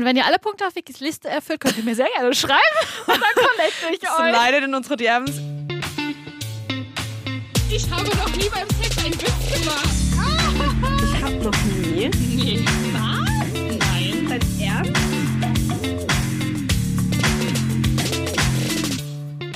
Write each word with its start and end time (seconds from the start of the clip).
Und 0.00 0.06
wenn 0.06 0.16
ihr 0.16 0.24
alle 0.24 0.38
Punkte 0.38 0.66
auf 0.66 0.74
Wikis 0.74 1.00
Liste 1.00 1.28
erfüllt, 1.28 1.60
könnt 1.60 1.76
ihr 1.76 1.84
mir 1.84 1.94
sehr 1.94 2.08
gerne 2.16 2.34
schreiben 2.34 2.56
und 3.06 3.20
dann 3.20 3.34
connecte 3.34 3.86
ich 3.92 4.00
euch. 4.10 4.32
Leidet 4.32 4.64
in 4.64 4.74
unsere 4.74 4.96
DMs. 4.96 5.32
Ich 7.70 7.90
habe 7.90 8.08
noch 8.16 8.34
nie 8.34 8.48
beim 8.48 8.66
Sex 8.80 8.96
einen 9.04 9.12
Witz 9.12 9.62
gemacht. 9.62 9.90
Ich 11.04 11.22
hab 11.22 11.34
noch 11.42 11.64
nie. 11.64 12.08
Nee. 12.08 12.64
Was? 12.94 13.28
Nein. 13.90 14.26
Dein 14.26 14.40
Ernst? 14.66 15.00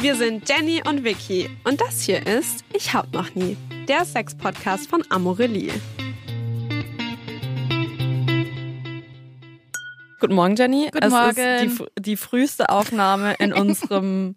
Wir 0.03 0.15
sind 0.15 0.47
Jenny 0.47 0.83
und 0.87 1.05
Vicky 1.05 1.49
und 1.65 1.81
das 1.81 2.03
hier 2.03 2.27
ist 2.27 2.67
Ich 2.75 2.93
hab 2.93 3.11
noch 3.15 3.35
nie, 3.35 3.57
der 3.89 4.05
Sex-Podcast 4.05 4.91
von 4.91 5.03
Amorelie. 5.09 5.73
Guten 10.25 10.37
Morgen, 10.37 10.57
Jenny. 10.57 10.89
Guten 10.91 11.05
es 11.05 11.13
Morgen. 11.13 11.39
ist 11.69 11.79
die, 11.81 12.01
die 12.01 12.17
früheste 12.17 12.71
Aufnahme 12.71 13.35
in 13.39 13.53
unserem 13.53 14.35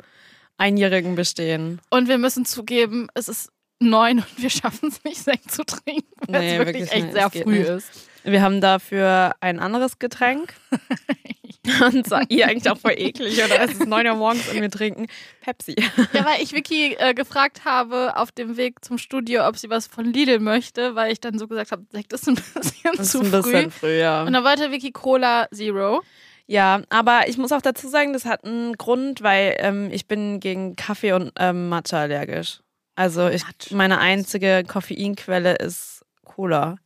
einjährigen 0.57 1.15
Bestehen. 1.15 1.79
Und 1.89 2.09
wir 2.09 2.17
müssen 2.17 2.43
zugeben, 2.43 3.07
es 3.13 3.29
ist 3.29 3.53
neun 3.79 4.17
und 4.17 4.41
wir 4.41 4.49
schaffen 4.49 4.89
es 4.89 5.01
nicht, 5.05 5.15
Sekt 5.23 5.49
zu 5.49 5.63
trinken, 5.63 6.03
weil 6.27 6.41
Nee, 6.41 6.51
es 6.51 6.57
wirklich, 6.59 6.75
wirklich 6.91 6.91
echt 6.91 7.03
nicht. 7.05 7.13
sehr 7.13 7.29
früh 7.43 7.59
nicht. 7.59 7.69
ist. 7.69 8.09
Wir 8.27 8.41
haben 8.41 8.59
dafür 8.59 9.35
ein 9.39 9.59
anderes 9.59 9.99
Getränk. 9.99 10.53
und 11.81 12.07
sah 12.07 12.21
ihr 12.27 12.47
eigentlich 12.47 12.69
auch 12.69 12.77
voll 12.77 12.95
eklig, 12.97 13.41
oder? 13.43 13.61
Es 13.61 13.71
ist 13.71 13.85
9 13.85 14.05
Uhr 14.07 14.15
morgens 14.15 14.49
und 14.49 14.59
wir 14.59 14.69
trinken 14.69 15.07
Pepsi. 15.41 15.75
Ja, 16.13 16.25
weil 16.25 16.41
ich 16.41 16.53
Vicky 16.53 16.95
äh, 16.99 17.13
gefragt 17.13 17.63
habe 17.63 18.17
auf 18.17 18.31
dem 18.31 18.57
Weg 18.57 18.83
zum 18.83 18.97
Studio, 18.97 19.47
ob 19.47 19.57
sie 19.57 19.69
was 19.69 19.87
von 19.87 20.05
Lidl 20.05 20.39
möchte, 20.39 20.95
weil 20.95 21.11
ich 21.11 21.21
dann 21.21 21.39
so 21.39 21.47
gesagt 21.47 21.71
habe, 21.71 21.85
Sekt 21.91 22.11
ist 22.11 22.27
ein 22.27 22.35
bisschen 22.35 22.91
Das 22.97 22.99
ist 22.99 23.11
zu 23.11 23.19
ein 23.19 23.25
früh. 23.27 23.41
bisschen 23.41 23.71
früh, 23.71 23.99
ja. 23.99 24.23
Und 24.23 24.33
dann 24.33 24.43
wollte 24.43 24.71
Vicky 24.71 24.91
Cola 24.91 25.47
Zero. 25.53 26.01
Ja, 26.47 26.81
aber 26.89 27.27
ich 27.27 27.37
muss 27.37 27.51
auch 27.53 27.61
dazu 27.61 27.87
sagen, 27.87 28.13
das 28.13 28.25
hat 28.25 28.43
einen 28.43 28.73
Grund, 28.73 29.21
weil 29.21 29.55
ähm, 29.59 29.89
ich 29.91 30.07
bin 30.07 30.39
gegen 30.39 30.75
Kaffee 30.75 31.13
und 31.13 31.31
ähm, 31.39 31.69
Matcha 31.69 32.01
allergisch. 32.01 32.59
Also 32.95 33.27
ich, 33.29 33.43
meine 33.71 33.99
einzige 33.99 34.63
Koffeinquelle 34.67 35.55
ist 35.55 36.05
Cola. 36.23 36.77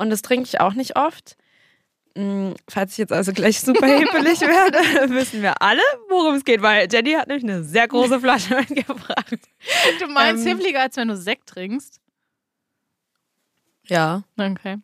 Und 0.00 0.10
das 0.10 0.22
trinke 0.22 0.46
ich 0.48 0.60
auch 0.60 0.72
nicht 0.74 0.96
oft. 0.96 1.36
Hm, 2.16 2.54
Falls 2.68 2.92
ich 2.92 2.98
jetzt 2.98 3.12
also 3.12 3.32
gleich 3.32 3.60
super 3.60 3.86
hippelig 3.86 4.40
werde, 4.40 4.78
wissen 5.14 5.42
wir 5.42 5.60
alle, 5.62 5.82
worum 6.08 6.34
es 6.36 6.44
geht, 6.44 6.62
weil 6.62 6.88
Jenny 6.90 7.12
hat 7.12 7.28
nämlich 7.28 7.44
eine 7.44 7.62
sehr 7.62 7.86
große 7.86 8.18
Flasche 8.18 8.56
mitgebracht. 8.68 9.38
Du 10.00 10.06
meinst 10.08 10.42
Ähm. 10.46 10.56
hibbeliger, 10.56 10.80
als 10.80 10.96
wenn 10.96 11.08
du 11.08 11.16
Sekt 11.16 11.50
trinkst? 11.50 12.00
Ja. 13.86 14.22
Okay. 14.38 14.78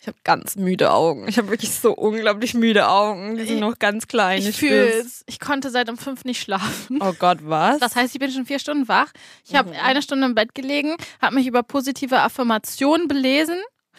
Ich 0.00 0.06
habe 0.06 0.18
ganz 0.22 0.56
müde 0.56 0.92
Augen. 0.92 1.26
Ich 1.28 1.38
habe 1.38 1.48
wirklich 1.48 1.72
so 1.72 1.92
unglaublich 1.94 2.52
müde 2.52 2.88
Augen. 2.88 3.36
Die 3.36 3.44
sind 3.46 3.54
Ich- 3.54 3.60
noch 3.60 3.78
ganz 3.78 4.06
klein. 4.06 4.38
Ich 4.40 4.44
spür's. 4.56 4.58
fühle 4.58 4.88
es. 5.00 5.24
Ich 5.26 5.40
konnte 5.40 5.70
seit 5.70 5.88
um 5.88 5.96
fünf 5.96 6.24
nicht 6.26 6.42
schlafen. 6.42 6.98
Oh 7.00 7.14
Gott, 7.18 7.38
was? 7.42 7.78
Das 7.80 7.96
heißt, 7.96 8.14
ich 8.14 8.20
bin 8.20 8.30
schon 8.30 8.44
vier 8.44 8.58
Stunden 8.58 8.86
wach. 8.86 9.10
Ich 9.46 9.54
habe 9.54 9.70
Mhm. 9.70 9.76
eine 9.82 10.02
Stunde 10.02 10.26
im 10.26 10.34
Bett 10.34 10.54
gelegen, 10.54 10.96
habe 11.22 11.36
mich 11.36 11.46
über 11.46 11.62
positive 11.62 12.20
Affirmationen 12.20 13.08
belesen 13.08 13.56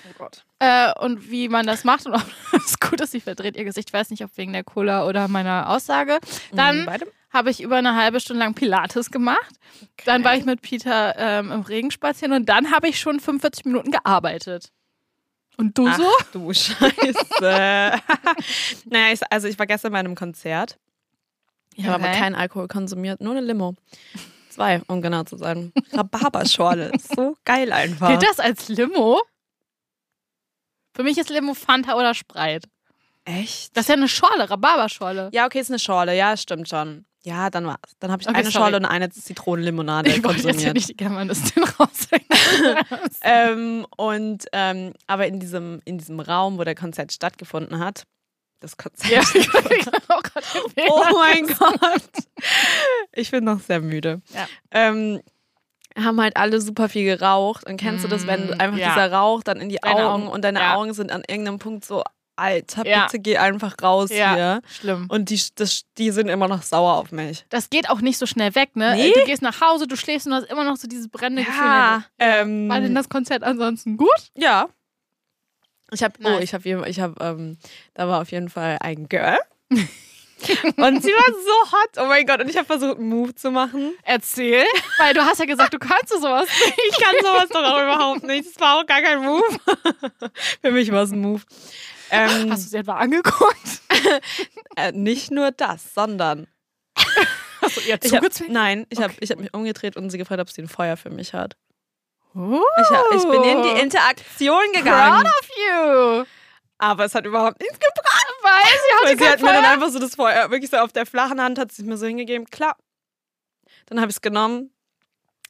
oh 0.09 0.13
Gott. 0.17 0.45
äh, 0.59 0.91
und 0.99 1.29
wie 1.29 1.49
man 1.49 1.65
das 1.67 1.83
macht. 1.83 2.05
Und 2.05 2.13
ob 2.15 2.25
es 2.53 2.79
gut 2.79 3.01
ist, 3.01 3.11
sie 3.11 3.21
verdreht 3.21 3.55
ihr 3.57 3.63
Gesicht. 3.65 3.89
Ich 3.89 3.93
weiß 3.93 4.09
nicht, 4.09 4.23
ob 4.23 4.35
wegen 4.37 4.53
der 4.53 4.63
Cola 4.63 5.05
oder 5.07 5.27
meiner 5.27 5.69
Aussage. 5.69 6.19
Dann 6.53 6.85
Mhm, 6.85 6.89
habe 7.31 7.49
ich 7.51 7.61
über 7.61 7.75
eine 7.77 7.95
halbe 7.95 8.19
Stunde 8.19 8.39
lang 8.43 8.53
Pilates 8.53 9.11
gemacht. 9.11 9.55
Dann 10.05 10.23
war 10.23 10.35
ich 10.35 10.45
mit 10.45 10.61
Peter 10.61 11.15
ähm, 11.17 11.51
im 11.51 11.61
Regen 11.61 11.91
spazieren 11.91 12.33
und 12.33 12.47
dann 12.47 12.71
habe 12.71 12.87
ich 12.87 12.99
schon 12.99 13.19
45 13.19 13.65
Minuten 13.65 13.91
gearbeitet. 13.91 14.71
Und 15.57 15.77
du 15.77 15.87
Ach, 15.87 15.97
so? 15.97 16.09
du 16.31 16.53
Scheiße. 16.53 17.13
naja, 18.85 19.13
ich, 19.13 19.19
also 19.29 19.47
ich 19.47 19.57
war 19.59 19.65
gestern 19.67 19.91
bei 19.91 19.99
einem 19.99 20.15
Konzert. 20.15 20.77
Ich 21.75 21.83
habe 21.85 21.95
aber 21.95 22.05
Okay. 22.09 22.19
keinen 22.19 22.35
Alkohol 22.35 22.67
konsumiert, 22.69 23.19
nur 23.19 23.31
eine 23.35 23.41
Limo. 23.45 23.75
Zwei, 24.49 24.81
um 24.87 25.01
genau 25.01 25.23
zu 25.23 25.35
sein. 25.35 25.73
Rhabarberschorle. 25.91 26.93
so 27.15 27.35
geil 27.43 27.73
einfach. 27.73 28.07
Gilt 28.07 28.23
das 28.23 28.39
als 28.39 28.69
Limo? 28.69 29.21
Für 30.95 31.03
mich 31.03 31.17
ist 31.17 31.29
Limo 31.29 31.53
Fanta 31.53 31.95
oder 31.95 32.13
Sprite. 32.13 32.67
Echt? 33.25 33.75
Das 33.75 33.83
ist 33.85 33.89
ja 33.89 33.95
eine 33.95 34.07
Schorle, 34.07 34.49
Rhabarberschorle. 34.49 35.29
ja, 35.33 35.45
okay, 35.45 35.59
ist 35.59 35.69
eine 35.71 35.79
Schorle. 35.79 36.15
Ja, 36.15 36.37
stimmt 36.37 36.69
schon. 36.69 37.05
Ja, 37.23 37.49
dann 37.49 37.65
war's. 37.65 37.79
Dann 37.99 38.11
habe 38.11 38.21
ich 38.21 38.27
Okay, 38.29 38.37
eine 38.37 38.51
sorry. 38.51 38.63
Schorle 38.65 38.77
und 38.77 38.85
eine 38.85 39.09
Zitronenlimonade 39.09 40.11
Ich 40.11 40.23
wollte 40.23 40.35
jetzt 40.35 40.43
hier 40.43 40.51
konsumiert. 40.51 40.75
nicht 40.75 40.89
die 40.89 40.95
Germanistin 40.97 41.63
raushängen. 41.63 42.85
ähm, 43.23 43.87
und 43.97 44.45
ähm, 44.51 44.93
aber 45.07 45.25
in 45.25 45.39
diesem, 45.39 45.81
in 45.85 45.97
diesem 45.97 46.19
Raum, 46.19 46.59
wo 46.59 46.63
der 46.63 46.75
Konzert 46.75 47.11
stattgefunden 47.11 47.79
hat, 47.79 48.03
das 48.59 48.77
Konzert. 48.77 49.09
ja, 49.11 49.21
oh 50.09 50.19
Gott, 50.21 50.43
den 50.77 50.83
Oh 50.87 51.03
Fehler. 51.03 51.13
mein 51.17 51.47
Gott. 51.47 52.01
Ich 53.11 53.31
bin 53.31 53.43
noch 53.43 53.59
sehr 53.59 53.81
müde. 53.81 54.21
Ja. 54.31 54.47
Ähm, 54.69 55.19
haben 55.97 56.19
halt 56.21 56.35
alle 56.37 56.59
super 56.61 56.89
viel 56.89 57.05
geraucht. 57.05 57.65
Und 57.67 57.77
kennst 57.77 58.03
du 58.03 58.07
das, 58.07 58.27
wenn 58.27 58.47
Mm, 58.47 58.53
einfach 58.59 58.77
ja. 58.77 58.89
dieser 58.93 59.11
Rauch 59.11 59.43
dann 59.43 59.59
in 59.61 59.69
die 59.69 59.77
Deine 59.81 59.95
Augen 60.09 60.23
Augen, 60.23 60.27
und 60.27 60.43
deine 60.43 60.59
ja. 60.59 60.75
Augen 60.75 60.93
sind 60.93 61.11
an 61.11 61.23
irgendeinem 61.27 61.59
Punkt 61.59 61.85
so, 61.85 62.03
Alter, 62.37 62.85
Ja. 62.85 63.05
bitte 63.05 63.19
geh 63.19 63.37
einfach 63.37 63.75
raus 63.81 64.09
Ja. 64.11 64.33
hier. 64.35 64.61
Schlimm. 64.69 65.05
Und 65.09 65.29
die, 65.29 65.41
das, 65.55 65.83
die 65.97 66.11
sind 66.11 66.27
immer 66.27 66.49
noch 66.49 66.63
sauer 66.63 66.95
auf 66.95 67.13
mich. 67.13 67.45
Das 67.49 67.69
geht 67.69 67.89
auch 67.89 68.01
nicht 68.01 68.17
so 68.17 68.25
schnell 68.25 68.55
weg, 68.55 68.75
ne? 68.75 68.93
Nee. 68.95 69.13
Du 69.15 69.23
gehst 69.25 69.41
nach 69.41 69.61
Hause, 69.61 69.87
du 69.87 69.95
schläfst 69.95 70.27
und 70.27 70.33
hast 70.33 70.49
immer 70.51 70.65
noch 70.65 70.75
so 70.75 70.87
dieses 70.89 71.07
brennende 71.07 71.43
Ja. 71.43 72.03
Gefühl. 72.17 72.33
Ähm, 72.41 72.67
War 72.69 72.81
denn 72.81 72.93
das 72.93 73.07
Konzert 73.07 73.43
ansonsten 73.43 73.95
gut? 73.95 74.09
ja. 74.35 74.67
Ich 75.91 76.01
habe, 76.03 76.15
oh, 76.25 76.39
ich 76.41 76.53
habe, 76.55 76.89
ich 76.89 76.99
habe, 76.99 77.13
ähm, 77.23 77.57
da 77.93 78.07
war 78.07 78.19
auf 78.21 78.31
jeden 78.31 78.49
Fall 78.49 78.79
ein 78.81 79.07
Girl. 79.07 79.37
und 80.77 81.01
sie 81.03 81.11
war 81.11 81.33
so 81.33 81.71
hot. 81.71 81.89
Oh 81.97 82.05
mein 82.07 82.25
Gott. 82.25 82.41
Und 82.41 82.49
ich 82.49 82.57
habe 82.57 82.65
versucht, 82.65 82.97
einen 82.97 83.09
Move 83.09 83.33
zu 83.35 83.51
machen. 83.51 83.93
Erzähl. 84.03 84.63
Weil 84.97 85.13
du 85.13 85.21
hast 85.25 85.39
ja 85.39 85.45
gesagt, 85.45 85.73
du 85.73 85.79
kannst 85.79 86.09
so 86.09 86.19
sowas 86.19 86.47
nicht. 86.65 86.75
Ich 86.89 86.97
kann 87.03 87.15
sowas 87.21 87.47
doch 87.49 87.63
auch 87.63 87.81
überhaupt 87.81 88.23
nicht. 88.23 88.45
Das 88.49 88.59
war 88.59 88.79
auch 88.79 88.85
gar 88.85 89.01
kein 89.01 89.19
Move. 89.23 89.43
Für 90.61 90.71
mich 90.71 90.91
war 90.91 91.03
es 91.03 91.11
ein 91.11 91.19
Move. 91.21 91.41
Ähm, 92.11 92.51
Hast 92.51 92.65
du 92.65 92.69
sie 92.69 92.77
etwa 92.77 92.95
angeguckt? 92.97 93.81
äh, 94.75 94.91
nicht 94.91 95.31
nur 95.31 95.51
das, 95.51 95.93
sondern 95.93 96.47
Hast 97.61 97.77
du 97.77 97.81
ihr 97.81 97.99
zugezwungen? 97.99 98.53
nein, 98.53 98.85
ich 98.89 98.99
habe 98.99 99.11
Okay. 99.13 99.17
ich 99.21 99.31
hab 99.31 99.39
mich 99.39 99.53
umgedreht 99.53 99.95
und 99.97 100.09
sie 100.11 100.17
gefragt, 100.17 100.39
ob 100.41 100.49
sie 100.51 100.61
ein 100.61 100.67
Feuer 100.67 100.97
für 100.97 101.09
mich 101.09 101.33
hat. 101.33 101.55
Oh. 102.35 102.61
Ich, 102.81 102.89
hab, 102.89 103.05
ich 103.15 103.23
bin 103.23 103.43
in 103.43 103.63
die 103.63 103.81
Interaktion 103.81 104.61
gegangen. 104.73 105.23
Proud 105.23 105.25
of 105.25 105.49
you. 105.57 106.25
Aber 106.77 107.05
es 107.05 107.15
hat 107.15 107.25
überhaupt 107.25 107.59
nichts 107.61 107.79
gebracht. 107.79 108.24
Weil 108.45 108.63
sie 108.63 108.95
hatte 108.95 109.05
Weil 109.05 109.17
sie 109.17 109.31
hat 109.31 109.41
mir 109.41 109.61
dann 109.61 109.65
einfach 109.65 109.89
so 109.89 109.99
das 109.99 110.15
Feuer, 110.15 110.51
wirklich 110.51 110.69
so 110.69 110.77
auf 110.77 110.91
der 110.91 111.05
flachen 111.05 111.41
Hand 111.41 111.59
hat 111.59 111.71
sie 111.71 111.81
es 111.81 111.87
mir 111.87 111.97
so 111.97 112.05
hingegeben. 112.05 112.45
Klar. 112.47 112.77
Dann 113.87 113.99
habe 113.99 114.09
ich 114.09 114.17
es 114.17 114.21
genommen. 114.21 114.71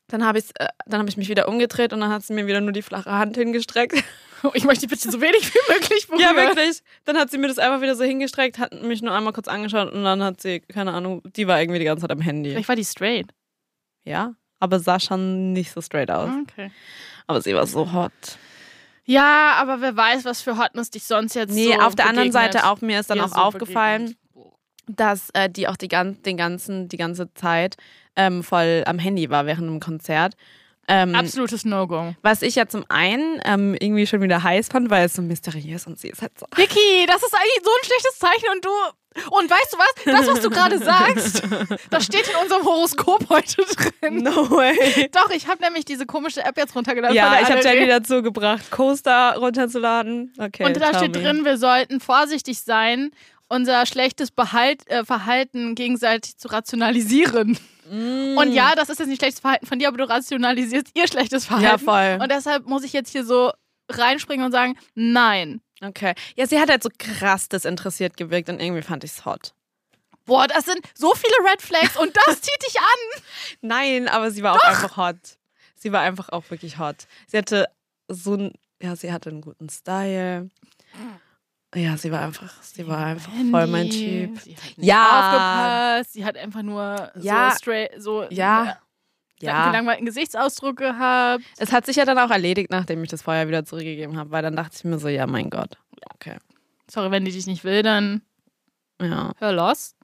Dann 0.07 0.23
habe 0.23 0.37
ich, 0.37 0.45
äh, 0.59 0.67
dann 0.85 1.01
hab 1.01 1.07
ich 1.07 1.17
mich 1.17 1.29
wieder 1.29 1.47
umgedreht 1.47 1.91
und 1.91 1.99
dann 1.99 2.11
hat 2.11 2.23
sie 2.23 2.33
mir 2.33 2.45
wieder 2.45 2.61
nur 2.61 2.71
die 2.71 2.83
flache 2.83 3.11
Hand 3.11 3.35
hingestreckt. 3.37 4.03
Ich 4.53 4.63
möchte 4.63 4.85
bitte 4.85 5.09
so 5.09 5.21
wenig 5.21 5.51
wie 5.55 5.73
möglich 5.73 6.07
berühren. 6.07 6.21
Ja, 6.21 6.35
wirklich. 6.35 6.83
Dann 7.05 7.17
hat 7.17 7.31
sie 7.31 7.39
mir 7.39 7.47
das 7.47 7.57
einfach 7.57 7.81
wieder 7.81 7.95
so 7.95 8.03
hingestreckt, 8.03 8.59
hat 8.59 8.73
mich 8.73 9.01
nur 9.01 9.11
einmal 9.11 9.33
kurz 9.33 9.47
angeschaut 9.47 9.91
und 9.91 10.03
dann 10.03 10.21
hat 10.21 10.39
sie, 10.39 10.59
keine 10.59 10.93
Ahnung, 10.93 11.23
die 11.35 11.47
war 11.47 11.59
irgendwie 11.59 11.79
die 11.79 11.85
ganze 11.85 12.01
Zeit 12.01 12.11
am 12.11 12.21
Handy. 12.21 12.51
Vielleicht 12.51 12.69
war 12.69 12.75
die 12.75 12.85
straight. 12.85 13.33
Ja, 14.03 14.35
aber 14.59 14.79
sah 14.79 14.99
schon 14.99 15.53
nicht 15.53 15.71
so 15.71 15.81
straight 15.81 16.11
aus. 16.11 16.29
Okay. 16.43 16.69
Aber 17.25 17.41
sie 17.41 17.55
war 17.55 17.65
so 17.65 17.91
hot. 17.91 18.11
Ja, 19.05 19.53
aber 19.57 19.81
wer 19.81 19.95
weiß, 19.95 20.25
was 20.25 20.41
für 20.41 20.57
Hotness 20.57 20.89
dich 20.89 21.03
sonst 21.05 21.35
jetzt 21.35 21.53
Nee, 21.53 21.73
so 21.73 21.79
auf 21.79 21.95
der 21.95 22.07
anderen. 22.07 22.31
Seite 22.31 22.65
auch, 22.67 22.81
mir 22.81 22.99
ist 22.99 23.09
dann 23.09 23.21
auch 23.21 23.29
so 23.29 23.35
aufgefallen, 23.35 24.15
begegnet. 24.33 24.57
dass 24.87 25.29
äh, 25.33 25.49
die 25.49 25.67
auch 25.67 25.77
die, 25.77 25.87
gan 25.87 26.21
den 26.23 26.37
ganzen, 26.37 26.87
die 26.89 26.97
ganze 26.97 27.31
Zeit 27.35 27.77
ähm, 28.15 28.43
voll 28.43 28.83
am 28.87 28.97
Handy 28.99 29.29
war 29.29 29.45
während 29.45 29.67
dem 29.67 29.79
Konzert. 29.79 30.35
Ähm, 30.87 31.15
Absolutes 31.15 31.65
No-Go. 31.65 32.13
was 32.21 32.43
ich 32.43 32.55
ja 32.55 32.67
zum 32.67 32.85
einen 32.89 33.39
ähm, 33.43 33.75
irgendwie 33.79 34.05
schon 34.05 34.21
wieder 34.21 34.43
heiß 34.43 34.67
fand, 34.67 34.91
weil 34.91 35.05
es 35.05 35.15
so 35.15 35.21
mysteriös 35.23 35.87
und 35.87 35.97
sie 35.99 36.09
ist 36.09 36.21
halt 36.21 36.37
so. 36.37 36.45
Vicky, 36.55 37.05
das 37.07 37.23
ist 37.23 37.33
eigentlich 37.33 37.63
so 37.63 37.71
ein 37.71 37.85
schlechtes 37.85 38.19
Zeichen 38.19 38.45
und 38.53 38.65
du. 38.65 38.69
Und 39.29 39.49
weißt 39.49 39.73
du 39.73 39.77
was? 39.77 39.93
Das, 40.05 40.27
was 40.27 40.41
du 40.41 40.49
gerade 40.49 40.77
sagst, 40.77 41.43
das 41.89 42.05
steht 42.05 42.27
in 42.27 42.35
unserem 42.41 42.63
Horoskop 42.63 43.29
heute 43.29 43.63
drin. 44.01 44.23
No 44.23 44.49
way. 44.49 45.09
Doch, 45.11 45.29
ich 45.29 45.47
habe 45.47 45.61
nämlich 45.63 45.85
diese 45.85 46.05
komische 46.05 46.43
App 46.43 46.57
jetzt 46.57 46.75
runtergeladen. 46.75 47.15
Ja, 47.15 47.39
ich 47.41 47.49
habe 47.49 47.61
Jenny 47.61 47.87
dazu 47.87 48.21
gebracht, 48.21 48.71
Coaster 48.71 49.35
runterzuladen. 49.37 50.33
Okay. 50.37 50.65
Und 50.65 50.79
da 50.79 50.93
steht 50.93 51.15
drin, 51.15 51.45
wir 51.45 51.57
sollten 51.57 51.99
vorsichtig 51.99 52.59
sein, 52.59 53.11
unser 53.47 53.85
schlechtes 53.85 54.31
Behalt, 54.31 54.87
äh, 54.89 55.05
Verhalten 55.05 55.75
gegenseitig 55.75 56.37
zu 56.37 56.47
rationalisieren. 56.47 57.57
Mm. 57.89 58.37
Und 58.37 58.51
ja, 58.51 58.73
das 58.75 58.89
ist 58.89 58.99
jetzt 58.99 59.07
nicht 59.07 59.19
schlechtes 59.19 59.39
Verhalten 59.39 59.65
von 59.65 59.79
dir, 59.79 59.87
aber 59.87 59.97
du 59.97 60.09
rationalisierst 60.09 60.89
ihr 60.95 61.07
schlechtes 61.07 61.45
Verhalten. 61.45 61.65
Ja, 61.65 61.77
voll. 61.77 62.19
Und 62.21 62.31
deshalb 62.31 62.65
muss 62.65 62.83
ich 62.83 62.93
jetzt 62.93 63.11
hier 63.11 63.23
so 63.23 63.51
reinspringen 63.89 64.45
und 64.45 64.51
sagen, 64.51 64.77
nein. 64.95 65.61
Okay. 65.81 66.13
Ja, 66.35 66.47
sie 66.47 66.59
hat 66.59 66.69
halt 66.69 66.83
so 66.83 66.89
krass 66.97 67.49
desinteressiert 67.49 68.15
gewirkt 68.17 68.49
und 68.49 68.59
irgendwie 68.59 68.81
fand 68.81 69.03
ich 69.03 69.11
es 69.11 69.25
hot. 69.25 69.53
Boah, 70.25 70.47
das 70.47 70.65
sind 70.65 70.79
so 70.95 71.13
viele 71.13 71.51
Red 71.51 71.61
Flags 71.61 71.95
und 71.97 72.15
das 72.15 72.41
zieht 72.41 72.63
dich 72.67 72.79
an. 72.79 73.21
Nein, 73.61 74.07
aber 74.07 74.31
sie 74.31 74.41
war 74.41 74.53
auch 74.55 74.63
einfach 74.63 74.97
hot. 74.97 75.15
Sie 75.75 75.91
war 75.91 76.01
einfach 76.01 76.29
auch 76.29 76.49
wirklich 76.49 76.79
hot. 76.79 77.05
Sie 77.27 77.37
hatte 77.37 77.67
so 78.07 78.33
ein, 78.35 78.53
ja, 78.81 78.95
sie 78.95 79.11
hatte 79.11 79.29
einen 79.29 79.41
guten 79.41 79.69
Style. 79.69 80.49
Ja, 81.75 81.97
sie 81.97 82.11
war 82.11 82.21
einfach, 82.21 82.53
sie 82.63 82.87
war 82.87 83.05
einfach 83.05 83.31
Handy, 83.33 83.51
voll 83.51 83.67
mein 83.67 83.89
Typ. 83.89 84.39
Sie 84.39 84.55
hat 84.55 84.77
nicht 84.77 84.87
Ja. 84.87 85.97
aufgepasst. 85.99 86.13
Sie 86.13 86.25
hat 86.25 86.37
einfach 86.37 86.61
nur 86.63 87.11
Ja. 87.19 87.51
so 87.51 87.57
straight, 87.57 87.91
so 88.01 88.23
Ja. 88.29 88.79
Ja. 89.45 89.67
gelangweilten 89.67 90.05
Gesichtsausdruck 90.05 90.77
gehabt. 90.77 91.43
Es 91.57 91.71
hat 91.71 91.85
sich 91.85 91.95
ja 91.97 92.05
dann 92.05 92.17
auch 92.19 92.31
erledigt, 92.31 92.69
nachdem 92.71 93.03
ich 93.03 93.09
das 93.09 93.21
Feuer 93.21 93.47
wieder 93.47 93.65
zurückgegeben 93.65 94.17
habe, 94.17 94.31
weil 94.31 94.41
dann 94.43 94.55
dachte 94.55 94.75
ich 94.77 94.83
mir 94.83 94.97
so, 94.99 95.07
ja, 95.07 95.25
mein 95.27 95.49
Gott. 95.49 95.77
Okay. 96.15 96.37
Sorry, 96.89 97.11
wenn 97.11 97.25
die 97.25 97.31
dich 97.31 97.47
nicht 97.47 97.63
will, 97.63 97.81
dann 97.83 98.21
Ja, 99.01 99.31
hör 99.39 99.51
los. 99.51 99.95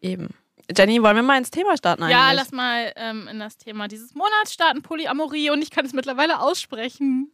eben. 0.00 0.28
Jenny, 0.76 1.00
wollen 1.00 1.14
wir 1.14 1.22
mal 1.22 1.38
ins 1.38 1.52
Thema 1.52 1.76
starten 1.76 2.02
eigentlich? 2.02 2.16
Ja, 2.16 2.32
lass 2.32 2.50
mal 2.50 2.92
ähm, 2.96 3.28
in 3.28 3.38
das 3.38 3.56
Thema 3.56 3.86
dieses 3.86 4.14
Monats 4.16 4.52
starten, 4.52 4.82
Polyamorie. 4.82 5.50
Und 5.50 5.62
ich 5.62 5.70
kann 5.70 5.86
es 5.86 5.92
mittlerweile 5.92 6.40
aussprechen. 6.40 7.30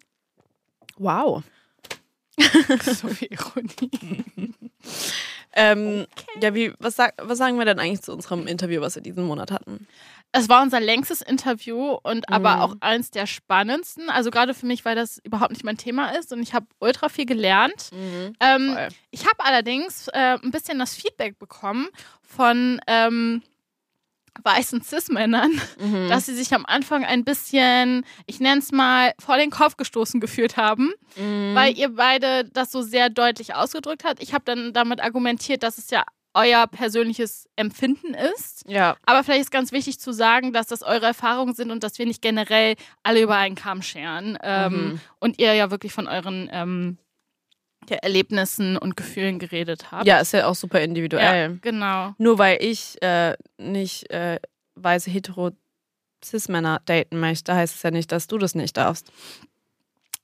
Wow. 0.99 1.43
so 2.83 3.09
viel 3.09 3.29
Ironie. 3.31 4.55
Ähm, 5.55 6.07
Ja, 6.41 6.55
wie, 6.55 6.73
was, 6.79 6.97
sag, 6.97 7.13
was 7.19 7.37
sagen 7.39 7.59
wir 7.59 7.65
denn 7.67 7.79
eigentlich 7.79 8.01
zu 8.03 8.13
unserem 8.13 8.47
Interview, 8.47 8.81
was 8.81 8.95
wir 8.95 9.03
diesen 9.03 9.25
Monat 9.27 9.51
hatten? 9.51 9.87
Es 10.34 10.49
war 10.49 10.62
unser 10.62 10.81
längstes 10.81 11.20
Interview 11.20 11.99
und 12.02 12.29
aber 12.31 12.56
Mhm. 12.56 12.61
auch 12.62 12.75
eins 12.81 13.11
der 13.11 13.26
spannendsten. 13.26 14.08
Also 14.08 14.31
gerade 14.31 14.55
für 14.55 14.64
mich, 14.67 14.84
weil 14.84 14.94
das 14.96 15.19
überhaupt 15.25 15.50
nicht 15.52 15.62
mein 15.64 15.76
Thema 15.76 16.11
ist 16.17 16.32
und 16.32 16.43
ich 16.43 16.55
habe 16.55 16.67
ultra 16.81 17.11
viel 17.11 17.26
gelernt. 17.26 17.90
Ähm, 18.40 18.73
Voll. 18.75 18.88
ich 19.11 19.26
habe 19.26 19.44
allerdings 19.44 20.08
äh, 20.08 20.38
ein 20.43 20.50
bisschen 20.50 20.79
das 20.79 20.94
Feedback 20.94 21.38
bekommen 21.38 21.88
von 22.23 22.81
ähm, 22.87 23.43
weißen 24.43 24.81
Cis-Männern, 24.82 25.50
Mhm. 25.79 26.08
dass 26.08 26.25
sie 26.25 26.34
sich 26.34 26.55
am 26.55 26.64
Anfang 26.64 27.05
ein 27.05 27.23
bisschen, 27.25 28.06
ich 28.26 28.40
nenne 28.40 28.61
es 28.61 28.73
mal, 28.73 29.12
vor 29.20 29.37
den 29.37 29.50
Kopf 29.50 29.76
gestoßen 29.76 30.19
gefühlt 30.20 30.56
haben, 30.56 30.93
Mhm. 31.17 31.55
weil 31.55 31.76
ihr 31.76 31.90
beide 31.90 32.44
das 32.46 32.73
so 32.73 32.81
sehr 32.81 33.11
deutlich 33.11 33.55
ausgedrückt 33.55 34.05
habt. 34.05 34.23
Ich 34.23 34.32
habe 34.32 34.44
dann 34.46 34.73
damit 34.73 35.02
argumentiert, 35.02 35.62
dass 35.62 35.76
es 35.76 35.90
ja 35.90 36.05
euer 36.34 36.67
persönliches 36.67 37.49
Empfinden 37.56 38.14
ist. 38.14 38.62
ja, 38.67 38.96
Aber 39.05 39.23
vielleicht 39.23 39.43
ist 39.43 39.50
ganz 39.50 39.70
wichtig 39.73 39.99
zu 40.00 40.12
sagen, 40.12 40.52
dass 40.52 40.67
das 40.67 40.82
eure 40.82 41.06
Erfahrungen 41.06 41.55
sind 41.55 41.70
und 41.70 41.82
dass 41.84 41.99
wir 41.99 42.06
nicht 42.06 42.23
generell 42.23 42.75
alle 43.02 43.20
über 43.23 43.37
einen 43.37 43.55
Kamm 43.55 43.82
scheren. 43.82 44.38
Ähm, 44.43 44.73
Mhm. 44.73 45.00
Und 45.20 45.38
ihr 45.38 45.52
ja 45.55 45.70
wirklich 45.70 45.93
von 45.93 46.08
euren 46.08 46.49
ähm, 46.52 46.99
ja, 47.88 47.96
Erlebnissen 47.96 48.76
und 48.79 48.96
Gefühlen 48.96 49.38
geredet 49.38 49.90
habt. 49.93 50.06
ja, 50.06 50.19
ist 50.20 50.32
ja 50.32 50.46
auch 50.46 50.55
super 50.55 50.79
Ja, 50.79 50.84
individuell. 50.84 51.58
genau. 51.61 52.14
Nur 52.19 52.38
weil 52.38 52.58
ich 52.62 53.00
äh, 53.02 53.37
nicht 53.58 54.11
äh, 54.11 54.38
weiße 54.76 55.11
hetero 55.11 55.50
Cis-Männer 56.25 56.81
daten 56.87 57.19
möchte, 57.20 57.55
heißt 57.55 57.75
es 57.76 57.82
ja 57.82 57.90
nicht, 57.90 58.11
dass 58.12 58.26
du 58.29 58.38
das 58.38 58.55
nicht 58.55 58.76
darfst. 58.76 59.11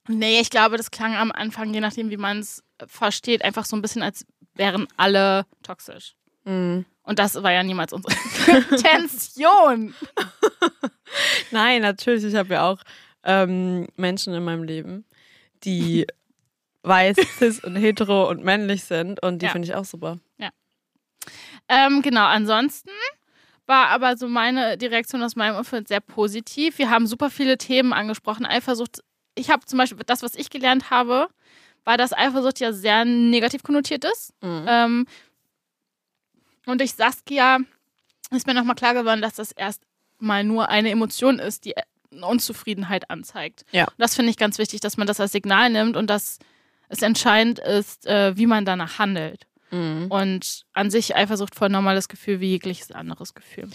Nee, 0.07 0.39
ich 0.39 0.49
glaube, 0.49 0.77
das 0.77 0.89
klang 0.89 1.13
am 1.15 1.31
Anfang, 1.31 1.71
je 1.73 1.81
nachdem, 1.81 2.09
wie 2.09 2.17
man 2.17 2.39
es 2.39 2.63
versteht, 2.87 3.43
einfach 3.43 3.65
so 3.65 3.75
ein 3.75 3.81
bisschen, 3.81 4.01
als 4.01 4.25
wären 4.59 4.87
alle 4.97 5.45
toxisch. 5.63 6.15
Mhm. 6.43 6.85
Und 7.03 7.17
das 7.17 7.41
war 7.41 7.51
ja 7.51 7.63
niemals 7.63 7.91
unsere 7.93 8.13
Intention. 8.71 9.95
Nein, 11.51 11.81
natürlich. 11.81 12.23
Ich 12.23 12.35
habe 12.35 12.53
ja 12.53 12.69
auch 12.69 12.79
ähm, 13.23 13.87
Menschen 13.95 14.33
in 14.33 14.43
meinem 14.43 14.63
Leben, 14.63 15.05
die 15.63 16.05
weiß, 16.83 17.17
cis 17.39 17.63
und 17.63 17.75
hetero 17.75 18.29
und 18.29 18.43
männlich 18.43 18.83
sind 18.83 19.23
und 19.23 19.41
die 19.41 19.47
Ja. 19.47 19.51
finde 19.51 19.67
ich 19.67 19.73
auch 19.75 19.85
super. 19.85 20.19
Ähm, 21.71 22.01
genau, 22.01 22.25
ansonsten 22.25 22.89
war 23.67 23.89
aber 23.89 24.17
so 24.17 24.27
meine 24.27 24.75
die 24.77 24.87
Reaktion 24.87 25.21
aus 25.21 25.35
meinem 25.35 25.55
Umfeld 25.55 25.87
sehr 25.87 25.99
positiv. 26.01 26.79
Wir 26.79 26.89
haben 26.89 27.05
super 27.05 27.29
viele 27.29 27.57
Themen 27.59 27.93
angesprochen. 27.93 28.45
Eifersucht, 28.47 29.01
ich 29.35 29.51
habe 29.51 29.63
zum 29.67 29.77
Beispiel 29.77 29.99
das, 30.05 30.23
was 30.23 30.33
ich 30.33 30.49
gelernt 30.49 30.89
habe, 30.89 31.27
war, 31.83 31.97
dass 31.97 32.13
Eifersucht 32.13 32.59
ja 32.59 32.73
sehr 32.73 33.05
negativ 33.05 33.63
konnotiert 33.63 34.05
ist. 34.05 34.33
Mhm. 34.41 34.65
Ähm, 34.67 35.07
und 36.65 36.79
durch 36.79 36.93
Saskia 36.93 37.59
ist 38.31 38.47
mir 38.47 38.53
nochmal 38.53 38.75
klar 38.75 38.93
geworden, 38.93 39.21
dass 39.21 39.35
das 39.35 39.51
erst 39.51 39.83
mal 40.19 40.43
nur 40.43 40.69
eine 40.69 40.89
Emotion 40.89 41.39
ist, 41.39 41.65
die 41.65 41.73
Unzufriedenheit 42.11 43.09
anzeigt. 43.09 43.65
Ja. 43.71 43.85
Und 43.85 43.95
das 43.97 44.15
finde 44.15 44.31
ich 44.31 44.37
ganz 44.37 44.57
wichtig, 44.57 44.81
dass 44.81 44.97
man 44.97 45.07
das 45.07 45.19
als 45.19 45.31
Signal 45.31 45.69
nimmt 45.69 45.95
und 45.95 46.09
dass 46.09 46.39
es 46.89 47.01
entscheidend 47.01 47.59
ist, 47.59 48.05
äh, 48.07 48.35
wie 48.35 48.47
man 48.47 48.65
danach 48.65 48.99
handelt. 48.99 49.45
Mhm. 49.71 50.07
Und 50.09 50.65
an 50.73 50.89
sich 50.89 51.15
Eifersucht 51.15 51.55
voll 51.55 51.69
normales 51.69 52.07
Gefühl 52.07 52.39
wie 52.39 52.49
jegliches 52.49 52.91
anderes 52.91 53.33
Gefühl. 53.33 53.69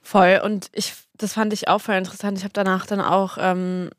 Voll. 0.00 0.40
Und 0.44 0.68
ich, 0.72 0.92
das 1.14 1.32
fand 1.32 1.52
ich 1.52 1.68
auch 1.68 1.80
voll 1.80 1.96
interessant. 1.96 2.38
Ich 2.38 2.44
habe 2.44 2.52
danach 2.52 2.86
dann 2.86 3.00
auch 3.00 3.36
ähm, 3.40 3.90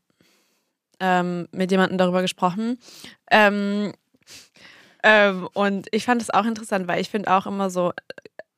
ähm, 0.99 1.47
mit 1.51 1.71
jemandem 1.71 1.97
darüber 1.97 2.21
gesprochen. 2.21 2.79
Ähm, 3.31 3.93
ähm, 5.03 5.47
und 5.53 5.87
ich 5.91 6.05
fand 6.05 6.21
es 6.21 6.29
auch 6.29 6.45
interessant, 6.45 6.87
weil 6.87 6.99
ich 7.01 7.09
finde 7.09 7.31
auch 7.33 7.45
immer 7.45 7.69
so, 7.69 7.93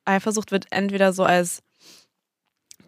Eifersucht 0.04 0.50
wird 0.52 0.66
entweder 0.70 1.12
so 1.12 1.24
als 1.24 1.62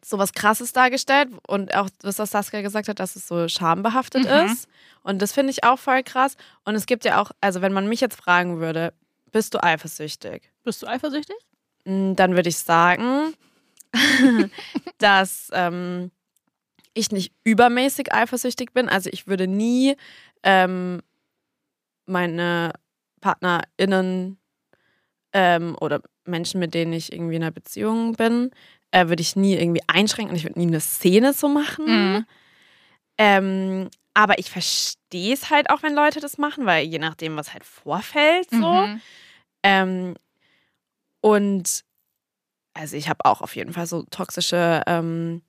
so 0.03 0.19
was 0.19 0.33
Krasses 0.33 0.73
dargestellt 0.73 1.29
und 1.47 1.75
auch, 1.77 1.89
was 2.03 2.17
das 2.17 2.31
Saskia 2.31 2.63
gesagt 2.63 2.89
hat, 2.89 2.99
dass 2.99 3.17
es 3.17 3.29
so 3.29 3.47
schambehaftet 3.49 4.25
Mhm. 4.25 4.47
ist. 4.51 4.67
Und 5.03 5.21
das 5.23 5.33
finde 5.33 5.51
ich 5.51 5.63
auch 5.63 5.79
voll 5.79 6.03
krass. 6.03 6.37
Und 6.65 6.75
es 6.75 6.87
gibt 6.87 7.05
ja 7.05 7.21
auch, 7.21 7.31
also 7.41 7.61
wenn 7.63 7.73
man 7.73 7.87
mich 7.89 8.01
jetzt 8.01 8.17
fragen 8.17 8.59
würde, 8.61 8.93
bist 9.31 9.55
du 9.55 9.63
eifersüchtig? 9.63 10.51
Bist 10.65 10.83
du 10.83 10.87
eifersüchtig? 10.87 11.37
Mm, 11.85 12.15
Dann 12.15 12.35
würde 12.35 12.49
ich 12.49 12.59
sagen, 12.59 13.35
dass 14.99 15.49
ähm, 15.53 16.11
ich 16.95 17.11
nicht 17.13 17.33
übermäßig 17.45 18.13
eifersüchtig 18.13 18.73
bin. 18.73 18.89
Also 18.89 19.11
ich 19.13 19.27
würde 19.27 19.47
nie 19.47 19.97
ähm, 20.43 21.01
meine 22.07 22.73
PartnerInnen 23.21 24.39
ähm, 25.33 25.77
oder 25.81 26.03
Menschen, 26.25 26.61
mit 26.61 26.75
denen 26.75 26.93
ich 26.93 27.13
irgendwie 27.13 27.37
in 27.37 27.43
einer 27.43 27.53
Beziehung 27.53 28.15
bin, 28.15 28.51
äh, 28.91 29.09
würde 29.09 29.23
ich 29.23 29.37
nie 29.37 29.55
irgendwie 29.55 29.83
einschränken. 29.87 30.37
Ich 30.37 30.45
würde 30.45 30.59
nie 30.59 30.67
eine 30.67 30.81
Szene 30.81 31.33
so 31.33 31.49
machen. 31.49 31.85
Mhm. 31.87 32.27
Ähm, 33.19 33.91
aber 34.15 34.39
ich 34.39 34.51
verstehe 34.51 35.35
es 35.35 35.51
halt 35.51 35.71
auch, 35.71 35.83
wenn 35.83 35.95
Leute 35.95 36.21
das 36.21 36.39
machen, 36.39 36.67
weil 36.67 36.85
je 36.87 36.99
nachdem, 36.99 37.37
was 37.37 37.53
halt 37.53 37.65
vorfällt, 37.65 38.51
so. 38.51 38.73
Mhm. 38.73 39.01
Ähm, 39.63 40.15
und 41.21 41.85
also 42.75 42.97
ich 42.97 43.09
habe 43.09 43.25
auch 43.25 43.43
auf 43.43 43.55
jeden 43.57 43.73
Fall 43.73 43.87
so 43.87 44.03
toxische 44.05 44.83
ähm, 44.87 45.43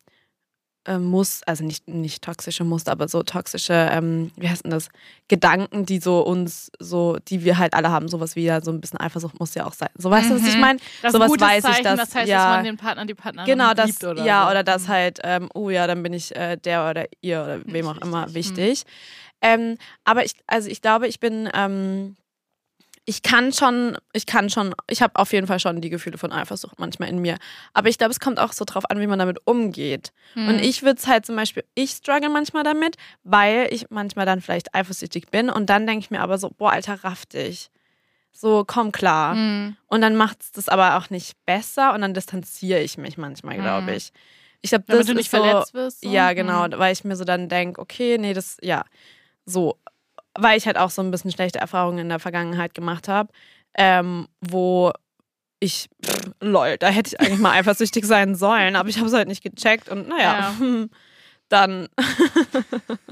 äh, 0.86 0.98
Muster, 0.98 1.48
also 1.48 1.64
nicht, 1.64 1.88
nicht 1.88 2.24
toxische 2.24 2.64
Muster, 2.64 2.92
aber 2.92 3.08
so 3.08 3.22
toxische, 3.24 3.74
ähm, 3.92 4.32
wie 4.36 4.50
heißt 4.50 4.64
denn 4.64 4.72
das, 4.72 4.90
Gedanken, 5.28 5.86
die 5.86 6.00
so 6.00 6.22
uns, 6.22 6.72
so, 6.80 7.18
die 7.28 7.44
wir 7.46 7.58
halt 7.58 7.74
alle 7.74 7.92
haben, 7.92 8.08
sowas 8.08 8.36
wie 8.36 8.44
ja 8.44 8.62
so 8.62 8.72
ein 8.72 8.82
bisschen 8.82 9.00
Eifersucht 9.00 9.40
muss 9.40 9.54
ja 9.54 9.66
auch 9.66 9.74
sein. 9.74 9.90
So 9.96 10.10
weißt 10.10 10.30
du, 10.32 10.36
was 10.36 10.48
ich 10.48 10.56
Mhm. 10.56 10.62
meine? 10.62 10.80
Sowas 11.08 11.32
weiß 11.40 11.58
ich, 11.58 11.62
Zeichen, 11.70 11.84
dass- 11.84 12.00
das 12.00 12.16
heißt, 12.16 12.28
ja. 12.30 12.38
dass 12.38 12.56
man 12.58 12.64
den 12.66 12.78
Partner, 12.78 13.06
die 13.06 13.14
Partnerin 13.14 13.46
Genau, 13.50 13.74
das, 13.74 13.88
liebt 13.88 14.04
oder 14.04 14.26
ja, 14.26 14.44
so. 14.46 14.52
oder 14.52 14.64
das 14.64 14.84
Mhm. 14.84 14.88
halt, 14.88 15.20
ähm, 15.24 15.50
oh 15.54 15.70
ja, 15.70 15.88
dann 15.88 16.02
bin 16.04 16.14
ich 16.14 16.36
äh, 16.36 16.58
der 16.58 16.90
oder 16.90 17.06
ihr 17.22 17.42
oder 17.44 17.62
wem 17.66 17.88
auch 17.88 17.98
immer 17.98 18.34
wichtig. 18.34 18.58
wichtig. 18.58 18.84
Ähm, 19.42 19.78
aber 20.04 20.26
ich, 20.26 20.34
also 20.48 20.70
ich 20.70 20.82
glaube, 20.82 21.08
ich 21.08 21.20
bin, 21.20 21.50
ähm, 21.54 22.16
ich 23.12 23.24
kann 23.24 23.52
schon, 23.52 23.98
ich 24.14 24.26
kann 24.26 24.50
schon, 24.50 24.74
ich 24.90 25.02
habe 25.02 25.18
auf 25.18 25.34
jeden 25.34 25.46
Fall 25.46 25.60
schon 25.60 25.82
die 25.82 25.90
Gefühle 25.90 26.18
von 26.18 26.32
Eifersucht 26.32 26.80
manchmal 26.80 27.10
in 27.10 27.20
mir. 27.20 27.38
Aber 27.74 27.90
ich 27.90 27.98
glaube, 27.98 28.12
es 28.12 28.22
kommt 28.22 28.40
auch 28.40 28.54
so 28.54 28.64
drauf 28.64 28.90
an, 28.90 29.02
wie 29.02 29.08
man 29.08 29.20
damit 29.20 29.40
umgeht. 29.46 30.14
Mhm. 30.36 30.48
Und 30.48 30.60
ich 30.60 30.82
würde 30.84 30.98
es 30.98 31.08
halt 31.08 31.26
zum 31.26 31.36
Beispiel, 31.36 31.66
ich 31.76 31.92
struggle 31.92 32.30
manchmal 32.30 32.64
damit, 32.64 32.96
weil 33.24 33.68
ich 33.70 33.90
manchmal 33.90 34.26
dann 34.26 34.40
vielleicht 34.40 34.74
eifersüchtig 34.74 35.28
bin 35.30 35.50
und 35.50 35.70
dann 35.70 35.86
denke 35.86 36.06
ich 36.06 36.10
mir 36.12 36.22
aber 36.22 36.38
so, 36.38 36.50
boah, 36.50 36.72
Alter, 36.72 37.04
raff 37.04 37.26
dich. 37.26 37.70
So, 38.32 38.64
komm 38.66 38.94
klar. 38.94 39.36
Mhm. 39.36 39.76
Und 39.88 40.00
dann 40.02 40.16
macht 40.16 40.42
es 40.42 40.52
das 40.54 40.70
aber 40.70 40.96
auch 40.98 41.10
nicht 41.10 41.36
besser 41.46 41.94
und 41.94 42.00
dann 42.02 42.14
distanziere 42.14 42.80
ich 42.80 42.98
mich 42.98 43.18
manchmal, 43.18 43.58
glaube 43.58 43.92
Mhm. 43.92 43.98
ich. 43.98 44.14
Ich 44.62 44.70
glaube, 44.70 44.86
Damit 44.88 45.02
das 45.02 45.08
du 45.08 45.14
nicht 45.16 45.30
so, 45.32 45.38
verletzt 45.38 45.74
wirst. 45.74 46.00
So. 46.02 46.10
Ja, 46.10 46.32
genau, 46.32 46.66
Mhm. 46.68 46.78
weil 46.78 46.94
ich 46.94 47.04
mir 47.04 47.18
so 47.18 47.26
dann 47.26 47.50
denke, 47.50 47.82
okay, 47.82 48.18
nee, 48.18 48.34
das, 48.34 48.56
ja, 48.62 48.86
so. 49.46 49.78
Weil 50.38 50.58
ich 50.58 50.66
halt 50.66 50.78
auch 50.78 50.90
so 50.90 51.02
ein 51.02 51.12
bisschen 51.12 51.32
schlechte 51.32 51.60
Erfahrungen 51.60 52.00
in 52.00 52.10
der 52.10 52.20
Vergangenheit 52.20 52.74
gemacht 52.74 53.08
habe, 53.08 53.32
ähm, 53.78 54.28
wo 54.40 54.92
ich, 55.60 55.90
pff, 56.04 56.32
lol, 56.40 56.78
da 56.78 56.90
hätte 56.90 57.14
ich 57.14 57.20
eigentlich 57.20 57.40
mal 57.40 57.52
eifersüchtig 57.52 58.06
sein 58.06 58.36
sollen, 58.36 58.76
aber 58.76 58.90
ich 58.90 58.98
habe 58.98 59.08
es 59.08 59.14
halt 59.14 59.28
nicht 59.28 59.44
gecheckt 59.44 59.90
und 59.90 60.08
naja, 60.08 60.56
dann. 61.50 61.88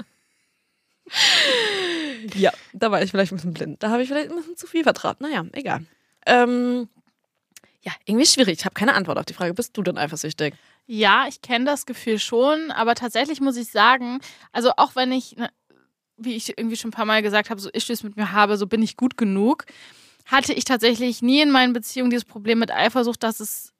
ja, 2.34 2.52
da 2.72 2.90
war 2.90 3.02
ich 3.02 3.10
vielleicht 3.10 3.32
ein 3.32 3.36
bisschen 3.36 3.54
blind. 3.54 3.82
Da 3.82 3.90
habe 3.90 4.02
ich 4.02 4.08
vielleicht 4.08 4.30
ein 4.30 4.36
bisschen 4.36 4.56
zu 4.56 4.66
viel 4.66 4.82
vertraut. 4.82 5.20
Naja, 5.20 5.44
egal. 5.52 5.84
Ähm, 6.26 6.88
ja, 7.82 7.92
irgendwie 8.04 8.26
schwierig. 8.26 8.58
Ich 8.58 8.64
habe 8.64 8.74
keine 8.74 8.94
Antwort 8.94 9.18
auf 9.18 9.24
die 9.24 9.34
Frage. 9.34 9.54
Bist 9.54 9.76
du 9.76 9.82
denn 9.82 9.98
eifersüchtig? 9.98 10.54
Ja, 10.86 11.26
ich 11.28 11.40
kenne 11.40 11.64
das 11.64 11.86
Gefühl 11.86 12.18
schon, 12.18 12.70
aber 12.72 12.94
tatsächlich 12.94 13.40
muss 13.40 13.56
ich 13.56 13.70
sagen, 13.70 14.20
also 14.52 14.72
auch 14.76 14.96
wenn 14.96 15.12
ich, 15.12 15.36
ne, 15.36 15.50
wie 16.20 16.34
ich 16.34 16.56
irgendwie 16.56 16.76
schon 16.76 16.90
ein 16.90 16.92
paar 16.92 17.04
Mal 17.04 17.22
gesagt 17.22 17.50
habe, 17.50 17.60
so 17.60 17.70
Issues 17.70 18.02
mit 18.02 18.16
mir 18.16 18.32
habe, 18.32 18.56
so 18.56 18.66
bin 18.66 18.82
ich 18.82 18.96
gut 18.96 19.16
genug, 19.16 19.64
hatte 20.26 20.52
ich 20.52 20.64
tatsächlich 20.64 21.22
nie 21.22 21.40
in 21.40 21.50
meinen 21.50 21.72
Beziehungen 21.72 22.10
dieses 22.10 22.24
Problem 22.24 22.58
mit 22.58 22.70
Eifersucht, 22.70 23.22
dass 23.22 23.40
es, 23.40 23.72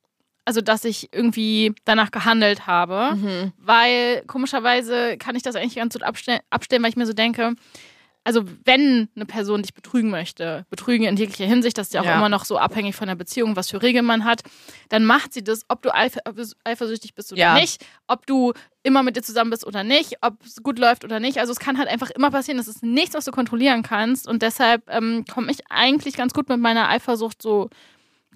also 0.45 0.61
dass 0.61 0.85
ich 0.85 1.11
irgendwie 1.13 1.75
danach 1.85 2.11
gehandelt 2.11 2.67
habe. 2.67 3.17
Mhm. 3.17 3.53
Weil 3.59 4.23
komischerweise 4.27 5.17
kann 5.19 5.37
ich 5.37 5.43
das 5.43 5.55
eigentlich 5.55 5.77
ganz 5.77 5.95
gut 5.95 6.03
abstellen, 6.03 6.41
abstellen 6.51 6.83
weil 6.83 6.91
ich 6.91 6.97
mir 6.97 7.07
so 7.07 7.13
denke, 7.13 7.55
also 8.25 8.45
wenn 8.65 9.09
eine 9.17 9.25
Person 9.27 9.63
dich 9.63 9.73
betrügen 9.73 10.11
möchte, 10.11 10.67
betrügen 10.69 11.07
in 11.07 11.17
jeglicher 11.17 11.47
Hinsicht, 11.47 11.79
das 11.79 11.89
ist 11.89 11.95
ja 11.95 12.03
auch 12.03 12.05
Ja. 12.05 12.17
immer 12.17 12.29
noch 12.29 12.45
so 12.45 12.59
abhängig 12.59 12.95
von 12.95 13.09
der 13.09 13.15
Beziehung, 13.15 13.57
was 13.57 13.71
für 13.71 13.81
Regeln 13.83 14.05
man 14.05 14.25
hat, 14.25 14.43
dann 14.91 15.05
macht 15.07 15.33
sie 15.33 15.43
das, 15.43 15.63
ob 15.69 15.81
du 15.83 15.91
eifersüchtig 15.95 17.15
bist 17.15 17.33
oder 17.33 17.41
Ja. 17.41 17.55
nicht, 17.55 17.85
ob 18.07 18.27
du 18.27 18.53
immer 18.83 19.03
mit 19.03 19.17
dir 19.17 19.23
zusammen 19.23 19.51
bist 19.51 19.67
oder 19.67 19.85
nicht, 19.85 20.17
ob 20.23 20.43
es 20.45 20.63
gut 20.63 20.79
läuft 20.79 21.05
oder 21.05 21.19
nicht. 21.21 21.39
Also 21.39 21.53
es 21.53 21.59
kann 21.59 21.79
halt 21.79 21.89
einfach 21.89 22.11
immer 22.11 22.31
passieren, 22.31 22.59
das 22.59 22.69
ist 22.69 22.83
nichts, 22.83 23.15
was 23.15 23.25
du 23.25 23.31
kontrollieren 23.31 23.83
kannst 23.83 24.29
und 24.29 24.43
deshalb 24.43 24.83
ähm, 24.89 25.25
komme 25.33 25.51
ich 25.51 25.61
eigentlich 25.71 26.15
ganz 26.15 26.33
gut 26.35 26.49
mit 26.49 26.61
meiner 26.61 26.89
Eifersucht 26.89 27.41
so 27.43 27.69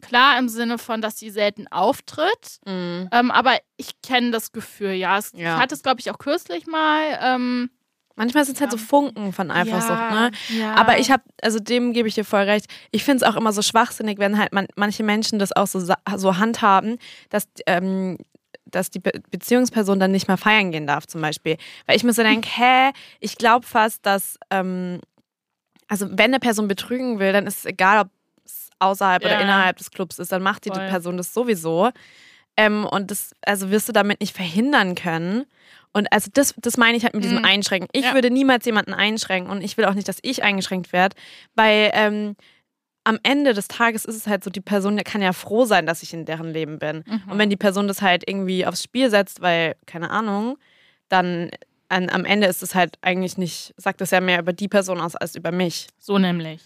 klar 0.00 0.38
im 0.38 0.48
Sinne 0.48 0.76
von, 0.78 1.00
dass 1.00 1.18
sie 1.18 1.30
selten 1.30 1.66
auftritt. 1.68 2.58
Mhm. 2.66 3.08
Ähm, 3.12 3.30
aber 3.30 3.56
ich 3.76 4.00
kenne 4.02 4.32
das 4.32 4.52
Gefühl, 4.52 4.92
ja. 4.92 5.18
Es, 5.18 5.32
Ja. 5.34 5.56
Ich 5.56 5.62
hatte 5.62 5.74
es, 5.74 5.82
glaube 5.82 6.00
ich, 6.00 6.10
auch 6.10 6.18
kürzlich 6.18 6.66
mal. 6.66 7.18
Ähm, 7.22 7.70
Manchmal 8.16 8.44
sind 8.44 8.54
es 8.54 8.60
halt 8.60 8.70
so 8.70 8.76
Funken 8.76 9.32
von 9.32 9.50
Eifersucht, 9.50 9.88
ja, 9.90 10.10
ne? 10.10 10.30
Ja. 10.50 10.74
Aber 10.74 10.98
ich 10.98 11.10
habe, 11.10 11.24
also 11.42 11.58
dem 11.58 11.92
gebe 11.92 12.06
ich 12.06 12.14
dir 12.14 12.24
voll 12.24 12.42
recht. 12.42 12.66
Ich 12.92 13.02
finde 13.02 13.24
es 13.24 13.30
auch 13.30 13.36
immer 13.36 13.52
so 13.52 13.60
schwachsinnig, 13.60 14.18
wenn 14.18 14.38
halt 14.38 14.52
man, 14.52 14.66
manche 14.76 15.02
Menschen 15.02 15.38
das 15.40 15.50
auch 15.54 15.66
so, 15.66 15.80
so 15.80 16.36
handhaben, 16.38 16.98
dass, 17.30 17.48
ähm, 17.66 18.18
dass 18.66 18.90
die 18.90 19.00
Be 19.00 19.12
Beziehungsperson 19.30 19.98
dann 19.98 20.12
nicht 20.12 20.28
mehr 20.28 20.36
feiern 20.36 20.70
gehen 20.70 20.86
darf, 20.86 21.06
zum 21.06 21.20
Beispiel. 21.20 21.56
Weil 21.86 21.96
ich 21.96 22.04
mir 22.04 22.12
so 22.12 22.22
denke, 22.22 22.48
hä, 22.52 22.90
ich 23.20 23.36
glaube 23.36 23.66
fast, 23.66 24.06
dass, 24.06 24.38
ähm, 24.50 25.00
also 25.88 26.06
wenn 26.10 26.26
eine 26.30 26.40
Person 26.40 26.68
betrügen 26.68 27.18
will, 27.18 27.32
dann 27.32 27.46
ist 27.46 27.58
es 27.58 27.64
egal, 27.66 28.02
ob 28.02 28.08
es 28.44 28.70
außerhalb 28.78 29.22
Ja. 29.22 29.28
oder 29.30 29.40
innerhalb 29.40 29.76
des 29.78 29.90
Clubs 29.90 30.18
ist, 30.20 30.30
dann 30.30 30.42
macht 30.42 30.64
die 30.64 30.70
Voll. 30.70 30.86
Person 30.88 31.16
das 31.16 31.34
sowieso. 31.34 31.90
Ähm, 32.56 32.86
und 32.86 33.10
das, 33.10 33.32
also 33.44 33.70
wirst 33.70 33.88
du 33.88 33.92
damit 33.92 34.20
nicht 34.20 34.34
verhindern 34.36 34.94
können. 34.94 35.44
Und 35.94 36.12
also 36.12 36.28
das, 36.34 36.54
das 36.58 36.76
meine 36.76 36.96
ich 36.98 37.04
halt 37.04 37.14
mit 37.14 37.24
diesem 37.24 37.38
Mhm. 37.38 37.44
Einschränken. 37.44 37.88
Ich 37.92 38.04
Ja. 38.04 38.14
würde 38.14 38.28
niemals 38.30 38.66
jemanden 38.66 38.92
einschränken 38.92 39.50
und 39.50 39.62
ich 39.62 39.76
will 39.78 39.84
auch 39.86 39.94
nicht, 39.94 40.08
dass 40.08 40.18
ich 40.22 40.42
eingeschränkt 40.42 40.92
werde, 40.92 41.16
weil 41.54 41.90
ähm, 41.94 42.36
am 43.04 43.18
Ende 43.22 43.54
des 43.54 43.68
Tages 43.68 44.04
ist 44.04 44.16
es 44.16 44.26
halt 44.26 44.42
so, 44.44 44.50
die 44.50 44.60
Person 44.60 44.96
kann 45.04 45.22
ja 45.22 45.32
froh 45.32 45.64
sein, 45.66 45.86
dass 45.86 46.02
ich 46.02 46.12
in 46.12 46.24
deren 46.24 46.50
Leben 46.52 46.78
bin. 46.78 47.04
Mhm. 47.06 47.30
Und 47.32 47.38
wenn 47.38 47.48
die 47.50 47.56
Person 47.56 47.86
das 47.86 48.02
halt 48.02 48.24
irgendwie 48.28 48.66
aufs 48.66 48.82
Spiel 48.82 49.08
setzt, 49.10 49.40
weil, 49.40 49.76
keine 49.86 50.10
Ahnung, 50.10 50.58
dann 51.08 51.50
an, 51.88 52.08
am 52.10 52.24
Ende 52.24 52.46
ist 52.48 52.62
es 52.62 52.74
halt 52.74 52.96
eigentlich 53.02 53.36
nicht, 53.38 53.74
sagt 53.76 54.00
es 54.00 54.10
ja 54.10 54.20
mehr 54.20 54.40
über 54.40 54.52
die 54.52 54.68
Person 54.68 55.00
aus 55.00 55.14
als 55.16 55.36
über 55.36 55.52
mich. 55.52 55.86
so 55.98 56.18
nämlich. 56.18 56.62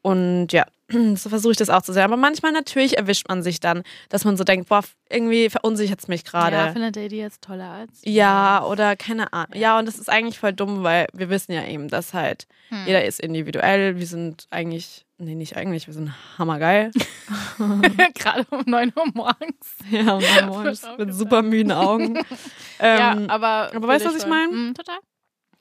Und 0.00 0.48
ja, 0.52 0.66
so 1.16 1.28
versuche 1.28 1.52
ich 1.52 1.56
das 1.58 1.70
auch 1.70 1.82
zu 1.82 1.92
sehen. 1.92 2.02
Aber 2.02 2.16
manchmal 2.16 2.52
natürlich 2.52 2.98
erwischt 2.98 3.28
man 3.28 3.42
sich 3.42 3.60
dann, 3.60 3.82
dass 4.08 4.24
man 4.24 4.36
so 4.36 4.44
denkt, 4.44 4.68
boah, 4.68 4.82
irgendwie 5.10 5.50
verunsichert 5.50 6.00
es 6.00 6.08
mich 6.08 6.22
Ja, 6.32 6.48
gerade. 6.50 6.72
findet 6.72 6.96
ihr 6.96 7.08
die 7.08 7.16
jetzt 7.18 7.42
toller 7.42 7.70
als? 7.70 8.00
Ja, 8.04 8.64
oder 8.64 8.96
keine 8.96 9.32
Ahnung. 9.32 9.54
Ja, 9.58 9.78
und 9.78 9.86
das 9.86 9.98
ist 9.98 10.08
eigentlich 10.10 10.38
voll 10.38 10.52
dumm, 10.52 10.82
weil 10.82 11.06
wir 11.12 11.28
wissen 11.30 11.52
ja 11.52 11.64
eben, 11.66 11.88
dass 11.88 12.14
halt 12.14 12.46
Hm. 12.68 12.84
jeder 12.86 13.04
ist 13.04 13.20
individuell. 13.20 13.98
Wir 13.98 14.06
sind 14.06 14.46
eigentlich, 14.50 15.04
nee, 15.18 15.34
nicht 15.34 15.56
eigentlich, 15.56 15.86
wir 15.86 15.94
sind 15.94 16.12
hammergeil. 16.38 16.90
Gerade 18.14 18.46
um 18.50 18.62
9 18.66 18.92
Uhr 18.96 19.06
morgens. 19.14 19.74
ja, 19.90 20.14
und 20.14 20.24
dann 20.36 20.46
morgens 20.46 20.84
auch 20.84 20.96
mit 20.98 21.14
super 21.14 21.42
müden 21.42 21.72
Augen. 21.72 22.16
ähm, 22.80 22.98
ja, 22.98 23.16
aber. 23.28 23.70
aber 23.74 23.88
weißt 23.88 24.04
du, 24.06 24.08
was 24.10 24.16
ich 24.22 24.26
meine? 24.26 24.52
Mhm, 24.52 24.74
total. 24.74 24.98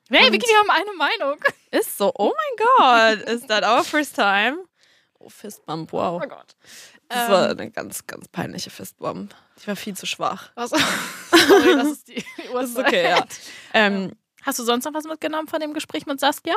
Hey, 0.10 0.32
Vicky, 0.32 0.46
wir 0.46 0.58
haben 0.60 0.70
eine 0.70 0.94
Meinung. 0.98 1.40
Ist 1.72 1.98
so, 1.98 2.12
oh 2.18 2.32
mein 2.36 2.68
Gott, 3.18 3.30
is 3.30 3.48
that 3.48 3.64
our 3.64 3.84
first 3.84 4.16
time? 4.16 4.58
Oh, 5.24 5.30
Fistbump, 5.30 5.92
wow. 5.94 6.22
Oh 6.24 6.28
Gott. 6.28 6.56
Das 7.10 7.26
Ähm, 7.26 7.32
war 7.32 7.50
eine 7.50 7.72
ganz, 7.72 8.08
ganz 8.08 8.28
peinliche 8.28 8.70
Fistbump. 8.70 9.36
Ich 9.58 9.68
war 9.68 9.76
viel 9.76 9.96
zu 9.96 10.06
schwach. 10.06 10.52
was? 10.56 10.70
Sorry, 11.32 11.76
das 11.76 11.88
ist 11.90 12.08
die 12.08 12.24
Uhrzeit. 12.54 12.64
ist 12.64 12.78
okay, 12.80 13.04
ja. 13.10 13.26
Ähm, 13.74 14.14
Hast 14.44 14.58
du 14.58 14.64
sonst 14.64 14.86
noch 14.86 14.94
was 14.94 15.04
mitgenommen 15.06 15.48
von 15.48 15.60
dem 15.60 15.74
Gespräch 15.74 16.06
mit 16.08 16.20
Saskia? 16.20 16.56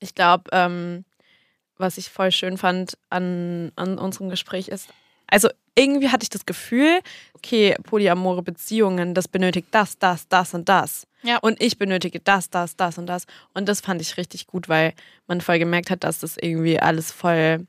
ich 0.00 0.14
glaube, 0.14 0.44
ähm, 0.52 1.04
was 1.76 1.98
ich 1.98 2.08
voll 2.08 2.30
schön 2.32 2.56
fand 2.56 2.96
an, 3.10 3.72
an 3.76 3.98
unserem 3.98 4.30
Gespräch 4.30 4.68
ist, 4.68 4.88
also 5.28 5.48
irgendwie 5.74 6.08
hatte 6.08 6.24
ich 6.24 6.30
das 6.30 6.46
Gefühl, 6.46 7.00
okay, 7.34 7.76
polyamore 7.84 8.42
Beziehungen, 8.42 9.14
das 9.14 9.28
benötigt 9.28 9.68
das, 9.70 9.98
das, 9.98 10.26
das 10.28 10.54
und 10.54 10.68
das. 10.68 11.06
Ja. 11.22 11.38
Und 11.38 11.62
ich 11.62 11.78
benötige 11.78 12.20
das, 12.20 12.50
das, 12.50 12.76
das 12.76 12.98
und 12.98 13.06
das. 13.06 13.26
Und 13.54 13.68
das 13.68 13.80
fand 13.80 14.00
ich 14.00 14.16
richtig 14.16 14.46
gut, 14.46 14.68
weil 14.68 14.94
man 15.26 15.40
voll 15.40 15.58
gemerkt 15.58 15.90
hat, 15.90 16.04
dass 16.04 16.18
das 16.18 16.36
irgendwie 16.36 16.80
alles 16.80 17.12
voll 17.12 17.66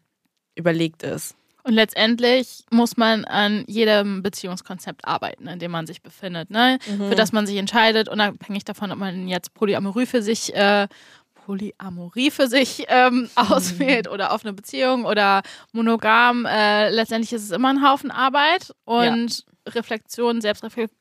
überlegt 0.56 1.04
ist. 1.04 1.36
Und 1.64 1.74
letztendlich 1.74 2.64
muss 2.72 2.98
man 2.98 3.26
an 3.26 3.66
jedem 3.68 4.24
Beziehungskonzept 4.24 5.06
arbeiten, 5.06 5.48
in 5.48 5.60
dem 5.60 5.72
man 5.72 5.86
sich 5.86 6.02
befindet, 6.02 6.50
ne? 6.50 6.80
Mhm. 6.88 7.10
Für 7.10 7.16
das 7.16 7.32
man 7.32 7.46
sich 7.46 7.58
entscheidet, 7.58 8.08
unabhängig 8.08 8.64
davon, 8.64 8.92
ob 8.92 8.98
man 8.98 9.28
jetzt 9.28 9.54
Polyamorie 9.54 10.06
für 10.06 10.22
sich, 10.22 10.56
äh, 10.56 10.88
Polyamorie 11.50 12.30
für 12.30 12.48
sich 12.48 12.86
ähm, 12.90 13.28
auswählt 13.36 14.08
oder 14.08 14.32
offene 14.34 14.54
Beziehung 14.54 15.06
oder 15.06 15.42
monogam. 15.72 16.46
Äh, 16.46 16.90
letztendlich 16.92 17.34
ist 17.34 17.44
es 17.44 17.50
immer 17.52 17.70
ein 17.70 17.84
Haufen 17.84 18.12
Arbeit 18.12 18.72
und 18.86 19.46
Reflexion, 19.68 20.42
Selbstreflexion. 20.42 20.96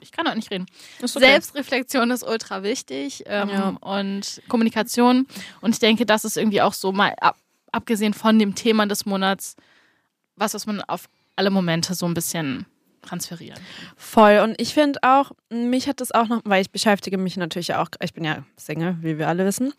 Ich 0.00 0.12
kann 0.12 0.26
auch 0.28 0.34
nicht 0.34 0.50
reden. 0.50 0.66
Ist 1.00 1.16
okay. 1.16 1.26
Selbstreflexion 1.26 2.10
ist 2.10 2.22
ultra 2.22 2.62
wichtig 2.62 3.24
ähm, 3.26 3.48
Ja. 3.48 3.68
und 3.80 4.42
Kommunikation. 4.48 5.26
Und 5.62 5.70
ich 5.74 5.78
denke, 5.78 6.04
das 6.04 6.26
ist 6.26 6.36
irgendwie 6.36 6.60
auch 6.60 6.74
so 6.74 6.92
mal 6.92 7.14
ab, 7.20 7.36
abgesehen 7.72 8.12
von 8.12 8.38
dem 8.38 8.54
Thema 8.54 8.86
des 8.86 9.06
Monats, 9.06 9.56
was, 10.36 10.52
was 10.52 10.66
man 10.66 10.82
auf 10.82 11.08
alle 11.34 11.48
Momente 11.50 11.94
so 11.94 12.04
ein 12.04 12.12
bisschen 12.14 12.66
transferieren. 13.02 13.58
Voll. 13.96 14.38
Und 14.40 14.60
ich 14.60 14.74
finde 14.74 15.00
auch, 15.02 15.32
mich 15.50 15.88
hat 15.88 16.00
das 16.00 16.12
auch 16.12 16.28
noch, 16.28 16.40
weil 16.44 16.62
ich 16.62 16.70
beschäftige 16.70 17.18
mich 17.18 17.36
natürlich 17.36 17.74
auch, 17.74 17.88
ich 18.02 18.12
bin 18.12 18.24
ja 18.24 18.44
Single, 18.56 18.96
wie 19.00 19.18
wir 19.18 19.28
alle 19.28 19.44
wissen. 19.44 19.72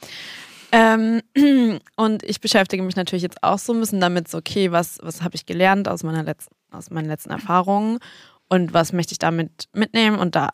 Ähm, 0.72 1.22
und 1.96 2.24
ich 2.24 2.42
beschäftige 2.42 2.84
mich 2.84 2.96
natürlich 2.96 3.24
jetzt 3.24 3.44
auch 3.44 3.58
so 3.60 3.74
ein 3.74 3.80
bisschen 3.80 4.00
damit, 4.00 4.28
so, 4.28 4.38
okay, 4.38 4.72
was, 4.72 5.00
was 5.02 5.22
habe 5.24 5.36
ich 5.36 5.46
gelernt 5.46 5.88
aus, 5.88 6.04
meiner 6.04 6.24
letzten, 6.24 6.54
aus 6.72 6.90
meinen 6.92 7.08
letzten 7.08 7.32
Erfahrungen 7.32 8.00
und 8.48 8.74
was 8.74 8.94
möchte 8.94 9.14
ich 9.14 9.20
damit 9.20 9.66
mitnehmen? 9.74 10.18
Und 10.20 10.36
da 10.36 10.50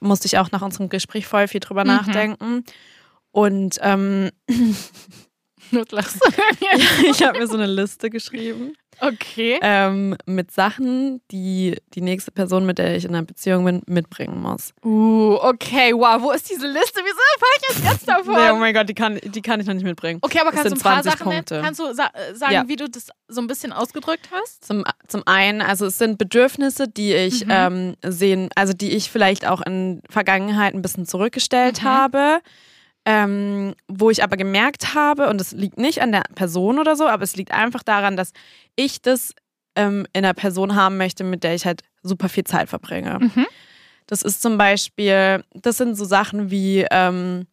musste 0.00 0.26
ich 0.26 0.38
auch 0.38 0.50
nach 0.50 0.62
unserem 0.62 0.88
Gespräch 0.88 1.26
voll 1.26 1.46
viel 1.46 1.60
drüber 1.60 1.84
Mhm. 1.84 1.88
nachdenken. 1.90 2.64
Und 3.30 3.78
ähm, 3.82 4.30
Nur 5.70 5.84
lachst 5.90 6.18
ich 7.10 7.22
habe 7.22 7.38
mir 7.38 7.46
so 7.46 7.54
eine 7.54 7.66
Liste 7.66 8.10
geschrieben. 8.10 8.74
Okay. 9.00 9.58
ähm, 9.60 10.16
mit 10.24 10.52
Sachen, 10.52 11.20
die 11.32 11.76
die 11.94 12.00
nächste 12.00 12.30
Person, 12.30 12.64
mit 12.64 12.78
der 12.78 12.94
ich 12.96 13.04
in 13.04 13.10
einer 13.10 13.24
Beziehung 13.26 13.64
bin, 13.64 13.82
mitbringen 13.86 14.40
muss. 14.40 14.72
Uh, 14.84 15.34
okay, 15.42 15.92
wow, 15.92 16.22
wo 16.22 16.30
ist 16.30 16.48
diese 16.48 16.68
Liste? 16.68 17.00
Wieso 17.02 17.18
erfahre 17.34 17.50
ich 17.58 17.68
jetzt 17.76 17.92
jetzt 17.92 18.08
davon? 18.08 18.34
Nee, 18.34 18.50
oh 18.52 18.56
mein 18.56 18.72
Gott, 18.72 18.88
die 18.88 18.94
kann, 18.94 19.18
die 19.24 19.42
kann 19.42 19.58
ich 19.58 19.66
noch 19.66 19.74
nicht 19.74 19.82
mitbringen. 19.84 20.20
Okay, 20.22 20.38
aber 20.38 20.52
Das 20.52 20.62
kannst 20.62 20.76
du 20.76 20.76
ein 20.78 20.82
paar 20.94 21.02
20 21.02 21.12
Sachen 21.12 21.28
nennen? 21.28 21.38
Punkte. 21.44 21.60
Kannst 21.64 21.80
du 21.80 21.92
sa 21.92 22.06
äh, 22.14 22.34
sagen, 22.36 22.52
Ja. 22.52 22.68
wie 22.68 22.76
du 22.76 22.88
das 22.88 23.08
so 23.26 23.40
ein 23.40 23.48
bisschen 23.48 23.72
ausgedrückt 23.72 24.28
hast? 24.30 24.64
Zum, 24.64 24.84
zum 25.08 25.22
einen, 25.26 25.60
also 25.60 25.86
es 25.86 25.98
sind 25.98 26.16
Bedürfnisse, 26.16 26.86
die 26.86 27.14
ich 27.14 27.44
Mhm. 27.46 27.50
ähm, 27.50 27.94
sehen, 28.06 28.48
also 28.54 28.74
die 28.74 28.92
ich 28.92 29.10
vielleicht 29.10 29.44
auch 29.44 29.60
in 29.62 30.02
Vergangenheit 30.08 30.72
ein 30.72 30.82
bisschen 30.82 31.04
zurückgestellt 31.04 31.82
Mhm. 31.82 31.86
habe, 31.86 32.38
ähm, 33.06 33.74
wo 33.88 34.10
ich 34.10 34.22
aber 34.22 34.36
gemerkt 34.36 34.94
habe, 34.94 35.28
und 35.28 35.40
es 35.40 35.52
liegt 35.52 35.78
nicht 35.78 36.00
an 36.02 36.12
der 36.12 36.22
Person 36.34 36.78
oder 36.78 36.96
so, 36.96 37.06
aber 37.06 37.22
es 37.22 37.36
liegt 37.36 37.52
einfach 37.52 37.82
daran, 37.82 38.16
dass 38.16 38.32
ich 38.76 39.02
das 39.02 39.34
ähm, 39.76 40.06
in 40.12 40.24
einer 40.24 40.34
Person 40.34 40.74
haben 40.74 40.96
möchte, 40.96 41.24
mit 41.24 41.42
der 41.44 41.54
ich 41.54 41.66
halt 41.66 41.82
super 42.02 42.28
viel 42.28 42.44
Zeit 42.44 42.68
verbringe. 42.68 43.18
Mhm. 43.20 43.46
Das 44.06 44.22
ist 44.22 44.42
zum 44.42 44.58
Beispiel, 44.58 45.42
das 45.54 45.78
sind 45.78 45.96
so 45.96 46.04
Sachen 46.04 46.50
wie, 46.50 46.86
ähm, 46.90 47.46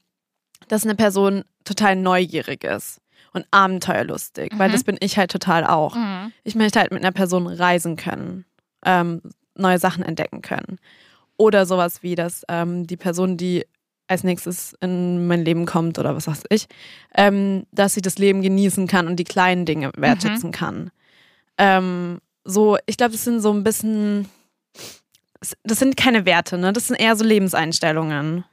dass 0.68 0.84
eine 0.84 0.96
Person 0.96 1.44
total 1.64 1.96
neugierig 1.96 2.64
ist 2.64 3.00
und 3.34 3.46
abenteuerlustig, 3.52 4.52
weil 4.58 4.70
Mhm. 4.70 4.74
das 4.74 4.84
bin 4.84 4.98
ich 5.00 5.18
halt 5.18 5.32
total 5.32 5.66
auch. 5.66 5.96
Mhm. 5.96 6.32
Ich 6.44 6.56
möchte 6.56 6.80
halt 6.80 6.92
mit 6.92 7.02
einer 7.04 7.12
Person 7.14 7.48
reisen 7.48 7.96
können, 7.96 8.46
ähm, 8.86 9.22
neue 9.56 9.80
Sachen 9.80 10.04
entdecken 10.04 10.42
können. 10.42 10.80
Oder 11.38 11.66
sowas 11.66 12.04
wie, 12.04 12.16
dass 12.16 12.44
ähm, 12.50 12.86
die 12.88 12.98
Person, 12.98 13.38
die 13.38 13.66
als 14.12 14.24
nächstes 14.24 14.76
in 14.82 15.26
mein 15.28 15.44
Leben 15.46 15.66
kommt 15.66 15.98
oder 15.98 16.16
was 16.16 16.28
weiß 16.28 16.44
ich, 16.50 16.68
ähm, 17.16 17.66
dass 17.72 17.94
sie 17.96 18.02
das 18.02 18.18
Leben 18.18 18.42
genießen 18.42 18.86
kann 18.88 19.08
und 19.08 19.16
die 19.16 19.24
kleinen 19.24 19.66
Dinge 19.66 19.92
wertschätzen 19.98 20.52
kann. 20.52 20.92
Ähm, 21.58 22.20
so, 22.44 22.78
ich 22.86 22.98
glaube, 22.98 23.14
das 23.14 23.24
sind 23.24 23.40
so 23.40 23.52
ein 23.54 23.64
bisschen, 23.64 24.28
das 25.64 25.80
sind 25.80 25.96
keine 25.98 26.26
Werte, 26.26 26.58
ne? 26.58 26.74
Das 26.74 26.88
sind 26.88 26.98
eher 27.00 27.16
so 27.16 27.24
Lebenseinstellungen. 27.24 28.44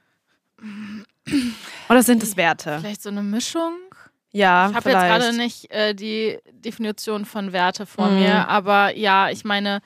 Oder 1.89 2.03
sind 2.03 2.23
es 2.23 2.37
Werte? 2.37 2.77
Vielleicht 2.79 3.01
so 3.03 3.09
eine 3.09 3.23
Mischung? 3.23 3.73
Ja, 4.31 4.69
Ich 4.69 4.75
habe 4.75 4.89
jetzt 4.91 4.99
gerade 5.01 5.35
nicht 5.35 5.71
äh, 5.71 5.95
die 5.95 6.37
Definition 6.51 7.25
von 7.25 7.51
Werte 7.51 7.85
vor 7.85 8.09
Mhm. 8.09 8.15
mir, 8.19 8.47
aber 8.47 8.95
ja, 8.95 9.29
ich 9.29 9.43
meine, 9.43 9.81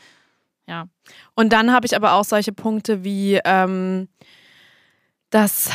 ja. 0.67 0.87
Und 1.33 1.53
dann 1.53 1.71
habe 1.71 1.85
ich 1.85 1.95
aber 1.95 2.13
auch 2.13 2.25
solche 2.25 2.51
Punkte 2.51 3.03
wie, 3.03 3.39
ähm, 3.45 4.09
dass, 5.33 5.69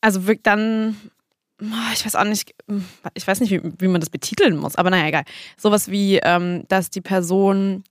also 0.00 0.20
dann, 0.42 0.96
ah, 1.60 1.92
ich 1.92 2.04
weiß 2.04 2.16
auch 2.16 2.24
nicht, 2.24 2.54
ich 3.14 3.26
weiß 3.26 3.40
nicht, 3.40 3.50
wie, 3.50 3.60
wie 3.78 3.88
man 3.88 4.00
das 4.00 4.10
betiteln 4.10 4.56
muss, 4.56 4.76
aber 4.76 4.90
naja, 4.90 5.06
egal. 5.08 5.24
Sowas 5.56 5.90
wie, 5.90 6.18
ähm, 6.22 6.64
dass 6.68 6.90
die 6.90 7.00
Person 7.00 7.84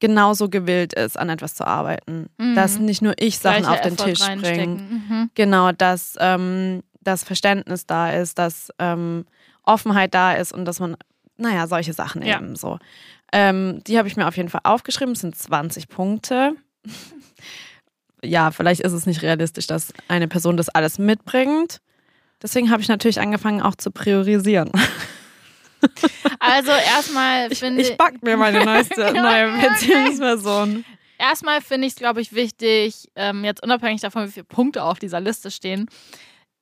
genauso 0.00 0.48
gewillt 0.48 0.92
ist, 0.94 1.18
an 1.18 1.28
etwas 1.28 1.54
zu 1.54 1.66
arbeiten. 1.66 2.28
Mhm. 2.38 2.54
Dass 2.54 2.78
nicht 2.78 3.02
nur 3.02 3.14
ich 3.18 3.38
Sachen 3.38 3.62
gleicher 3.62 3.72
auf 3.72 3.80
den 3.80 3.94
Effort 3.94 4.04
Tisch 4.06 4.26
bringe. 4.40 4.66
Mhm. 4.66 5.30
Genau, 5.34 5.72
dass, 5.72 6.14
ähm, 6.20 6.82
dass 7.00 7.24
Verständnis 7.24 7.86
da 7.86 8.12
ist, 8.12 8.38
dass 8.38 8.70
ähm, 8.78 9.24
Offenheit 9.64 10.14
da 10.14 10.34
ist 10.34 10.52
und 10.52 10.64
dass 10.64 10.80
man, 10.80 10.96
naja, 11.36 11.66
solche 11.66 11.92
Sachen 11.92 12.22
Ja. 12.22 12.36
eben 12.38 12.56
so. 12.56 12.78
Ähm, 13.32 13.82
die 13.86 13.98
habe 13.98 14.08
ich 14.08 14.16
mir 14.16 14.26
auf 14.26 14.36
jeden 14.36 14.48
Fall 14.48 14.62
aufgeschrieben. 14.64 15.12
Es 15.12 15.20
sind 15.20 15.36
20 15.36 15.88
Punkte. 15.88 16.54
Ja, 18.24 18.50
vielleicht 18.50 18.80
ist 18.80 18.92
es 18.92 19.06
nicht 19.06 19.22
realistisch, 19.22 19.66
dass 19.66 19.92
eine 20.08 20.28
Person 20.28 20.56
das 20.56 20.68
alles 20.68 20.98
mitbringt. 20.98 21.80
Deswegen 22.42 22.70
habe 22.70 22.82
ich 22.82 22.88
natürlich 22.88 23.20
angefangen, 23.20 23.60
auch 23.62 23.74
zu 23.74 23.90
priorisieren. 23.90 24.70
Also 26.40 26.72
erstmal 26.72 27.50
finde 27.54 27.82
Ich 27.82 27.96
back 27.96 28.22
mir 28.22 28.36
meine 28.36 28.64
neueste, 28.64 29.12
neue. 29.12 29.52
Beziehungsperson. 29.60 30.84
Erstmal 31.18 31.60
finde 31.60 31.86
ich 31.86 31.92
es, 31.92 31.98
glaube 31.98 32.20
ich, 32.20 32.32
wichtig, 32.32 33.08
ähm, 33.16 33.44
jetzt 33.44 33.62
unabhängig 33.62 34.00
davon, 34.00 34.26
wie 34.26 34.32
viele 34.32 34.44
Punkte 34.44 34.82
auf 34.82 34.98
dieser 34.98 35.20
Liste 35.20 35.50
stehen, 35.50 35.88